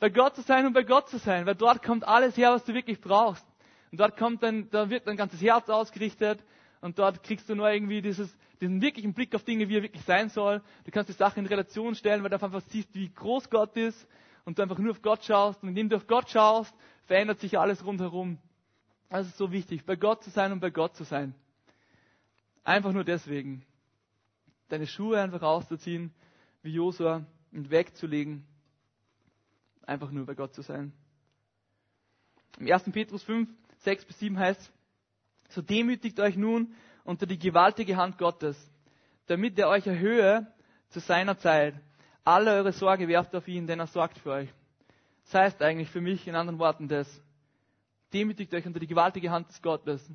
bei 0.00 0.10
Gott 0.10 0.36
zu 0.36 0.42
sein 0.42 0.66
und 0.66 0.72
bei 0.72 0.84
Gott 0.84 1.08
zu 1.08 1.18
sein, 1.18 1.46
weil 1.46 1.54
dort 1.54 1.82
kommt 1.82 2.06
alles 2.06 2.36
her, 2.36 2.52
was 2.52 2.64
du 2.64 2.74
wirklich 2.74 3.00
brauchst. 3.00 3.46
Und 3.90 3.98
dort 3.98 4.16
kommt 4.16 4.42
dann, 4.42 4.68
da 4.70 4.90
wird 4.90 5.06
dein 5.06 5.16
ganzes 5.16 5.40
Herz 5.40 5.68
ausgerichtet 5.68 6.44
und 6.80 6.98
dort 6.98 7.22
kriegst 7.22 7.48
du 7.48 7.54
nur 7.54 7.70
irgendwie 7.70 8.02
dieses, 8.02 8.36
diesen 8.60 8.80
wirklichen 8.80 9.14
Blick 9.14 9.34
auf 9.34 9.44
Dinge, 9.44 9.68
wie 9.68 9.78
er 9.78 9.82
wirklich 9.82 10.04
sein 10.04 10.28
soll. 10.28 10.62
Du 10.84 10.90
kannst 10.90 11.08
die 11.08 11.14
Sache 11.14 11.40
in 11.40 11.46
Relation 11.46 11.94
stellen, 11.94 12.22
weil 12.22 12.30
du 12.30 12.40
einfach 12.40 12.60
siehst, 12.68 12.94
wie 12.94 13.12
groß 13.12 13.50
Gott 13.50 13.76
ist 13.76 14.06
und 14.44 14.58
du 14.58 14.62
einfach 14.62 14.78
nur 14.78 14.92
auf 14.92 15.02
Gott 15.02 15.24
schaust. 15.24 15.62
Und 15.62 15.70
indem 15.70 15.88
du 15.88 15.96
auf 15.96 16.06
Gott 16.06 16.28
schaust, 16.30 16.74
verändert 17.06 17.40
sich 17.40 17.58
alles 17.58 17.84
rundherum. 17.84 18.38
Das 19.08 19.26
ist 19.26 19.38
so 19.38 19.50
wichtig, 19.50 19.84
bei 19.86 19.96
Gott 19.96 20.22
zu 20.22 20.30
sein 20.30 20.52
und 20.52 20.60
bei 20.60 20.70
Gott 20.70 20.94
zu 20.94 21.04
sein. 21.04 21.34
Einfach 22.68 22.92
nur 22.92 23.04
deswegen. 23.04 23.64
Deine 24.68 24.86
Schuhe 24.86 25.18
einfach 25.18 25.40
auszuziehen, 25.40 26.12
wie 26.60 26.74
Josua, 26.74 27.24
und 27.50 27.70
wegzulegen. 27.70 28.44
Einfach 29.86 30.10
nur 30.10 30.26
bei 30.26 30.34
Gott 30.34 30.52
zu 30.52 30.60
sein. 30.60 30.92
Im 32.58 32.70
1. 32.70 32.84
Petrus 32.92 33.22
5, 33.22 33.48
6 33.78 34.04
bis 34.04 34.18
7 34.18 34.38
heißt, 34.38 34.70
so 35.48 35.62
demütigt 35.62 36.20
euch 36.20 36.36
nun 36.36 36.74
unter 37.04 37.24
die 37.24 37.38
gewaltige 37.38 37.96
Hand 37.96 38.18
Gottes, 38.18 38.70
damit 39.28 39.58
er 39.58 39.70
euch 39.70 39.86
erhöhe 39.86 40.46
zu 40.90 41.00
seiner 41.00 41.38
Zeit. 41.38 41.74
Alle 42.22 42.52
eure 42.52 42.72
Sorge 42.74 43.08
werft 43.08 43.34
auf 43.34 43.48
ihn, 43.48 43.66
denn 43.66 43.80
er 43.80 43.86
sorgt 43.86 44.18
für 44.18 44.32
euch. 44.32 44.52
Das 45.24 45.32
heißt 45.40 45.62
eigentlich 45.62 45.88
für 45.88 46.02
mich 46.02 46.28
in 46.28 46.34
anderen 46.34 46.58
Worten 46.58 46.86
das. 46.86 47.08
Demütigt 48.12 48.52
euch 48.52 48.66
unter 48.66 48.78
die 48.78 48.86
gewaltige 48.86 49.30
Hand 49.30 49.48
des 49.48 49.62
Gottes. 49.62 50.06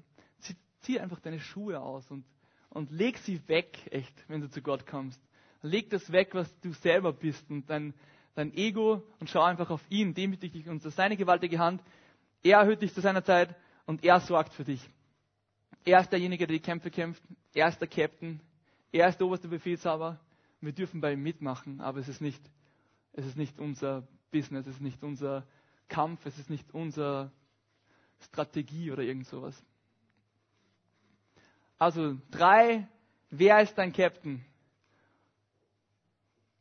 Zieh 0.81 0.99
einfach 0.99 1.21
deine 1.21 1.39
Schuhe 1.39 1.79
aus 1.79 2.11
und 2.11 2.25
und 2.73 2.91
leg 2.91 3.17
sie 3.19 3.47
weg, 3.47 3.77
echt, 3.91 4.13
wenn 4.27 4.41
du 4.41 4.49
zu 4.49 4.61
Gott 4.61 4.87
kommst. 4.87 5.21
Leg 5.61 5.89
das 5.91 6.11
weg, 6.11 6.29
was 6.33 6.59
du 6.59 6.73
selber 6.73 7.13
bist 7.13 7.49
und 7.49 7.69
dein, 7.69 7.93
dein 8.35 8.53
Ego 8.53 9.03
und 9.19 9.29
schau 9.29 9.43
einfach 9.43 9.69
auf 9.69 9.81
ihn, 9.89 10.13
demütig 10.13 10.51
dich 10.51 10.67
unter 10.67 10.91
seine 10.91 11.15
gewaltige 11.15 11.59
Hand. 11.59 11.81
Er 12.41 12.59
erhöht 12.59 12.81
dich 12.81 12.93
zu 12.93 12.99
seiner 13.01 13.23
Zeit 13.23 13.55
und 13.85 14.03
er 14.03 14.19
sorgt 14.19 14.53
für 14.53 14.63
dich. 14.63 14.81
Er 15.85 16.01
ist 16.01 16.11
derjenige, 16.11 16.47
der 16.47 16.57
die 16.57 16.63
Kämpfe 16.63 16.89
kämpft. 16.89 17.21
Er 17.53 17.67
ist 17.67 17.79
der 17.79 17.87
Captain. 17.87 18.41
Er 18.91 19.07
ist 19.07 19.19
der 19.19 19.27
oberste 19.27 19.47
Befehlshaber. 19.47 20.19
Wir 20.59 20.73
dürfen 20.73 20.99
bei 20.99 21.13
ihm 21.13 21.21
mitmachen, 21.21 21.79
aber 21.79 21.99
es 21.99 22.07
ist 22.07 22.21
nicht, 22.21 22.41
es 23.13 23.25
ist 23.25 23.37
nicht 23.37 23.59
unser 23.59 24.07
Business, 24.31 24.65
es 24.65 24.75
ist 24.75 24.81
nicht 24.81 25.03
unser 25.03 25.45
Kampf, 25.89 26.25
es 26.25 26.39
ist 26.39 26.49
nicht 26.49 26.73
unsere 26.73 27.31
Strategie 28.19 28.91
oder 28.91 29.03
irgend 29.03 29.27
sowas. 29.27 29.61
Also 31.77 32.17
drei, 32.31 32.87
wer 33.29 33.61
ist 33.61 33.75
dein 33.77 33.91
Captain? 33.93 34.43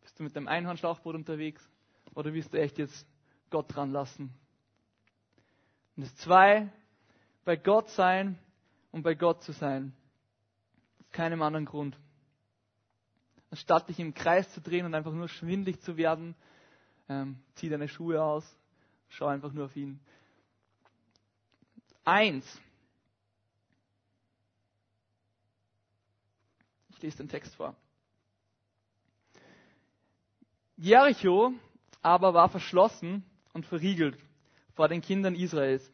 Bist 0.03 0.19
du 0.19 0.25
mit 0.25 0.35
deinem 0.35 0.49
Einhornschlauchboot 0.49 1.15
unterwegs 1.15 1.67
oder 2.15 2.33
willst 2.33 2.53
du 2.53 2.61
echt 2.61 2.79
jetzt 2.79 3.07
Gott 3.51 3.75
dran 3.75 3.93
lassen? 3.93 4.35
Und 5.97 6.05
das 6.07 6.17
zwei, 6.17 6.71
bei 7.45 7.57
Gott 7.57 7.91
sein 7.91 8.39
und 8.91 9.03
bei 9.03 9.15
Gott 9.15 9.43
zu 9.43 9.53
sein. 9.53 9.95
Aus 11.01 11.11
keinem 11.11 11.43
anderen 11.43 11.67
Grund. 11.67 11.99
Anstatt 13.51 13.89
dich 13.89 14.01
im 14.01 14.15
Kreis 14.15 14.51
zu 14.53 14.61
drehen 14.61 14.87
und 14.87 14.95
einfach 14.95 15.13
nur 15.13 15.29
schwindlig 15.29 15.81
zu 15.83 15.97
werden, 15.97 16.35
ähm, 17.09 17.39
zieh 17.55 17.69
deine 17.69 17.89
Schuhe 17.89 18.23
aus, 18.23 18.57
schau 19.09 19.27
einfach 19.27 19.53
nur 19.53 19.67
auf 19.67 19.77
ihn. 19.77 20.01
Eins. 22.05 22.61
Ich 27.03 27.05
lese 27.07 27.17
den 27.17 27.29
Text 27.29 27.57
vor. 27.57 27.75
Jericho 30.77 31.53
aber 32.01 32.33
war 32.33 32.49
verschlossen 32.49 33.25
und 33.53 33.67
verriegelt 33.67 34.17
vor 34.75 34.87
den 34.87 35.01
Kindern 35.01 35.35
Israels, 35.35 35.93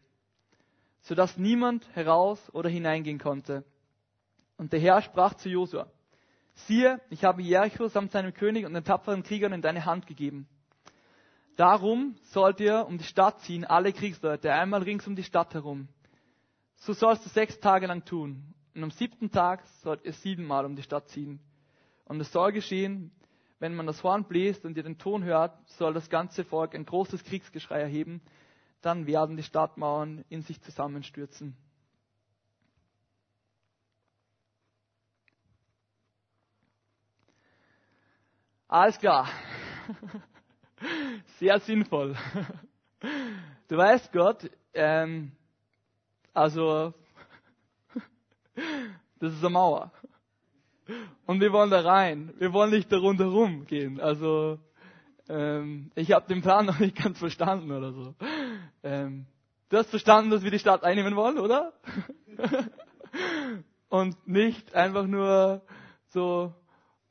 sodass 1.01 1.39
niemand 1.39 1.89
heraus 1.95 2.39
oder 2.53 2.69
hineingehen 2.69 3.19
konnte. 3.19 3.65
Und 4.59 4.75
der 4.75 4.81
Herr 4.81 5.01
sprach 5.01 5.33
zu 5.33 5.49
Josua, 5.49 5.91
siehe, 6.67 7.01
ich 7.09 7.25
habe 7.25 7.41
Jericho 7.41 7.89
samt 7.89 8.13
seinem 8.13 8.35
König 8.35 8.67
und 8.67 8.75
den 8.75 8.85
tapferen 8.85 9.23
Kriegern 9.23 9.55
in 9.55 9.63
deine 9.63 9.87
Hand 9.87 10.07
gegeben. 10.07 10.47
Darum 11.57 12.17
sollt 12.25 12.61
ihr 12.61 12.85
um 12.87 12.99
die 12.99 13.05
Stadt 13.05 13.41
ziehen, 13.41 13.65
alle 13.65 13.95
Kriegsleute, 13.95 14.53
einmal 14.53 14.83
rings 14.83 15.07
um 15.07 15.17
die 15.17 15.25
Stadt 15.25 15.55
herum. 15.55 15.89
So 16.77 16.93
sollst 16.93 17.25
du 17.25 17.31
sechs 17.31 17.59
Tage 17.61 17.87
lang 17.87 18.05
tun. 18.05 18.53
Und 18.79 18.85
am 18.85 18.91
siebten 18.93 19.33
Tag 19.33 19.67
sollt 19.83 20.05
ihr 20.05 20.13
siebenmal 20.13 20.65
um 20.65 20.77
die 20.77 20.85
Stadt 20.85 21.09
ziehen. 21.09 21.41
Und 22.05 22.21
es 22.21 22.31
soll 22.31 22.53
geschehen, 22.53 23.11
wenn 23.59 23.75
man 23.75 23.89
das 23.89 24.05
Horn 24.05 24.23
bläst 24.23 24.65
und 24.65 24.77
ihr 24.77 24.85
den 24.85 24.99
Ton 24.99 25.25
hört, 25.25 25.59
soll 25.71 25.93
das 25.93 26.09
ganze 26.09 26.45
Volk 26.45 26.77
ein 26.77 26.87
großes 26.87 27.25
Kriegsgeschrei 27.25 27.81
erheben. 27.81 28.23
Dann 28.81 29.09
werden 29.09 29.37
die 29.37 29.43
Stadtmauern 29.43 30.25
in 30.29 30.43
sich 30.43 30.63
zusammenstürzen. 30.63 31.57
Alles 38.69 38.97
klar. 39.01 39.29
Sehr 41.41 41.59
sinnvoll. 41.59 42.15
Du 43.67 43.77
weißt, 43.77 44.13
Gott, 44.13 44.49
ähm, 44.73 45.33
also, 46.33 46.95
das 49.21 49.33
ist 49.33 49.41
eine 49.41 49.51
Mauer. 49.51 49.93
Und 51.27 51.41
wir 51.41 51.53
wollen 51.53 51.71
da 51.71 51.81
rein. 51.81 52.33
Wir 52.39 52.53
wollen 52.53 52.71
nicht 52.71 52.91
da 52.91 52.99
rundherum 52.99 53.67
gehen. 53.67 54.01
Also, 54.01 54.59
ähm, 55.29 55.91
ich 55.95 56.13
habe 56.13 56.27
den 56.29 56.43
Plan 56.43 56.67
noch 56.67 56.79
nicht 56.79 56.97
ganz 56.97 57.19
verstanden 57.19 57.71
oder 57.71 57.93
so. 57.93 58.15
Ähm, 58.83 59.27
du 59.69 59.77
hast 59.77 59.91
verstanden, 59.91 60.31
dass 60.31 60.43
wir 60.43 60.51
die 60.51 60.59
Stadt 60.59 60.85
einnehmen 60.85 61.17
wollen, 61.17 61.39
oder? 61.39 61.73
und 63.89 64.27
nicht 64.27 64.75
einfach 64.75 65.07
nur 65.07 65.63
so 66.09 66.55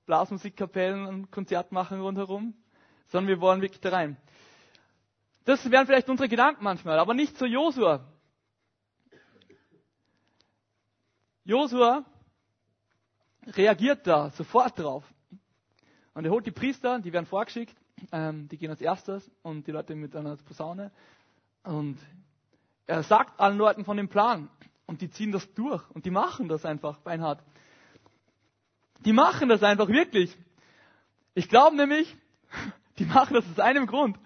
Blasmusikkapellen 0.06 1.06
und 1.06 1.32
Konzert 1.32 1.72
machen 1.72 2.02
rundherum, 2.02 2.56
sondern 3.08 3.28
wir 3.28 3.42
wollen 3.42 3.62
wirklich 3.62 3.82
da 3.82 3.90
rein. 3.90 4.18
Das 5.46 5.70
wären 5.70 5.86
vielleicht 5.86 6.10
unsere 6.10 6.28
Gedanken 6.28 6.64
manchmal, 6.64 7.00
aber 7.00 7.14
nicht 7.14 7.38
zu 7.38 7.46
Josua. 7.46 8.06
Josua 11.48 12.04
reagiert 13.46 14.06
da 14.06 14.32
sofort 14.32 14.78
drauf. 14.78 15.06
Und 16.14 16.26
er 16.26 16.32
holt 16.32 16.46
die 16.46 16.52
Priester, 16.52 17.00
die 17.00 17.14
werden 17.14 17.26
vorgeschickt, 17.26 17.74
ähm, 18.12 18.50
die 18.50 18.58
gehen 18.58 18.70
als 18.70 18.82
erstes 18.82 19.32
und 19.44 19.66
die 19.66 19.72
Leute 19.72 19.96
mit 19.96 20.14
einer 20.14 20.36
Posaune. 20.36 20.92
Und 21.64 22.00
er 22.86 23.02
sagt 23.02 23.40
allen 23.40 23.58
Leuten 23.58 23.86
von 23.86 23.96
dem 23.96 24.10
Plan. 24.10 24.50
Und 24.88 25.00
die 25.00 25.10
ziehen 25.10 25.32
das 25.32 25.54
durch 25.54 25.90
und 25.92 26.06
die 26.06 26.12
machen 26.12 26.50
das 26.50 26.66
einfach 26.66 26.98
beinhart. 27.00 27.42
Die 29.06 29.14
machen 29.14 29.48
das 29.48 29.64
einfach 29.64 29.88
wirklich. 29.88 30.38
Ich 31.34 31.48
glaube 31.48 31.78
nämlich, 31.78 32.14
die 33.00 33.06
machen 33.06 33.36
das 33.36 33.46
aus 33.50 33.60
einem 33.60 33.88
Grund. 33.88 34.20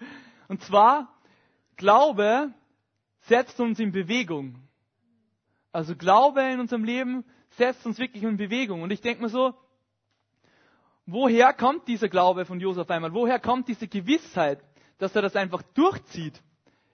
Und 0.48 0.60
zwar, 0.64 1.08
Glaube 1.76 2.52
setzt 3.20 3.60
uns 3.60 3.78
in 3.78 3.92
Bewegung. 3.92 4.58
Also 5.72 5.96
Glaube 5.96 6.42
in 6.42 6.60
unserem 6.60 6.84
Leben 6.84 7.24
setzt 7.56 7.84
uns 7.86 7.98
wirklich 7.98 8.22
in 8.22 8.36
Bewegung. 8.36 8.82
Und 8.82 8.90
ich 8.90 9.00
denke 9.00 9.22
mir 9.22 9.30
so, 9.30 9.54
woher 11.06 11.52
kommt 11.54 11.88
dieser 11.88 12.08
Glaube 12.08 12.44
von 12.44 12.60
Josef 12.60 12.90
einmal? 12.90 13.14
Woher 13.14 13.40
kommt 13.40 13.68
diese 13.68 13.88
Gewissheit, 13.88 14.62
dass 14.98 15.16
er 15.16 15.22
das 15.22 15.34
einfach 15.34 15.62
durchzieht? 15.74 16.40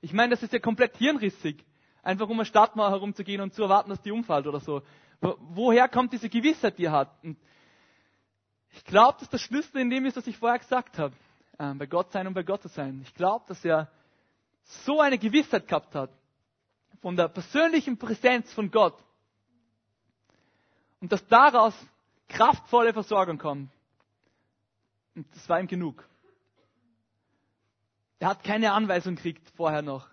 Ich 0.00 0.12
meine, 0.12 0.30
das 0.30 0.42
ist 0.42 0.52
ja 0.52 0.60
komplett 0.60 0.96
hirnrissig. 0.96 1.64
Einfach 2.02 2.28
um 2.28 2.38
eine 2.38 2.44
Stadtmauer 2.44 2.90
herumzugehen 2.90 3.40
und 3.40 3.52
zu 3.52 3.62
erwarten, 3.64 3.90
dass 3.90 4.00
die 4.00 4.12
umfällt 4.12 4.46
oder 4.46 4.60
so. 4.60 4.82
Woher 5.20 5.88
kommt 5.88 6.12
diese 6.12 6.28
Gewissheit, 6.28 6.78
die 6.78 6.84
er 6.84 6.92
hat? 6.92 7.10
Und 7.24 7.36
ich 8.70 8.84
glaube, 8.84 9.18
dass 9.18 9.28
der 9.28 9.38
Schlüssel 9.38 9.80
in 9.80 9.90
dem 9.90 10.06
ist, 10.06 10.16
was 10.16 10.26
ich 10.28 10.36
vorher 10.38 10.60
gesagt 10.60 10.98
habe. 10.98 11.14
Äh, 11.58 11.74
bei 11.74 11.86
Gott 11.86 12.12
sein 12.12 12.28
und 12.28 12.34
bei 12.34 12.44
Gott 12.44 12.62
zu 12.62 12.68
sein. 12.68 13.00
Ich 13.02 13.14
glaube, 13.14 13.44
dass 13.48 13.64
er 13.64 13.90
so 14.62 15.00
eine 15.00 15.18
Gewissheit 15.18 15.66
gehabt 15.66 15.96
hat 15.96 16.10
von 17.00 17.16
der 17.16 17.28
persönlichen 17.28 17.98
Präsenz 17.98 18.52
von 18.52 18.70
Gott 18.70 19.02
und 21.00 21.12
dass 21.12 21.26
daraus 21.28 21.74
kraftvolle 22.28 22.92
Versorgung 22.92 23.38
kommt. 23.38 23.70
Und 25.14 25.26
das 25.34 25.48
war 25.48 25.60
ihm 25.60 25.66
genug. 25.66 26.08
Er 28.18 28.28
hat 28.28 28.42
keine 28.42 28.72
Anweisung 28.72 29.14
gekriegt 29.16 29.48
vorher 29.56 29.82
noch. 29.82 30.08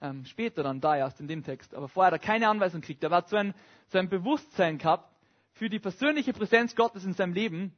Ähm, 0.00 0.26
später 0.26 0.62
dann, 0.62 0.80
da 0.80 0.96
erst 0.96 1.20
in 1.20 1.28
dem 1.28 1.42
Text. 1.42 1.74
Aber 1.74 1.88
vorher 1.88 2.12
hat 2.12 2.20
er 2.20 2.26
keine 2.26 2.48
Anweisung 2.48 2.82
gekriegt. 2.82 3.02
Er 3.02 3.10
hat 3.10 3.28
so 3.28 3.36
ein, 3.36 3.54
so 3.88 3.98
ein 3.98 4.08
Bewusstsein 4.08 4.78
gehabt 4.78 5.10
für 5.52 5.70
die 5.70 5.78
persönliche 5.78 6.34
Präsenz 6.34 6.76
Gottes 6.76 7.04
in 7.04 7.14
seinem 7.14 7.32
Leben, 7.32 7.74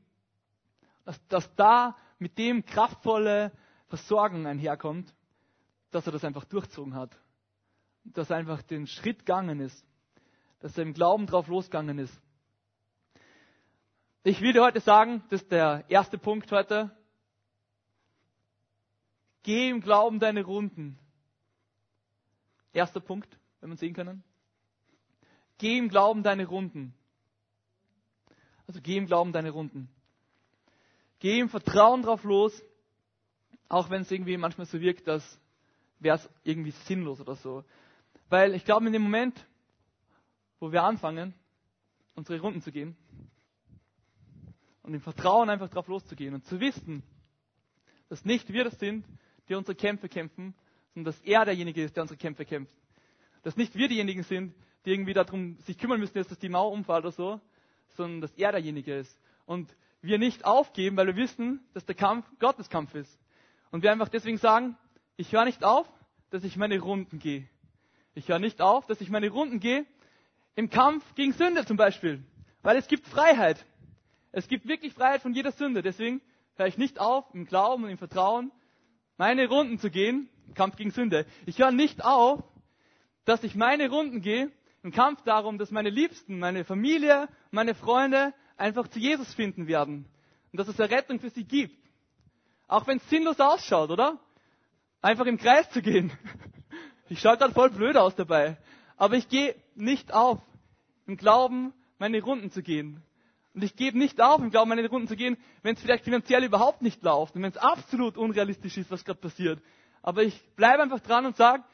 dass, 1.05 1.25
dass 1.29 1.55
da 1.55 1.97
mit 2.19 2.37
dem 2.37 2.65
kraftvolle 2.67 3.53
Versorgung 3.87 4.47
einherkommt, 4.47 5.15
dass 5.93 6.07
er 6.07 6.13
das 6.13 6.25
einfach 6.25 6.45
durchzogen 6.45 6.97
hat. 6.97 7.17
Dass 8.15 8.31
er 8.31 8.37
einfach 8.37 8.63
den 8.63 8.87
Schritt 8.87 9.21
gegangen 9.21 9.61
ist. 9.61 9.85
Dass 10.61 10.77
er 10.77 10.83
im 10.83 10.95
Glauben 10.95 11.27
drauf 11.27 11.49
losgegangen 11.49 11.99
ist. 11.99 12.21
Ich 14.25 14.41
will 14.41 14.53
dir 14.53 14.63
heute 14.63 14.81
sagen, 14.81 15.23
das 15.31 15.43
ist 15.43 15.53
der 15.53 15.85
erste 15.89 16.19
Punkt 16.19 16.51
heute. 16.53 16.91
Geh 19.43 19.71
im 19.71 19.81
Glauben 19.81 20.19
deine 20.21 20.45
Runden. 20.45 20.99
Erster 22.73 23.01
Punkt, 23.01 23.39
wenn 23.61 23.71
man 23.71 23.79
sehen 23.79 23.95
können. 23.95 24.23
Geh 25.57 25.79
im 25.79 25.89
Glauben 25.89 26.23
deine 26.23 26.47
Runden. 26.47 26.95
Also 28.67 28.81
geh 28.83 28.97
im 28.97 29.07
Glauben 29.07 29.33
deine 29.33 29.51
Runden. 29.51 29.89
Geh 31.21 31.41
im 31.41 31.49
Vertrauen 31.49 32.03
drauf 32.03 32.23
los, 32.25 32.63
auch 33.69 33.91
wenn 33.91 34.03
es 34.03 34.11
irgendwie 34.11 34.37
manchmal 34.37 34.67
so 34.67 34.81
wirkt, 34.81 35.09
dass 35.09 35.41
wäre 36.01 36.17
es 36.17 36.31
irgendwie 36.45 36.71
sinnlos 36.71 37.21
oder 37.21 37.35
so. 37.35 37.65
Weil 38.29 38.55
ich 38.55 38.65
glaube, 38.65 38.87
in 38.87 38.93
dem 38.93 39.03
Moment, 39.03 39.47
wo 40.61 40.73
wir 40.73 40.83
anfangen, 40.83 41.35
unsere 42.15 42.41
Runden 42.41 42.61
zu 42.63 42.73
gehen 42.73 42.97
und 44.83 44.95
im 44.95 45.01
Vertrauen 45.01 45.51
einfach 45.51 45.69
drauf 45.69 45.89
loszugehen 45.89 46.35
und 46.35 46.45
zu 46.45 46.61
wissen, 46.61 47.03
dass 48.09 48.25
nicht 48.25 48.53
wir 48.53 48.65
das 48.65 48.79
sind, 48.79 49.05
die 49.49 49.55
unsere 49.55 49.75
Kämpfe 49.75 50.09
kämpfen, 50.09 50.55
sondern 50.95 51.13
dass 51.13 51.21
er 51.23 51.45
derjenige 51.45 51.83
ist, 51.85 51.97
der 51.97 52.03
unsere 52.03 52.19
Kämpfe 52.19 52.45
kämpft. 52.45 52.75
Dass 53.43 53.57
nicht 53.57 53.77
wir 53.77 53.89
diejenigen 53.89 54.23
sind, 54.25 54.55
die 54.85 54.91
irgendwie 54.91 55.13
darum 55.13 55.57
sich 55.61 55.79
kümmern 55.79 56.01
müssen, 56.01 56.15
dass 56.15 56.39
die 56.39 56.49
Mauer 56.49 56.73
umfällt 56.73 57.05
oder 57.05 57.13
so, 57.13 57.41
sondern 57.97 58.21
dass 58.21 58.33
er 58.35 58.53
derjenige 58.53 58.97
ist. 58.97 59.19
Und 59.47 59.75
wir 60.01 60.19
nicht 60.19 60.45
aufgeben, 60.45 60.97
weil 60.97 61.07
wir 61.07 61.17
wissen, 61.17 61.61
dass 61.75 61.85
der 61.85 61.95
Kampf 61.95 62.27
Gottes 62.39 62.69
Kampf 62.69 62.95
ist. 62.95 63.19
Und 63.71 63.83
wir 63.83 63.93
einfach 63.93 64.09
deswegen 64.09 64.39
sagen, 64.39 64.77
ich 65.17 65.33
höre 65.33 65.45
nicht 65.45 65.65
auf, 65.65 65.87
dass 66.31 66.45
ich 66.45 66.57
meine 66.57 66.79
Runden 66.79 67.19
gehe. 67.19 67.49
Ich 68.19 68.29
höre 68.29 68.41
nicht 68.41 68.61
auf, 68.61 68.85
dass 68.87 69.01
ich 69.01 69.11
meine 69.11 69.31
Runden 69.31 69.61
gehe 69.61 69.87
im 70.57 70.71
Kampf 70.71 71.05
gegen 71.15 71.33
Sünde 71.33 71.65
zum 71.65 71.77
Beispiel. 71.77 72.25
Weil 72.63 72.77
es 72.77 72.89
gibt 72.89 73.07
Freiheit. 73.07 73.65
Es 74.33 74.49
gibt 74.49 74.67
wirklich 74.67 74.93
Freiheit 74.93 75.23
von 75.23 75.35
jeder 75.35 75.53
Sünde. 75.53 75.83
Deswegen 75.83 76.21
höre 76.57 76.67
ich 76.67 76.77
nicht 76.79 76.99
auf, 76.99 77.25
im 77.33 77.47
Glauben 77.47 77.85
und 77.85 77.91
im 77.91 77.99
Vertrauen 77.99 78.51
meine 79.19 79.47
Runden 79.49 79.79
zu 79.79 79.89
gehen 79.89 80.29
im 80.49 80.55
Kampf 80.55 80.75
gegen 80.75 80.91
Sünde. 80.91 81.27
Ich 81.47 81.61
höre 81.61 81.71
nicht 81.71 82.05
auf, 82.05 82.43
dass 83.25 83.45
ich 83.45 83.55
meine 83.55 83.89
Runden 83.89 84.21
gehe 84.21 84.51
im 84.83 84.91
Kampf 84.91 85.23
darum, 85.23 85.57
dass 85.57 85.71
meine 85.71 85.91
Liebsten, 85.91 86.41
meine 86.41 86.65
Familie, 86.65 87.29
meine 87.53 87.77
Freunde 87.77 88.35
einfach 88.57 88.89
zu 88.89 88.99
Jesus 88.99 89.33
finden 89.33 89.69
werden. 89.69 90.07
Und 90.51 90.59
dass 90.59 90.67
es 90.67 90.79
Errettung 90.81 91.21
für 91.21 91.31
sie 91.31 91.45
gibt. 91.45 91.77
Auch 92.67 92.89
wenn 92.89 92.97
es 92.97 93.09
sinnlos 93.09 93.39
ausschaut, 93.39 93.91
oder? 93.91 94.19
einfach 95.01 95.27
im 95.27 95.39
Kreis 95.39 95.69
zu 95.71 95.83
gehen. 95.83 96.13
Ich 97.11 97.21
schaue 97.21 97.37
gerade 97.37 97.55
voll 97.55 97.71
blöd 97.71 97.97
aus 97.97 98.15
dabei. 98.15 98.57
Aber 98.97 99.17
ich 99.17 99.29
gehe 99.29 99.55
nicht 99.75 100.13
auf, 100.13 100.39
im 101.07 101.17
Glauben 101.17 101.73
meine 101.99 102.23
Runden 102.23 102.51
zu 102.51 102.63
gehen. 102.63 103.03
Und 103.55 103.65
ich 103.65 103.77
gebe 103.77 103.99
nicht 103.99 104.21
auf, 104.21 104.41
im 104.41 104.51
Glauben 104.51 104.69
meine 104.69 104.87
Runden 104.89 105.09
zu 105.09 105.17
gehen, 105.17 105.37
wenn 105.63 105.75
es 105.75 105.81
vielleicht 105.81 106.05
finanziell 106.05 106.45
überhaupt 106.45 106.83
nicht 106.83 107.03
läuft 107.03 107.35
und 107.35 107.43
wenn 107.43 107.51
es 107.51 107.57
absolut 107.57 108.17
unrealistisch 108.17 108.77
ist, 108.77 108.91
was 108.91 109.05
gerade 109.05 109.19
passiert. 109.19 109.61
Aber 110.03 110.23
ich 110.23 110.41
bleibe 110.55 110.83
einfach 110.83 111.01
dran 111.01 111.27
und 111.27 111.37
sage, 111.37 111.65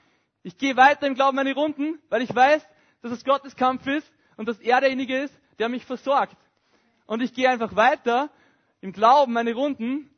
ich 0.42 0.56
gehe 0.56 0.76
weiter 0.76 1.06
im 1.06 1.14
Glauben 1.14 1.36
meine 1.36 1.54
Runden, 1.54 1.98
weil 2.08 2.22
ich 2.22 2.34
weiß, 2.34 2.66
dass 3.02 3.12
es 3.12 3.24
Gottes 3.24 3.56
Kampf 3.56 3.86
ist 3.86 4.10
und 4.36 4.48
dass 4.48 4.58
er 4.60 4.80
derjenige 4.80 5.16
ist, 5.24 5.38
der 5.58 5.68
mich 5.68 5.84
versorgt. 5.84 6.36
Und 7.06 7.20
ich 7.22 7.34
gehe 7.34 7.50
einfach 7.50 7.76
weiter 7.76 8.30
im 8.80 8.92
Glauben 8.92 9.32
meine 9.32 9.54
Runden, 9.54 10.10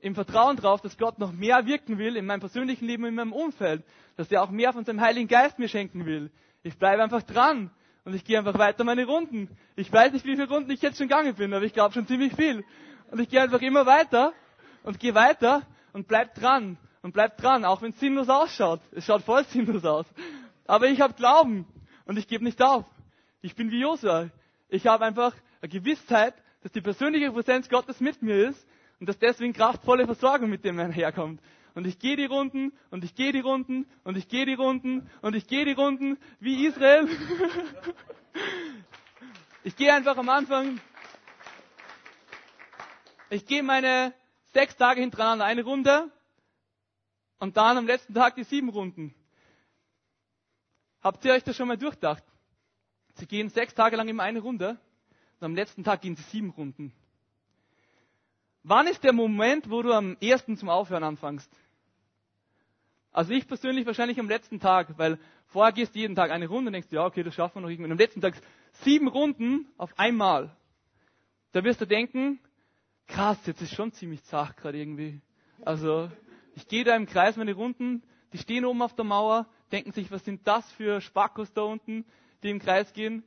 im 0.00 0.14
Vertrauen 0.14 0.56
darauf, 0.56 0.80
dass 0.80 0.96
Gott 0.98 1.18
noch 1.18 1.32
mehr 1.32 1.66
wirken 1.66 1.98
will 1.98 2.16
in 2.16 2.26
meinem 2.26 2.40
persönlichen 2.40 2.86
Leben, 2.86 3.04
in 3.04 3.14
meinem 3.14 3.32
Umfeld, 3.32 3.82
dass 4.16 4.30
er 4.30 4.42
auch 4.42 4.50
mehr 4.50 4.72
von 4.72 4.84
seinem 4.84 5.00
Heiligen 5.00 5.28
Geist 5.28 5.58
mir 5.58 5.68
schenken 5.68 6.06
will. 6.06 6.30
Ich 6.62 6.76
bleibe 6.78 7.02
einfach 7.02 7.22
dran 7.22 7.70
und 8.04 8.14
ich 8.14 8.24
gehe 8.24 8.38
einfach 8.38 8.58
weiter 8.58 8.84
meine 8.84 9.06
Runden. 9.06 9.48
Ich 9.76 9.92
weiß 9.92 10.12
nicht, 10.12 10.24
wie 10.24 10.32
viele 10.36 10.48
Runden 10.48 10.70
ich 10.70 10.82
jetzt 10.82 10.98
schon 10.98 11.08
gegangen 11.08 11.34
bin, 11.34 11.52
aber 11.52 11.64
ich 11.64 11.72
glaube 11.72 11.94
schon 11.94 12.06
ziemlich 12.06 12.34
viel. 12.34 12.64
Und 13.10 13.20
ich 13.20 13.28
gehe 13.28 13.40
einfach 13.40 13.60
immer 13.60 13.86
weiter 13.86 14.32
und 14.82 14.98
gehe 15.00 15.14
weiter 15.14 15.62
und 15.92 16.08
bleib 16.08 16.34
dran 16.34 16.76
und 17.02 17.12
bleib 17.12 17.36
dran, 17.38 17.64
auch 17.64 17.82
wenn 17.82 17.90
es 17.90 18.00
sinnlos 18.00 18.28
ausschaut. 18.28 18.80
Es 18.92 19.04
schaut 19.04 19.22
voll 19.22 19.44
sinnlos 19.44 19.84
aus. 19.84 20.06
Aber 20.66 20.86
ich 20.88 21.00
habe 21.00 21.14
Glauben 21.14 21.66
und 22.06 22.18
ich 22.18 22.26
gebe 22.28 22.44
nicht 22.44 22.60
auf. 22.62 22.84
Ich 23.40 23.54
bin 23.54 23.70
wie 23.70 23.80
Josua. 23.80 24.28
Ich 24.68 24.86
habe 24.86 25.04
einfach 25.04 25.34
eine 25.62 25.68
Gewissheit, 25.70 26.34
dass 26.62 26.72
die 26.72 26.80
persönliche 26.80 27.30
Präsenz 27.30 27.68
Gottes 27.68 28.00
mit 28.00 28.20
mir 28.22 28.48
ist 28.48 28.66
und 29.00 29.08
dass 29.08 29.18
deswegen 29.18 29.52
kraftvolle 29.52 30.06
Versorgung 30.06 30.50
mit 30.50 30.64
dem 30.64 30.78
herkommt. 30.90 31.40
Und 31.74 31.86
ich 31.86 31.98
gehe 31.98 32.16
die 32.16 32.24
Runden 32.24 32.72
und 32.90 33.04
ich 33.04 33.14
gehe 33.14 33.32
die 33.32 33.40
Runden 33.40 33.86
und 34.02 34.16
ich 34.16 34.28
gehe 34.28 34.46
die 34.46 34.54
Runden 34.54 35.08
und 35.22 35.36
ich 35.36 35.46
gehe 35.46 35.64
die 35.64 35.72
Runden 35.72 36.18
wie 36.40 36.66
Israel. 36.66 37.08
ich 39.64 39.76
gehe 39.76 39.94
einfach 39.94 40.16
am 40.16 40.28
Anfang. 40.28 40.80
Ich 43.30 43.46
gehe 43.46 43.62
meine 43.62 44.12
sechs 44.52 44.76
Tage 44.76 45.00
hintereinander 45.00 45.44
eine 45.44 45.62
Runde 45.62 46.10
und 47.38 47.56
dann 47.56 47.78
am 47.78 47.86
letzten 47.86 48.14
Tag 48.14 48.34
die 48.34 48.44
sieben 48.44 48.70
Runden. 48.70 49.14
Habt 51.00 51.24
ihr 51.24 51.32
euch 51.32 51.44
das 51.44 51.54
schon 51.54 51.68
mal 51.68 51.78
durchdacht? 51.78 52.24
Sie 53.14 53.26
gehen 53.26 53.50
sechs 53.50 53.74
Tage 53.74 53.96
lang 53.96 54.08
immer 54.08 54.24
eine 54.24 54.40
Runde 54.40 54.80
und 55.38 55.44
am 55.44 55.54
letzten 55.54 55.84
Tag 55.84 56.00
gehen 56.00 56.16
sie 56.16 56.24
sieben 56.24 56.50
Runden. 56.50 56.92
Wann 58.68 58.86
ist 58.86 59.02
der 59.02 59.14
Moment, 59.14 59.70
wo 59.70 59.80
du 59.80 59.94
am 59.94 60.18
ersten 60.20 60.58
zum 60.58 60.68
Aufhören 60.68 61.02
anfängst? 61.02 61.50
Also 63.12 63.32
ich 63.32 63.48
persönlich 63.48 63.86
wahrscheinlich 63.86 64.20
am 64.20 64.28
letzten 64.28 64.60
Tag, 64.60 64.98
weil 64.98 65.18
vorher 65.46 65.72
gehst 65.72 65.94
du 65.94 65.98
jeden 65.98 66.14
Tag 66.14 66.30
eine 66.30 66.48
Runde 66.48 66.68
und 66.68 66.74
denkst, 66.74 66.88
ja, 66.90 67.06
okay, 67.06 67.22
das 67.22 67.34
schaffen 67.34 67.56
wir 67.56 67.60
noch 67.62 67.70
irgendwie. 67.70 67.86
Und 67.86 67.92
am 67.92 67.98
letzten 67.98 68.20
Tag 68.20 68.34
sieben 68.82 69.08
Runden 69.08 69.66
auf 69.78 69.98
einmal. 69.98 70.54
Da 71.52 71.64
wirst 71.64 71.80
du 71.80 71.86
denken, 71.86 72.40
krass, 73.06 73.38
jetzt 73.46 73.62
ist 73.62 73.74
schon 73.74 73.92
ziemlich 73.92 74.22
zart 74.24 74.58
gerade 74.58 74.76
irgendwie. 74.76 75.22
Also 75.64 76.10
ich 76.54 76.68
gehe 76.68 76.84
da 76.84 76.94
im 76.94 77.06
Kreis 77.06 77.38
meine 77.38 77.54
Runden, 77.54 78.02
die 78.34 78.38
stehen 78.38 78.66
oben 78.66 78.82
auf 78.82 78.94
der 78.94 79.06
Mauer, 79.06 79.46
denken 79.72 79.92
sich, 79.92 80.10
was 80.10 80.26
sind 80.26 80.46
das 80.46 80.70
für 80.72 81.00
Spackos 81.00 81.54
da 81.54 81.62
unten, 81.62 82.04
die 82.42 82.50
im 82.50 82.58
Kreis 82.58 82.92
gehen. 82.92 83.24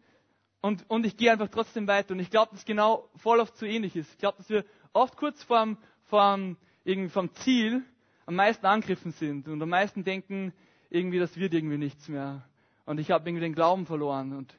Und, 0.61 0.87
und 0.87 1.03
ich 1.07 1.17
gehe 1.17 1.31
einfach 1.31 1.49
trotzdem 1.49 1.87
weiter. 1.87 2.13
Und 2.13 2.19
ich 2.19 2.29
glaube, 2.29 2.51
dass 2.51 2.63
genau 2.63 3.09
voll 3.15 3.39
oft 3.39 3.57
so 3.57 3.65
ähnlich 3.65 3.95
ist. 3.95 4.11
Ich 4.11 4.17
glaube, 4.19 4.37
dass 4.37 4.47
wir 4.47 4.63
oft 4.93 5.17
kurz 5.17 5.41
vorm, 5.43 5.77
vorm, 6.05 6.57
irgendwie 6.83 7.09
vom 7.09 7.33
Ziel 7.35 7.83
am 8.25 8.35
meisten 8.35 8.65
angegriffen 8.65 9.11
sind 9.11 9.47
und 9.47 9.61
am 9.61 9.69
meisten 9.69 10.03
denken, 10.03 10.53
irgendwie, 10.89 11.19
das 11.19 11.35
wird 11.37 11.53
irgendwie 11.53 11.77
nichts 11.77 12.07
mehr. 12.07 12.43
Und 12.85 12.99
ich 12.99 13.11
habe 13.11 13.27
irgendwie 13.27 13.43
den 13.45 13.53
Glauben 13.53 13.85
verloren 13.85 14.33
und 14.33 14.53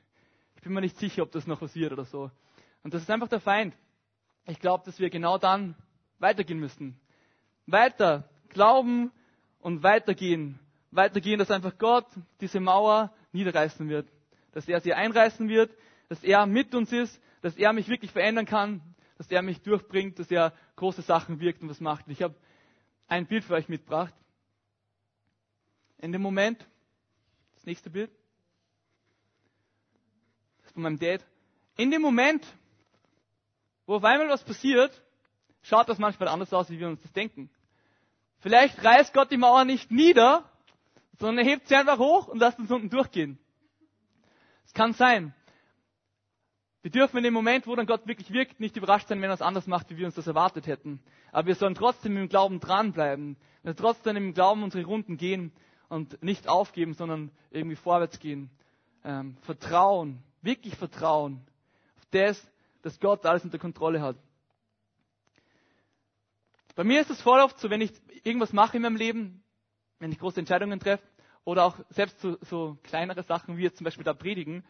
ich 0.57 0.63
bin 0.63 0.73
mir 0.73 0.81
nicht 0.81 0.97
sicher, 0.97 1.23
ob 1.23 1.33
das 1.33 1.47
noch 1.47 1.61
was 1.61 1.75
wird 1.75 1.93
oder 1.93 2.05
so. 2.05 2.31
Und 2.83 2.95
das 2.95 3.03
ist 3.03 3.11
einfach 3.11 3.29
der 3.29 3.41
Feind. 3.41 3.75
Ich 4.47 4.61
glaube, 4.61 4.85
dass 4.85 4.99
wir 4.99 5.11
genau 5.11 5.39
dann 5.39 5.75
weitergehen 6.19 6.59
müssen. 6.59 6.99
Weiter 7.67 8.29
glauben 8.49 9.13
und 9.61 9.83
weitergehen. 9.83 10.59
Weitergehen, 10.91 11.39
dass 11.39 11.51
einfach 11.51 11.79
Gott 11.79 12.07
diese 12.41 12.61
Mauer 12.61 13.13
niederreißen 13.33 13.89
wird. 13.89 14.09
Dass 14.53 14.69
er 14.69 14.81
sie 14.81 14.95
einreißen 14.95 15.49
wird, 15.49 15.71
dass 16.09 16.23
er 16.23 16.47
mit 16.47 16.75
uns 16.75 16.93
ist, 16.93 17.21
dass 17.41 17.57
er 17.57 17.73
mich 17.73 17.89
wirklich 17.89 18.13
verändern 18.13 18.47
kann, 18.47 18.83
dass 19.23 19.31
er 19.31 19.43
mich 19.43 19.63
durchbringt, 19.63 20.19
dass 20.19 20.33
er 20.33 20.53
große 20.75 21.03
Sachen 21.03 21.39
wirkt 21.39 21.63
und 21.63 21.69
was 21.69 21.79
macht. 21.79 22.09
Ich 22.09 22.23
habe 22.23 22.35
ein 23.07 23.27
Bild 23.27 23.45
für 23.45 23.55
euch 23.55 23.69
mitgebracht. 23.69 24.13
In 25.99 26.11
dem 26.11 26.23
Moment, 26.23 26.67
das 27.55 27.65
nächste 27.65 27.89
Bild, 27.89 28.11
das 30.59 30.67
ist 30.67 30.73
von 30.73 30.83
meinem 30.83 30.99
Dad. 30.99 31.25
In 31.77 31.93
dem 31.93 32.03
Moment, 32.03 32.45
wo 33.87 33.95
auf 33.95 34.03
einmal 34.03 34.29
was 34.29 34.43
passiert, 34.43 35.01
schaut 35.63 35.89
das 35.89 35.99
manchmal 35.99 36.27
anders 36.27 36.53
aus, 36.53 36.69
wie 36.69 36.81
wir 36.81 36.89
uns 36.89 37.01
das 37.03 37.13
denken. 37.13 37.49
Vielleicht 38.41 38.83
reißt 38.85 39.15
Gott 39.15 39.31
die 39.31 39.37
Mauer 39.37 39.65
nicht 39.65 39.93
nieder, 39.93 40.51
sondern 41.21 41.47
er 41.47 41.53
hebt 41.53 41.69
sie 41.69 41.77
einfach 41.77 41.99
hoch 41.99 42.27
und 42.27 42.41
lässt 42.41 42.59
uns 42.59 42.73
unten 42.73 42.91
durchgehen. 42.91 43.39
Es 44.65 44.75
kann 44.75 44.95
sein. 44.95 45.33
Wir 46.83 46.91
dürfen 46.91 47.17
in 47.19 47.23
dem 47.23 47.33
Moment, 47.35 47.69
wo 47.69 47.77
dann 47.77 47.87
Gott 47.87 48.09
wirklich 48.09 48.33
wirkt, 48.33 48.59
nicht 48.59 48.77
überrascht 48.77 49.07
sein, 49.07 49.23
wenn 49.23 49.31
er 49.31 49.35
es 49.35 49.43
anders 49.43 49.69
macht, 49.69 49.91
wie 49.91 49.97
wir 49.99 50.07
uns 50.07 50.17
das 50.17 50.27
erwartet 50.27 50.67
hätten. 50.67 51.01
Aber 51.31 51.47
wir 51.47 51.55
sollen 51.55 51.77
trotzdem 51.77 52.17
im 52.17 52.29
Glauben 52.29 52.59
dranbleiben. 52.59 53.37
Wir 53.63 53.71
sollen 53.73 53.77
trotzdem 53.77 54.17
im 54.17 54.35
Glauben 54.35 54.65
unsere 54.65 54.85
Runden 54.85 55.17
gehen 55.17 55.53
und 55.89 56.21
nicht 56.25 56.49
aufgeben, 56.49 56.95
sondern 56.95 57.31
irgendwie 57.53 57.77
vorwärts 57.77 58.19
gehen. 58.19 58.51
Ähm, 59.05 59.37
vertrauen, 59.43 60.23
wirklich 60.43 60.75
vertrauen 60.75 61.47
auf 61.97 62.05
das, 62.11 62.51
dass 62.83 62.99
Gott 62.99 63.25
alles 63.27 63.45
unter 63.45 63.59
Kontrolle 63.59 64.01
hat. 64.01 64.17
Bei 66.75 66.83
mir 66.83 67.01
ist 67.01 67.11
es 67.11 67.21
voll 67.21 67.41
oft 67.41 67.59
so, 67.61 67.71
wenn 67.71 67.81
ich 67.81 67.93
irgendwas 68.25 68.53
mache 68.53 68.77
in 68.79 68.83
meinem 68.83 68.97
Leben, 68.97 69.45
wenn 70.01 70.11
ich 70.11 70.19
große 70.19 70.41
Entscheidungen 70.41 70.81
treffe, 70.81 71.05
oder 71.45 71.65
auch 71.65 71.79
selbst 71.91 72.21
so, 72.21 72.39
so 72.43 72.79
kleinere 72.83 73.23
Sachen 73.23 73.57
wie 73.57 73.63
jetzt 73.63 73.77
zum 73.77 73.85
Beispiel 73.85 74.05
da 74.05 74.15
predigen, 74.15 74.65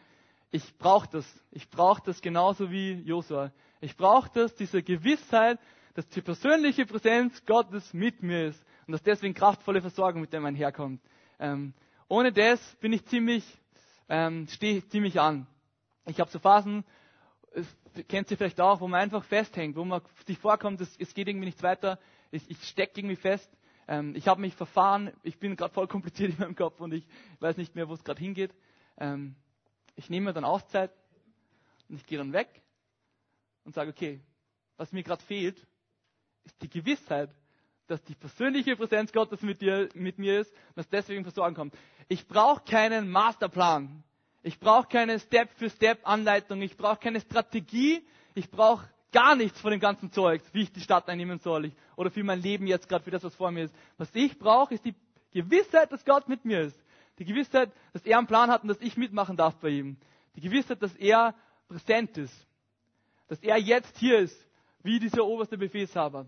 ich 0.53 0.77
brauche 0.77 1.09
das. 1.11 1.25
Ich 1.51 1.67
brauche 1.69 2.03
das 2.05 2.21
genauso 2.21 2.69
wie 2.69 2.93
Josua. 2.93 3.51
Ich 3.81 3.97
brauche 3.97 4.29
das, 4.33 4.53
diese 4.55 4.83
Gewissheit, 4.83 5.59
dass 5.95 6.07
die 6.09 6.21
persönliche 6.21 6.85
Präsenz 6.85 7.43
Gottes 7.45 7.91
mit 7.93 8.21
mir 8.21 8.47
ist 8.47 8.63
und 8.85 8.91
dass 8.91 9.01
deswegen 9.01 9.33
kraftvolle 9.33 9.81
Versorgung 9.81 10.21
mit 10.21 10.31
dem 10.31 10.45
einherkommt. 10.45 11.01
Ähm, 11.39 11.73
ohne 12.07 12.31
das 12.31 12.59
bin 12.75 12.93
ich 12.93 13.03
ziemlich, 13.05 13.43
ähm, 14.09 14.47
stehe 14.47 14.87
ziemlich 14.89 15.19
an. 15.19 15.47
Ich 16.05 16.19
habe 16.19 16.29
so 16.29 16.37
Phasen, 16.37 16.83
es, 17.53 17.65
kennt 18.07 18.29
ihr 18.29 18.37
vielleicht 18.37 18.61
auch, 18.61 18.79
wo 18.79 18.87
man 18.87 19.01
einfach 19.01 19.23
festhängt, 19.23 19.75
wo 19.75 19.83
man 19.83 20.01
sich 20.27 20.37
vorkommt, 20.37 20.81
es, 20.81 20.95
es 20.99 21.15
geht 21.15 21.27
irgendwie 21.27 21.47
nichts 21.47 21.63
weiter, 21.63 21.97
ich, 22.29 22.47
ich 22.47 22.63
stecke 22.63 22.99
irgendwie 22.99 23.15
fest. 23.15 23.49
Ähm, 23.87 24.15
ich 24.15 24.27
habe 24.27 24.39
mich 24.39 24.53
verfahren, 24.53 25.11
ich 25.23 25.39
bin 25.39 25.55
gerade 25.55 25.73
voll 25.73 25.87
kompliziert 25.87 26.31
in 26.33 26.39
meinem 26.39 26.55
Kopf 26.55 26.79
und 26.79 26.93
ich 26.93 27.07
weiß 27.39 27.57
nicht 27.57 27.73
mehr, 27.73 27.89
wo 27.89 27.93
es 27.93 28.03
gerade 28.03 28.19
hingeht. 28.19 28.53
Ähm, 28.99 29.35
ich 29.95 30.09
nehme 30.09 30.25
mir 30.27 30.33
dann 30.33 30.43
Auszeit 30.45 30.91
und 31.89 31.95
ich 31.95 32.05
gehe 32.05 32.17
dann 32.17 32.33
weg 32.33 32.47
und 33.63 33.75
sage, 33.75 33.91
okay, 33.91 34.19
was 34.77 34.91
mir 34.91 35.03
gerade 35.03 35.23
fehlt, 35.23 35.57
ist 36.45 36.61
die 36.61 36.69
Gewissheit, 36.69 37.29
dass 37.87 38.01
die 38.03 38.15
persönliche 38.15 38.75
Präsenz 38.75 39.11
Gottes 39.11 39.41
mit, 39.41 39.61
dir, 39.61 39.89
mit 39.93 40.17
mir 40.17 40.39
ist 40.39 40.51
und 40.51 40.77
dass 40.77 40.89
deswegen 40.89 41.23
Versorgen 41.23 41.55
kommt. 41.55 41.75
Ich 42.07 42.27
brauche 42.27 42.63
keinen 42.63 43.09
Masterplan. 43.09 44.03
Ich 44.41 44.59
brauche 44.59 44.87
keine 44.87 45.19
Step-für-Step-Anleitung. 45.19 46.61
Ich 46.61 46.75
brauche 46.75 46.97
keine 46.97 47.21
Strategie. 47.21 48.05
Ich 48.35 48.49
brauche 48.49 48.89
gar 49.13 49.35
nichts 49.35 49.61
von 49.61 49.71
dem 49.71 49.79
ganzen 49.79 50.11
Zeug, 50.11 50.41
wie 50.51 50.63
ich 50.63 50.71
die 50.73 50.81
Stadt 50.81 51.07
einnehmen 51.07 51.39
soll 51.39 51.65
ich, 51.65 51.73
oder 51.95 52.09
für 52.11 52.23
mein 52.23 52.41
Leben 52.41 52.67
jetzt 52.67 52.89
gerade, 52.89 53.03
für 53.03 53.11
das, 53.11 53.23
was 53.23 53.35
vor 53.35 53.51
mir 53.51 53.65
ist. 53.65 53.75
Was 53.97 54.09
ich 54.13 54.37
brauche, 54.37 54.73
ist 54.73 54.83
die 54.83 54.95
Gewissheit, 55.31 55.91
dass 55.91 56.03
Gott 56.03 56.27
mit 56.27 56.43
mir 56.43 56.61
ist. 56.61 56.82
Die 57.19 57.25
Gewissheit, 57.25 57.71
dass 57.93 58.05
er 58.05 58.17
einen 58.17 58.27
Plan 58.27 58.49
hat 58.49 58.63
und 58.63 58.69
dass 58.69 58.81
ich 58.81 58.97
mitmachen 58.97 59.37
darf 59.37 59.55
bei 59.57 59.69
ihm. 59.69 59.97
Die 60.35 60.41
Gewissheit, 60.41 60.81
dass 60.81 60.95
er 60.95 61.35
präsent 61.67 62.17
ist. 62.17 62.47
Dass 63.27 63.39
er 63.39 63.57
jetzt 63.57 63.97
hier 63.97 64.19
ist, 64.19 64.37
wie 64.81 64.99
dieser 64.99 65.25
oberste 65.25 65.57
Befehlshaber. 65.57 66.25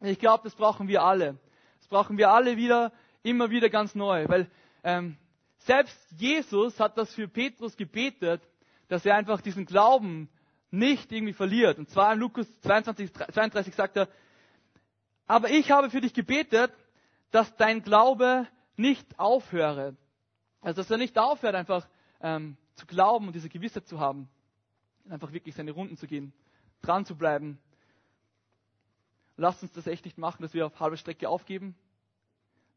Ich 0.00 0.18
glaube, 0.18 0.44
das 0.44 0.54
brauchen 0.54 0.88
wir 0.88 1.02
alle. 1.02 1.38
Das 1.78 1.88
brauchen 1.88 2.18
wir 2.18 2.30
alle 2.30 2.56
wieder, 2.56 2.92
immer 3.22 3.50
wieder 3.50 3.68
ganz 3.68 3.94
neu. 3.94 4.28
Weil 4.28 4.50
ähm, 4.84 5.16
selbst 5.58 5.98
Jesus 6.16 6.78
hat 6.78 6.96
das 6.96 7.12
für 7.14 7.28
Petrus 7.28 7.76
gebetet, 7.76 8.42
dass 8.88 9.04
er 9.04 9.16
einfach 9.16 9.40
diesen 9.40 9.66
Glauben 9.66 10.28
nicht 10.70 11.12
irgendwie 11.12 11.32
verliert. 11.32 11.78
Und 11.78 11.88
zwar 11.90 12.12
in 12.12 12.20
Lukas 12.20 12.46
22, 12.60 13.12
32 13.12 13.74
sagt 13.74 13.96
er, 13.96 14.08
aber 15.26 15.50
ich 15.50 15.70
habe 15.70 15.90
für 15.90 16.00
dich 16.00 16.14
gebetet, 16.14 16.72
dass 17.30 17.54
dein 17.56 17.82
Glaube 17.82 18.46
nicht 18.76 19.18
aufhöre. 19.18 19.96
Also, 20.60 20.82
dass 20.82 20.90
er 20.90 20.98
nicht 20.98 21.18
aufhört, 21.18 21.54
einfach 21.54 21.88
ähm, 22.20 22.56
zu 22.74 22.86
glauben 22.86 23.26
und 23.26 23.34
diese 23.34 23.48
Gewissheit 23.48 23.86
zu 23.86 23.98
haben. 23.98 24.28
Einfach 25.08 25.32
wirklich 25.32 25.54
seine 25.54 25.72
Runden 25.72 25.96
zu 25.96 26.06
gehen, 26.06 26.32
dran 26.82 27.04
zu 27.04 27.16
bleiben. 27.16 27.58
Lasst 29.36 29.62
uns 29.62 29.72
das 29.72 29.86
echt 29.86 30.04
nicht 30.04 30.18
machen, 30.18 30.42
dass 30.42 30.52
wir 30.52 30.66
auf 30.66 30.78
halbe 30.80 30.98
Strecke 30.98 31.28
aufgeben, 31.28 31.74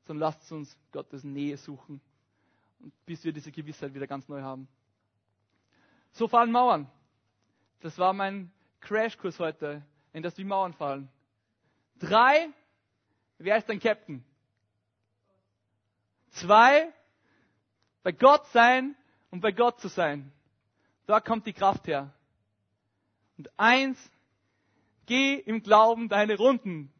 sondern 0.05 0.21
lasst 0.21 0.51
uns 0.51 0.77
Gottes 0.91 1.23
Nähe 1.23 1.57
suchen, 1.57 1.99
bis 3.05 3.23
wir 3.23 3.33
diese 3.33 3.51
Gewissheit 3.51 3.93
wieder 3.93 4.07
ganz 4.07 4.27
neu 4.29 4.41
haben. 4.41 4.67
So 6.13 6.27
fallen 6.27 6.51
Mauern. 6.51 6.89
Das 7.81 7.97
war 7.97 8.13
mein 8.13 8.51
Crashkurs 8.79 9.39
heute, 9.39 9.85
in 10.13 10.23
das 10.23 10.37
wie 10.37 10.45
Mauern 10.45 10.73
fallen. 10.73 11.09
Drei, 11.99 12.49
wer 13.37 13.57
ist 13.57 13.67
dein 13.67 13.79
Captain? 13.79 14.23
Zwei, 16.31 16.91
bei 18.03 18.11
Gott 18.11 18.45
sein 18.47 18.95
und 19.31 19.41
bei 19.41 19.51
Gott 19.51 19.79
zu 19.79 19.87
sein. 19.87 20.31
Da 21.05 21.19
kommt 21.19 21.47
die 21.47 21.53
Kraft 21.53 21.87
her. 21.87 22.13
Und 23.37 23.49
eins, 23.57 23.97
geh 25.05 25.35
im 25.35 25.63
Glauben 25.63 26.09
deine 26.09 26.37
Runden. 26.37 26.93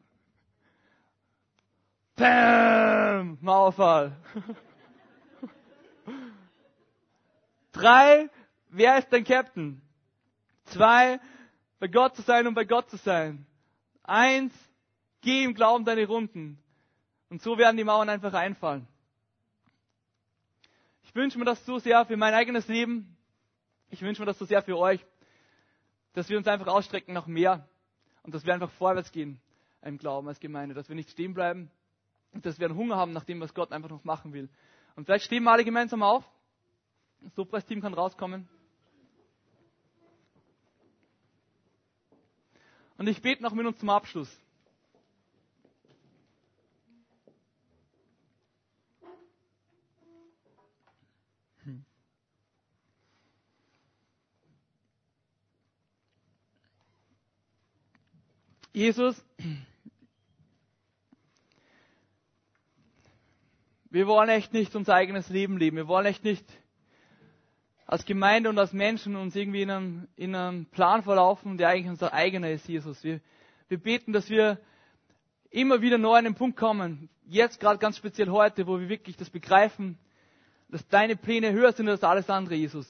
Bam! 2.16 3.38
Mauerfall. 3.40 4.16
Drei, 7.72 8.30
wer 8.68 8.98
ist 8.98 9.12
dein 9.12 9.24
Captain? 9.24 9.82
Zwei, 10.64 11.20
bei 11.78 11.88
Gott 11.88 12.16
zu 12.16 12.22
sein 12.22 12.46
und 12.46 12.54
bei 12.54 12.64
Gott 12.64 12.88
zu 12.88 12.96
sein. 12.98 13.46
Eins, 14.02 14.54
geh 15.20 15.44
im 15.44 15.54
Glauben 15.54 15.84
deine 15.84 16.06
Runden. 16.06 16.62
Und 17.30 17.42
so 17.42 17.58
werden 17.58 17.76
die 17.76 17.84
Mauern 17.84 18.08
einfach 18.08 18.32
einfallen. 18.32 18.86
Ich 21.14 21.20
wünsche 21.20 21.38
mir 21.38 21.44
das 21.44 21.64
so 21.64 21.78
sehr 21.78 22.04
für 22.06 22.16
mein 22.16 22.34
eigenes 22.34 22.66
Leben. 22.66 23.16
Ich 23.88 24.02
wünsche 24.02 24.20
mir 24.20 24.26
das 24.26 24.36
so 24.36 24.46
sehr 24.46 24.62
für 24.62 24.76
euch, 24.76 24.98
dass 26.12 26.28
wir 26.28 26.36
uns 26.36 26.48
einfach 26.48 26.66
ausstrecken 26.66 27.14
nach 27.14 27.28
mehr 27.28 27.68
und 28.24 28.34
dass 28.34 28.44
wir 28.44 28.52
einfach 28.52 28.72
vorwärts 28.72 29.12
gehen 29.12 29.40
im 29.82 29.96
Glauben 29.96 30.26
als 30.26 30.40
Gemeinde, 30.40 30.74
dass 30.74 30.88
wir 30.88 30.96
nicht 30.96 31.10
stehen 31.10 31.32
bleiben 31.32 31.70
und 32.32 32.44
dass 32.44 32.58
wir 32.58 32.66
einen 32.66 32.76
Hunger 32.76 32.96
haben 32.96 33.12
nach 33.12 33.22
dem, 33.22 33.38
was 33.38 33.54
Gott 33.54 33.70
einfach 33.70 33.90
noch 33.90 34.02
machen 34.02 34.32
will. 34.32 34.48
Und 34.96 35.04
vielleicht 35.04 35.26
stehen 35.26 35.44
wir 35.44 35.52
alle 35.52 35.62
gemeinsam 35.64 36.02
auf. 36.02 36.24
Das 37.20 37.36
Lobpreisteam 37.36 37.80
kann 37.80 37.94
rauskommen. 37.94 38.48
Und 42.98 43.06
ich 43.06 43.22
bete 43.22 43.40
noch 43.40 43.52
mit 43.52 43.64
uns 43.66 43.78
zum 43.78 43.90
Abschluss. 43.90 44.36
Jesus, 58.76 59.24
wir 63.88 64.08
wollen 64.08 64.28
echt 64.28 64.52
nicht 64.52 64.74
unser 64.74 64.94
eigenes 64.94 65.28
Leben 65.28 65.58
leben. 65.58 65.76
Wir 65.76 65.86
wollen 65.86 66.06
echt 66.06 66.24
nicht 66.24 66.44
als 67.86 68.04
Gemeinde 68.04 68.48
und 68.48 68.58
als 68.58 68.72
Menschen 68.72 69.14
uns 69.14 69.36
irgendwie 69.36 69.62
in 69.62 69.70
einem, 69.70 70.08
in 70.16 70.34
einem 70.34 70.66
Plan 70.66 71.04
verlaufen, 71.04 71.56
der 71.56 71.68
eigentlich 71.68 71.88
unser 71.88 72.12
eigener 72.12 72.50
ist, 72.50 72.66
Jesus. 72.66 73.04
Wir, 73.04 73.20
wir 73.68 73.78
beten, 73.78 74.12
dass 74.12 74.28
wir 74.28 74.58
immer 75.50 75.80
wieder 75.80 75.96
neu 75.96 76.16
an 76.16 76.24
den 76.24 76.34
Punkt 76.34 76.56
kommen, 76.56 77.08
jetzt 77.26 77.60
gerade 77.60 77.78
ganz 77.78 77.96
speziell 77.96 78.30
heute, 78.30 78.66
wo 78.66 78.80
wir 78.80 78.88
wirklich 78.88 79.16
das 79.16 79.30
begreifen, 79.30 80.00
dass 80.68 80.84
deine 80.88 81.14
Pläne 81.14 81.52
höher 81.52 81.72
sind 81.72 81.88
als 81.88 82.02
alles 82.02 82.28
andere, 82.28 82.56
Jesus. 82.56 82.88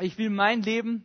Ich 0.00 0.16
will 0.16 0.30
mein 0.30 0.62
Leben 0.62 1.04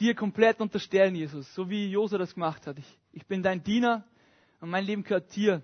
dir 0.00 0.14
komplett 0.14 0.60
unterstellen, 0.60 1.14
Jesus, 1.14 1.52
so 1.54 1.68
wie 1.70 1.90
Josua 1.90 2.18
das 2.18 2.34
gemacht 2.34 2.66
hat. 2.66 2.78
Ich, 2.78 2.98
ich 3.12 3.26
bin 3.26 3.42
dein 3.42 3.62
Diener 3.62 4.04
und 4.60 4.70
mein 4.70 4.84
Leben 4.84 5.04
gehört 5.04 5.34
dir. 5.34 5.62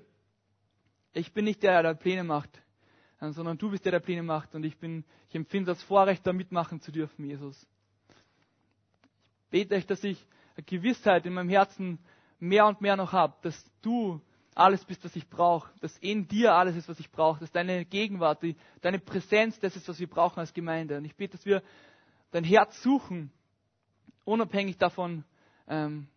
Ich 1.12 1.32
bin 1.32 1.44
nicht 1.44 1.62
der, 1.62 1.82
der 1.82 1.94
Pläne 1.94 2.24
macht 2.24 2.60
sondern 3.20 3.58
du 3.58 3.70
bist 3.70 3.84
der, 3.84 3.92
der 3.92 4.00
Pläne 4.00 4.22
macht. 4.22 4.54
Und 4.54 4.64
ich 4.64 4.78
bin, 4.78 5.04
ich 5.28 5.34
empfinde 5.34 5.72
das 5.72 5.82
Vorrecht, 5.82 6.26
da 6.26 6.32
mitmachen 6.32 6.80
zu 6.80 6.90
dürfen, 6.90 7.24
Jesus. 7.24 7.66
Ich 9.44 9.50
bete 9.50 9.74
euch, 9.74 9.86
dass 9.86 10.02
ich 10.04 10.26
eine 10.56 10.64
Gewissheit 10.64 11.26
in 11.26 11.34
meinem 11.34 11.50
Herzen 11.50 11.98
mehr 12.38 12.66
und 12.66 12.80
mehr 12.80 12.96
noch 12.96 13.12
habe, 13.12 13.34
dass 13.42 13.62
du 13.82 14.20
alles 14.54 14.84
bist, 14.84 15.04
was 15.04 15.14
ich 15.16 15.28
brauche, 15.28 15.70
dass 15.80 15.96
in 15.98 16.26
dir 16.26 16.54
alles 16.54 16.76
ist, 16.76 16.88
was 16.88 16.98
ich 16.98 17.10
brauche, 17.10 17.40
dass 17.40 17.52
deine 17.52 17.84
Gegenwart, 17.84 18.42
die, 18.42 18.56
deine 18.80 18.98
Präsenz, 18.98 19.58
das 19.60 19.76
ist, 19.76 19.88
was 19.88 20.00
wir 20.00 20.08
brauchen 20.08 20.40
als 20.40 20.52
Gemeinde. 20.52 20.96
Und 20.96 21.04
ich 21.04 21.14
bete, 21.14 21.36
dass 21.36 21.44
wir 21.44 21.62
dein 22.30 22.44
Herz 22.44 22.82
suchen, 22.82 23.30
unabhängig 24.24 24.78
davon, 24.78 25.24
ähm, 25.66 26.08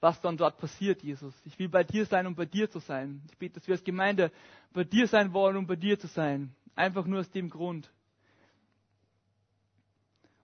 was 0.00 0.20
dann 0.20 0.36
dort 0.36 0.58
passiert, 0.58 1.02
Jesus. 1.02 1.34
Ich 1.44 1.58
will 1.58 1.68
bei 1.68 1.82
dir 1.82 2.04
sein, 2.04 2.26
um 2.26 2.34
bei 2.34 2.44
dir 2.44 2.70
zu 2.70 2.78
sein. 2.78 3.22
Ich 3.30 3.38
bete, 3.38 3.54
dass 3.54 3.66
wir 3.66 3.74
als 3.74 3.84
Gemeinde 3.84 4.30
bei 4.72 4.84
dir 4.84 5.08
sein 5.08 5.32
wollen, 5.32 5.56
um 5.56 5.66
bei 5.66 5.76
dir 5.76 5.98
zu 5.98 6.06
sein. 6.08 6.54
Einfach 6.74 7.06
nur 7.06 7.20
aus 7.20 7.30
dem 7.30 7.48
Grund. 7.48 7.90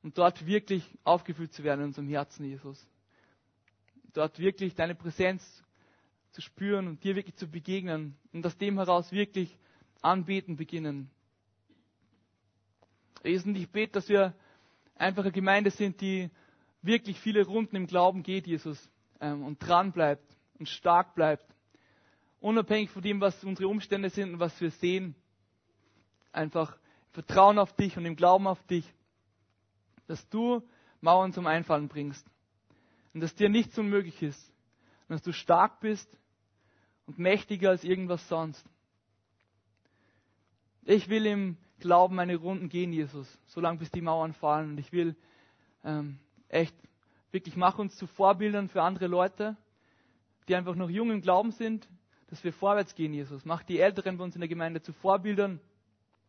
Und 0.02 0.16
dort 0.16 0.46
wirklich 0.46 0.82
aufgefüllt 1.04 1.52
zu 1.52 1.62
werden 1.62 1.80
in 1.80 1.86
unserem 1.88 2.08
Herzen, 2.08 2.44
Jesus. 2.46 2.86
Dort 4.14 4.38
wirklich 4.38 4.74
deine 4.74 4.94
Präsenz 4.94 5.62
zu 6.30 6.40
spüren 6.40 6.86
und 6.86 7.04
dir 7.04 7.16
wirklich 7.16 7.36
zu 7.36 7.46
begegnen 7.46 8.16
und 8.32 8.46
aus 8.46 8.56
dem 8.56 8.78
heraus 8.78 9.12
wirklich 9.12 9.58
anbeten 10.00 10.56
beginnen. 10.56 11.10
Jesus, 13.22 13.46
ich 13.54 13.68
bete, 13.68 13.92
dass 13.92 14.08
wir 14.08 14.34
einfach 14.94 15.22
eine 15.22 15.32
Gemeinde 15.32 15.70
sind, 15.70 16.00
die 16.00 16.30
wirklich 16.82 17.18
viele 17.20 17.46
Runden 17.46 17.76
im 17.76 17.86
Glauben 17.86 18.22
geht, 18.22 18.46
Jesus 18.46 18.90
ähm, 19.20 19.44
und 19.44 19.58
dran 19.58 19.92
bleibt 19.92 20.36
und 20.58 20.68
stark 20.68 21.14
bleibt. 21.14 21.46
Unabhängig 22.40 22.90
von 22.90 23.02
dem, 23.02 23.20
was 23.20 23.44
unsere 23.44 23.68
Umstände 23.68 24.10
sind 24.10 24.34
und 24.34 24.40
was 24.40 24.58
wir 24.60 24.70
sehen. 24.70 25.14
Einfach 26.32 26.76
Vertrauen 27.12 27.58
auf 27.58 27.74
dich 27.74 27.96
und 27.96 28.06
im 28.06 28.16
Glauben 28.16 28.46
auf 28.46 28.62
dich, 28.66 28.84
dass 30.06 30.26
du 30.28 30.62
Mauern 31.00 31.32
zum 31.32 31.46
Einfallen 31.46 31.88
bringst. 31.88 32.26
Und 33.12 33.20
dass 33.20 33.34
dir 33.34 33.48
nichts 33.48 33.76
unmöglich 33.78 34.22
ist. 34.22 34.48
Und 35.08 35.14
dass 35.14 35.22
du 35.22 35.32
stark 35.32 35.80
bist 35.80 36.08
und 37.06 37.18
mächtiger 37.18 37.70
als 37.70 37.84
irgendwas 37.84 38.26
sonst. 38.28 38.64
Ich 40.84 41.08
will 41.08 41.26
im 41.26 41.56
Glauben 41.78 42.14
meine 42.14 42.36
Runden 42.36 42.68
gehen, 42.68 42.92
Jesus, 42.92 43.38
solange 43.46 43.78
bis 43.78 43.90
die 43.90 44.00
Mauern 44.00 44.32
fallen. 44.32 44.70
Und 44.70 44.78
ich 44.78 44.92
will 44.92 45.16
ähm, 45.84 46.18
echt 46.50 46.74
Wirklich, 47.32 47.56
mach 47.56 47.78
uns 47.78 47.96
zu 47.96 48.06
Vorbildern 48.06 48.68
für 48.68 48.82
andere 48.82 49.06
Leute, 49.06 49.56
die 50.48 50.56
einfach 50.56 50.74
noch 50.74 50.90
jung 50.90 51.10
im 51.10 51.20
Glauben 51.20 51.52
sind, 51.52 51.88
dass 52.28 52.42
wir 52.42 52.52
vorwärts 52.52 52.94
gehen, 52.94 53.12
Jesus. 53.12 53.44
Mach 53.44 53.62
die 53.62 53.78
Älteren 53.78 54.18
bei 54.18 54.24
uns 54.24 54.34
in 54.34 54.40
der 54.40 54.48
Gemeinde 54.48 54.82
zu 54.82 54.92
Vorbildern, 54.92 55.60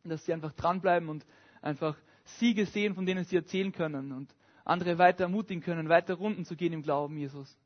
dass 0.04 0.26
sie 0.26 0.34
einfach 0.34 0.54
dranbleiben 0.54 1.10
und 1.10 1.26
einfach 1.62 1.98
Siege 2.24 2.66
sehen, 2.66 2.94
von 2.94 3.06
denen 3.06 3.24
sie 3.24 3.36
erzählen 3.36 3.72
können 3.72 4.12
und 4.12 4.34
andere 4.64 5.00
weiter 5.00 5.24
ermutigen 5.24 5.64
können, 5.64 5.90
weiter 5.90 6.16
Runden 6.16 6.46
zu 6.46 6.56
gehen 6.56 6.74
im 6.74 6.84
Glauben, 6.84 7.18
Jesus. 7.18 7.58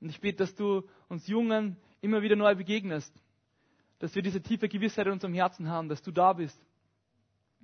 Und 0.00 0.08
ich 0.08 0.20
bete, 0.20 0.38
dass 0.38 0.54
du 0.54 0.82
uns 1.08 1.26
Jungen 1.26 1.76
immer 2.00 2.22
wieder 2.22 2.36
neu 2.36 2.54
begegnest, 2.54 3.12
dass 3.98 4.14
wir 4.14 4.22
diese 4.22 4.40
tiefe 4.40 4.68
Gewissheit 4.68 5.06
in 5.06 5.12
unserem 5.12 5.34
Herzen 5.34 5.68
haben, 5.68 5.88
dass 5.88 6.02
du 6.02 6.12
da 6.12 6.32
bist, 6.32 6.60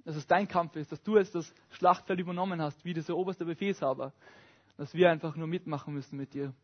dass 0.05 0.17
es 0.17 0.27
dein 0.27 0.49
Kampf 0.49 0.77
ist, 0.77 0.91
dass 0.91 1.03
du 1.03 1.17
es 1.17 1.31
das 1.31 1.53
Schlachtfeld 1.71 2.21
übernommen 2.21 2.61
hast, 2.63 2.85
wie 2.85 2.95
dieser 2.95 3.17
oberste 3.17 3.45
Befehlshaber 3.45 4.13
dass 4.79 4.95
wir 4.95 5.11
einfach 5.11 5.37
nur 5.37 5.49
mitmachen 5.49 5.93
müssen 5.93 6.17
mit 6.17 6.33
dir. 6.33 6.55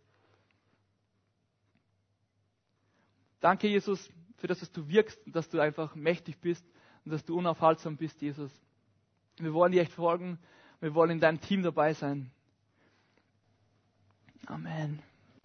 Danke, 3.41 3.68
Jesus, 3.68 4.09
für 4.39 4.47
das, 4.47 4.61
dass 4.61 4.72
du 4.72 4.89
wirkst, 4.89 5.20
dass 5.26 5.49
du 5.51 5.61
einfach 5.61 5.95
mächtig 5.97 6.41
bist 6.41 6.64
und 7.05 7.11
dass 7.12 7.24
du 7.24 7.37
unaufhaltsam 7.37 7.97
bist, 7.97 8.22
Jesus. 8.22 8.51
Wir 9.37 9.53
wollen 9.53 9.72
dir 9.72 9.82
echt 9.82 9.93
folgen. 9.93 10.39
Wir 10.80 10.95
wollen 10.95 11.11
in 11.11 11.20
deinem 11.20 11.41
Team 11.41 11.62
dabei 11.62 11.93
sein. 11.93 12.30
Amen. 14.47 15.03